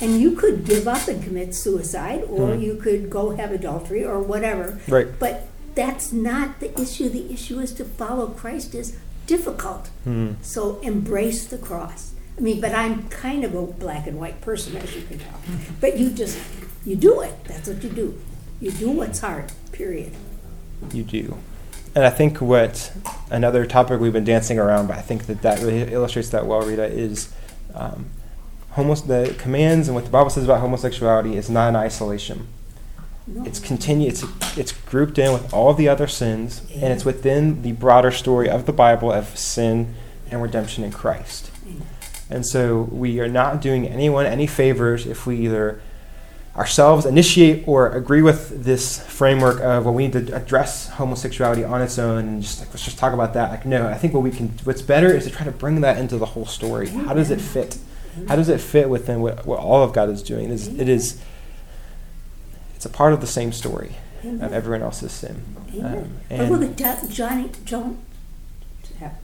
And 0.01 0.19
you 0.19 0.31
could 0.31 0.65
give 0.65 0.87
up 0.89 1.07
and 1.07 1.23
commit 1.23 1.55
suicide, 1.55 2.23
or 2.29 2.49
Mhm. 2.49 2.61
you 2.61 2.75
could 2.75 3.09
go 3.09 3.29
have 3.31 3.51
adultery, 3.53 4.03
or 4.03 4.19
whatever. 4.19 4.79
Right. 4.89 5.07
But 5.17 5.47
that's 5.75 6.11
not 6.11 6.59
the 6.59 6.79
issue. 6.79 7.09
The 7.09 7.31
issue 7.31 7.59
is 7.59 7.73
to 7.73 7.85
follow 7.85 8.27
Christ 8.27 8.75
is 8.75 8.97
difficult. 9.25 9.87
Hmm. 10.03 10.33
So 10.41 10.79
embrace 10.81 11.45
the 11.47 11.57
cross. 11.57 12.13
I 12.37 12.41
mean, 12.41 12.61
but 12.61 12.73
I'm 12.73 13.09
kind 13.09 13.43
of 13.43 13.53
a 13.53 13.65
black 13.65 14.07
and 14.07 14.17
white 14.17 14.39
person, 14.41 14.77
as 14.77 14.95
you 14.95 15.01
can 15.01 15.19
tell. 15.19 15.39
But 15.81 15.97
you 15.97 16.09
just, 16.09 16.39
you 16.85 16.95
do 16.95 17.21
it. 17.21 17.43
That's 17.43 17.67
what 17.67 17.83
you 17.83 17.89
do. 17.89 18.21
You 18.61 18.71
do 18.71 18.91
what's 18.91 19.19
hard, 19.19 19.51
period. 19.71 20.13
You 20.93 21.03
do. 21.03 21.37
And 21.95 22.05
I 22.05 22.09
think 22.09 22.39
what 22.39 22.93
another 23.29 23.65
topic 23.65 23.99
we've 23.99 24.13
been 24.13 24.23
dancing 24.23 24.57
around, 24.57 24.87
but 24.87 24.97
I 24.97 25.01
think 25.01 25.25
that 25.25 25.41
that 25.41 25.59
really 25.59 25.91
illustrates 25.91 26.29
that 26.29 26.45
well, 26.45 26.61
Rita, 26.61 26.85
is 26.85 27.33
um, 27.73 28.09
homos- 28.71 29.01
the 29.01 29.35
commands 29.37 29.87
and 29.87 29.95
what 29.95 30.05
the 30.05 30.11
Bible 30.11 30.29
says 30.29 30.45
about 30.45 30.61
homosexuality 30.61 31.35
is 31.35 31.49
not 31.49 31.69
in 31.69 31.75
isolation. 31.75 32.47
It's 33.45 33.59
continue. 33.59 34.07
It's 34.07 34.23
it's 34.57 34.71
grouped 34.71 35.17
in 35.17 35.33
with 35.33 35.53
all 35.53 35.73
the 35.73 35.87
other 35.87 36.07
sins, 36.07 36.61
and 36.73 36.91
it's 36.91 37.05
within 37.05 37.61
the 37.61 37.73
broader 37.73 38.11
story 38.11 38.49
of 38.49 38.65
the 38.65 38.73
Bible 38.73 39.11
of 39.11 39.37
sin 39.37 39.95
and 40.31 40.41
redemption 40.41 40.83
in 40.83 40.91
Christ. 40.91 41.51
And 42.29 42.45
so 42.45 42.81
we 42.91 43.19
are 43.19 43.27
not 43.27 43.61
doing 43.61 43.87
anyone 43.87 44.25
any 44.25 44.47
favors 44.47 45.05
if 45.05 45.25
we 45.25 45.37
either 45.37 45.81
ourselves 46.55 47.05
initiate 47.05 47.67
or 47.67 47.89
agree 47.89 48.21
with 48.21 48.63
this 48.63 48.99
framework 49.07 49.61
of 49.61 49.85
well 49.85 49.93
we 49.93 50.07
need 50.07 50.27
to 50.27 50.35
address 50.35 50.89
homosexuality 50.89 51.63
on 51.63 51.81
its 51.81 51.97
own 51.97 52.27
and 52.27 52.41
just 52.41 52.59
like 52.59 52.69
let's 52.69 52.83
just 52.83 52.97
talk 52.97 53.13
about 53.13 53.33
that. 53.33 53.51
Like 53.51 53.65
no 53.65 53.87
i 53.87 53.93
think 53.93 54.13
what 54.13 54.23
we 54.23 54.31
can 54.31 54.49
what's 54.63 54.81
better 54.81 55.07
is 55.07 55.23
to 55.25 55.29
try 55.29 55.45
to 55.45 55.51
bring 55.51 55.81
that 55.81 55.97
into 55.97 56.17
the 56.17 56.25
whole 56.25 56.45
story. 56.45 56.89
How 56.89 57.13
does 57.13 57.31
it 57.31 57.39
fit? 57.39 57.77
How 58.27 58.35
does 58.35 58.49
it 58.49 58.59
fit 58.59 58.89
within 58.89 59.21
what, 59.21 59.45
what 59.45 59.59
all 59.59 59.83
of 59.83 59.93
god 59.93 60.09
is 60.09 60.21
doing? 60.21 60.45
It 60.45 60.51
is, 60.51 60.67
it 60.67 60.89
is 60.89 61.21
it's 62.79 62.85
a 62.85 62.89
part 62.89 63.11
of 63.11 63.19
the 63.19 63.27
same 63.27 63.51
story 63.51 63.95
of 64.23 64.53
everyone 64.53 64.81
else's 64.81 65.11
sin 65.11 65.43
um, 65.73 65.83
Amen. 65.85 66.19
But 66.29 66.49
look 66.49 66.61
and 66.61 66.81
at 66.81 67.01
Jo- 67.01 67.09
Johnny, 67.09 67.51
John, 67.65 67.97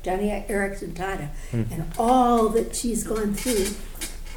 Joni 0.03 0.45
Eareckson 0.47 0.91
Tada, 0.93 1.29
Hmm. 1.51 1.63
and 1.71 1.85
all 1.97 2.49
that 2.49 2.75
she's 2.75 3.05
gone 3.05 3.33
through, 3.33 3.67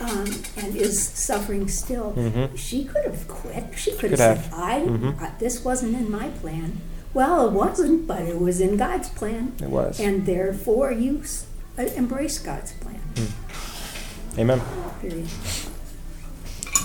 um, 0.00 0.26
and 0.56 0.76
is 0.76 1.02
suffering 1.02 1.66
still. 1.68 2.12
Mhm. 2.16 2.56
She 2.56 2.84
could 2.84 3.04
have 3.06 3.26
quit. 3.26 3.64
She 3.76 3.90
could, 3.90 4.10
Could 4.10 4.18
have, 4.20 4.36
have. 4.38 4.44
said, 4.46 4.54
"I, 4.54 4.80
Mhm. 4.82 5.20
I 5.20 5.32
this 5.40 5.64
wasn't 5.64 5.96
in 5.96 6.10
my 6.10 6.28
plan." 6.28 6.78
Well, 7.12 7.46
it 7.48 7.52
wasn't, 7.52 8.06
but 8.06 8.22
it 8.22 8.40
was 8.40 8.60
in 8.60 8.76
God's 8.76 9.08
plan, 9.08 9.52
it 9.60 9.68
was 9.70 9.98
and 9.98 10.24
therefore 10.26 10.92
you 10.92 11.20
s- 11.24 11.46
uh, 11.76 11.82
embrace 11.96 12.38
God's 12.38 12.72
plan. 12.72 13.00
amen 14.38 14.60
Period. 15.00 15.26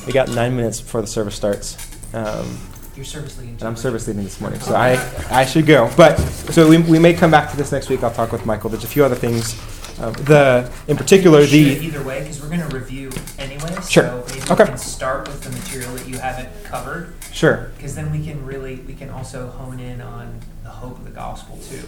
we 0.07 0.11
got 0.13 0.29
nine 0.29 0.55
minutes 0.55 0.81
before 0.81 1.01
the 1.01 1.07
service 1.07 1.35
starts 1.35 1.77
um, 2.13 2.57
Your 2.95 3.05
service 3.05 3.37
leading. 3.37 3.55
and 3.55 3.63
I'm 3.63 3.75
service 3.75 4.07
leading 4.07 4.23
this 4.23 4.39
morning, 4.39 4.59
so 4.59 4.75
I, 4.75 4.97
I 5.31 5.45
should 5.45 5.65
go. 5.65 5.89
But 5.97 6.17
so 6.17 6.67
we, 6.69 6.77
we 6.79 6.99
may 6.99 7.13
come 7.13 7.31
back 7.31 7.49
to 7.51 7.57
this 7.57 7.71
next 7.71 7.89
week. 7.89 8.03
I'll 8.03 8.11
talk 8.13 8.31
with 8.31 8.45
Michael. 8.45 8.69
There's 8.69 8.83
a 8.83 8.87
few 8.87 9.03
other 9.03 9.15
things. 9.15 9.59
Um, 9.99 10.11
the 10.13 10.71
in 10.87 10.97
particular 10.97 11.45
the 11.45 11.55
Either 11.85 12.01
way, 12.03 12.21
because 12.21 12.41
we're 12.41 12.49
gonna 12.49 12.67
review 12.69 13.11
anyway, 13.37 13.75
Sure. 13.87 14.05
so 14.05 14.23
maybe 14.27 14.41
Okay. 14.51 14.63
we 14.63 14.69
can 14.69 14.77
start 14.79 15.27
with 15.27 15.41
the 15.43 15.51
material 15.51 15.93
that 15.93 16.07
you 16.07 16.17
haven't 16.17 16.49
covered, 16.63 17.13
sure 17.31 17.69
because 17.77 17.93
then 17.93 18.11
we 18.11 18.25
can 18.25 18.43
really, 18.43 18.77
we 18.87 18.95
can 18.95 19.11
also 19.11 19.49
hone 19.49 19.79
in 19.79 20.01
on 20.01 20.39
the 20.63 20.69
hope 20.71 20.97
of 20.97 21.03
the 21.05 21.11
gospel 21.11 21.59
too. 21.69 21.85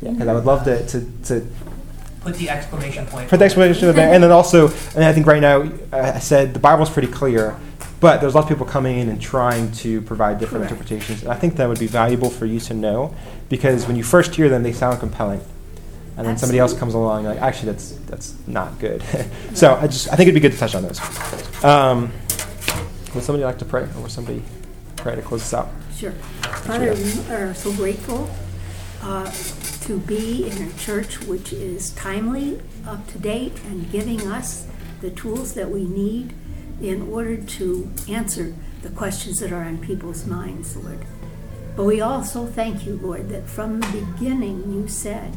yeah 0.00 0.12
because 0.12 0.28
I 0.28 0.32
would 0.34 0.44
love 0.44 0.62
to, 0.66 0.86
to, 0.86 1.00
to 1.24 1.46
Put 2.20 2.36
the 2.36 2.48
exclamation 2.48 3.06
point. 3.06 3.28
put 3.28 3.40
the 3.40 3.44
explanation 3.46 3.92
there, 3.92 4.14
and 4.14 4.22
then 4.22 4.30
also 4.30 4.68
and 4.94 5.02
I 5.04 5.12
think 5.12 5.26
right 5.26 5.42
now 5.42 5.62
uh, 5.92 6.12
I 6.14 6.20
said 6.20 6.54
the 6.54 6.60
Bible's 6.60 6.90
pretty 6.90 7.08
clear, 7.08 7.56
but 8.02 8.20
there's 8.20 8.34
lots 8.34 8.46
of 8.46 8.48
people 8.48 8.66
coming 8.66 8.98
in 8.98 9.08
and 9.08 9.22
trying 9.22 9.70
to 9.70 10.00
provide 10.02 10.40
different 10.40 10.68
Correct. 10.68 10.72
interpretations. 10.72 11.22
And 11.22 11.30
I 11.32 11.36
think 11.36 11.54
that 11.54 11.68
would 11.68 11.78
be 11.78 11.86
valuable 11.86 12.30
for 12.30 12.46
you 12.46 12.58
to 12.58 12.74
know 12.74 13.14
because 13.48 13.86
when 13.86 13.94
you 13.94 14.02
first 14.02 14.34
hear 14.34 14.48
them, 14.48 14.64
they 14.64 14.72
sound 14.72 14.98
compelling. 14.98 15.40
And 16.16 16.26
then 16.26 16.36
somebody 16.36 16.58
else 16.58 16.74
comes 16.74 16.94
along, 16.94 17.24
like, 17.24 17.40
actually, 17.40 17.72
that's 17.72 17.92
that's 18.06 18.34
not 18.48 18.78
good. 18.80 19.02
so 19.54 19.76
I 19.76 19.86
just 19.86 20.08
I 20.12 20.16
think 20.16 20.28
it'd 20.28 20.34
be 20.34 20.40
good 20.40 20.52
to 20.52 20.58
touch 20.58 20.74
on 20.74 20.82
those. 20.82 21.00
Um, 21.64 22.12
would 23.14 23.22
somebody 23.22 23.44
like 23.44 23.58
to 23.58 23.64
pray, 23.64 23.82
or 23.82 24.02
would 24.02 24.10
somebody 24.10 24.42
pray 24.96 25.14
to 25.14 25.22
close 25.22 25.40
this 25.40 25.54
out? 25.54 25.70
Sure. 25.96 26.12
Father, 26.12 26.94
we 26.94 27.34
are 27.34 27.54
so 27.54 27.72
grateful 27.72 28.28
uh, 29.02 29.30
to 29.82 29.98
be 30.00 30.50
in 30.50 30.68
a 30.68 30.72
church 30.74 31.20
which 31.22 31.52
is 31.52 31.92
timely, 31.92 32.60
up 32.86 33.06
to 33.12 33.18
date, 33.18 33.54
and 33.66 33.90
giving 33.90 34.26
us 34.26 34.66
the 35.00 35.10
tools 35.10 35.54
that 35.54 35.70
we 35.70 35.84
need 35.84 36.34
in 36.80 37.02
order 37.10 37.36
to 37.36 37.90
answer 38.08 38.54
the 38.82 38.90
questions 38.90 39.40
that 39.40 39.52
are 39.52 39.64
on 39.64 39.78
people's 39.78 40.26
minds, 40.26 40.76
Lord. 40.76 41.04
But 41.76 41.84
we 41.84 42.00
also 42.00 42.46
thank 42.46 42.86
you, 42.86 42.98
Lord, 43.02 43.28
that 43.30 43.48
from 43.48 43.80
the 43.80 44.04
beginning 44.16 44.72
you 44.72 44.88
said, 44.88 45.36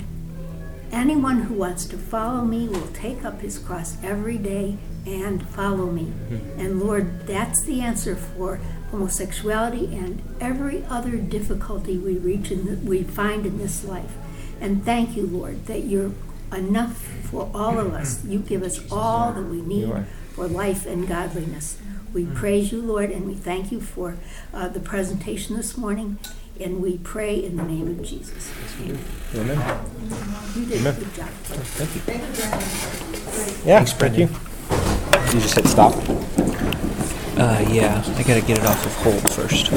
anyone 0.92 1.44
who 1.44 1.54
wants 1.56 1.86
to 1.86 1.98
follow 1.98 2.44
me 2.44 2.68
will 2.68 2.88
take 2.88 3.24
up 3.24 3.42
his 3.42 3.58
cross 3.58 3.98
every 4.04 4.38
day 4.38 4.78
and 5.06 5.48
follow 5.50 5.92
me. 5.92 6.12
And 6.58 6.82
Lord, 6.82 7.28
that's 7.28 7.62
the 7.64 7.82
answer 7.82 8.16
for 8.16 8.60
homosexuality 8.92 9.96
and 9.96 10.22
every 10.42 10.84
other 10.90 11.18
difficulty 11.18 11.98
we 11.98 12.18
reach 12.18 12.52
and 12.52 12.88
we 12.88 13.04
find 13.04 13.46
in 13.46 13.58
this 13.58 13.84
life. 13.86 14.12
And 14.60 14.84
thank 14.84 15.16
you, 15.16 15.28
Lord, 15.28 15.66
that 15.68 15.84
you're 15.84 16.12
enough 16.54 16.98
for 17.30 17.50
all 17.54 17.78
of 17.80 17.94
us. 17.94 18.24
You 18.26 18.40
give 18.40 18.64
us 18.64 18.80
all 18.92 19.32
that 19.34 19.44
we 19.44 19.62
need. 19.62 19.88
For 20.36 20.48
life 20.48 20.86
and 20.86 21.08
godliness. 21.08 21.78
We 22.14 22.26
praise 22.26 22.72
you, 22.72 22.82
Lord, 22.82 23.10
and 23.10 23.26
we 23.26 23.36
thank 23.36 23.72
you 23.72 23.80
for 23.80 24.18
uh, 24.54 24.68
the 24.68 24.82
presentation 24.82 25.56
this 25.56 25.78
morning. 25.78 26.20
And 26.60 26.82
we 26.82 26.98
pray 27.00 27.44
in 27.44 27.58
the 27.58 27.64
name 27.64 27.88
of 27.88 28.02
Jesus. 28.04 28.52
Amen. 28.82 29.00
Amen. 29.36 29.80
You 30.56 30.66
did 30.66 30.78
a 30.78 30.80
Amen. 30.80 30.96
good 30.96 31.14
job. 31.14 31.28
Thank 31.28 31.96
you. 31.96 32.02
Thank 32.02 32.22
you 32.22 32.28
very 32.30 32.52
much. 32.52 33.66
Yeah, 33.66 33.84
Thanks, 33.84 33.94
thank 33.94 34.18
you. 34.18 34.30
You 35.34 35.42
just 35.42 35.56
hit 35.56 35.68
stop. 35.68 35.94
Uh, 37.38 37.66
yeah, 37.70 38.02
I 38.16 38.24
gotta 38.24 38.42
get 38.42 38.58
it 38.60 38.66
off 38.66 38.86
of 38.86 38.94
hold 38.96 39.32
first. 39.32 39.72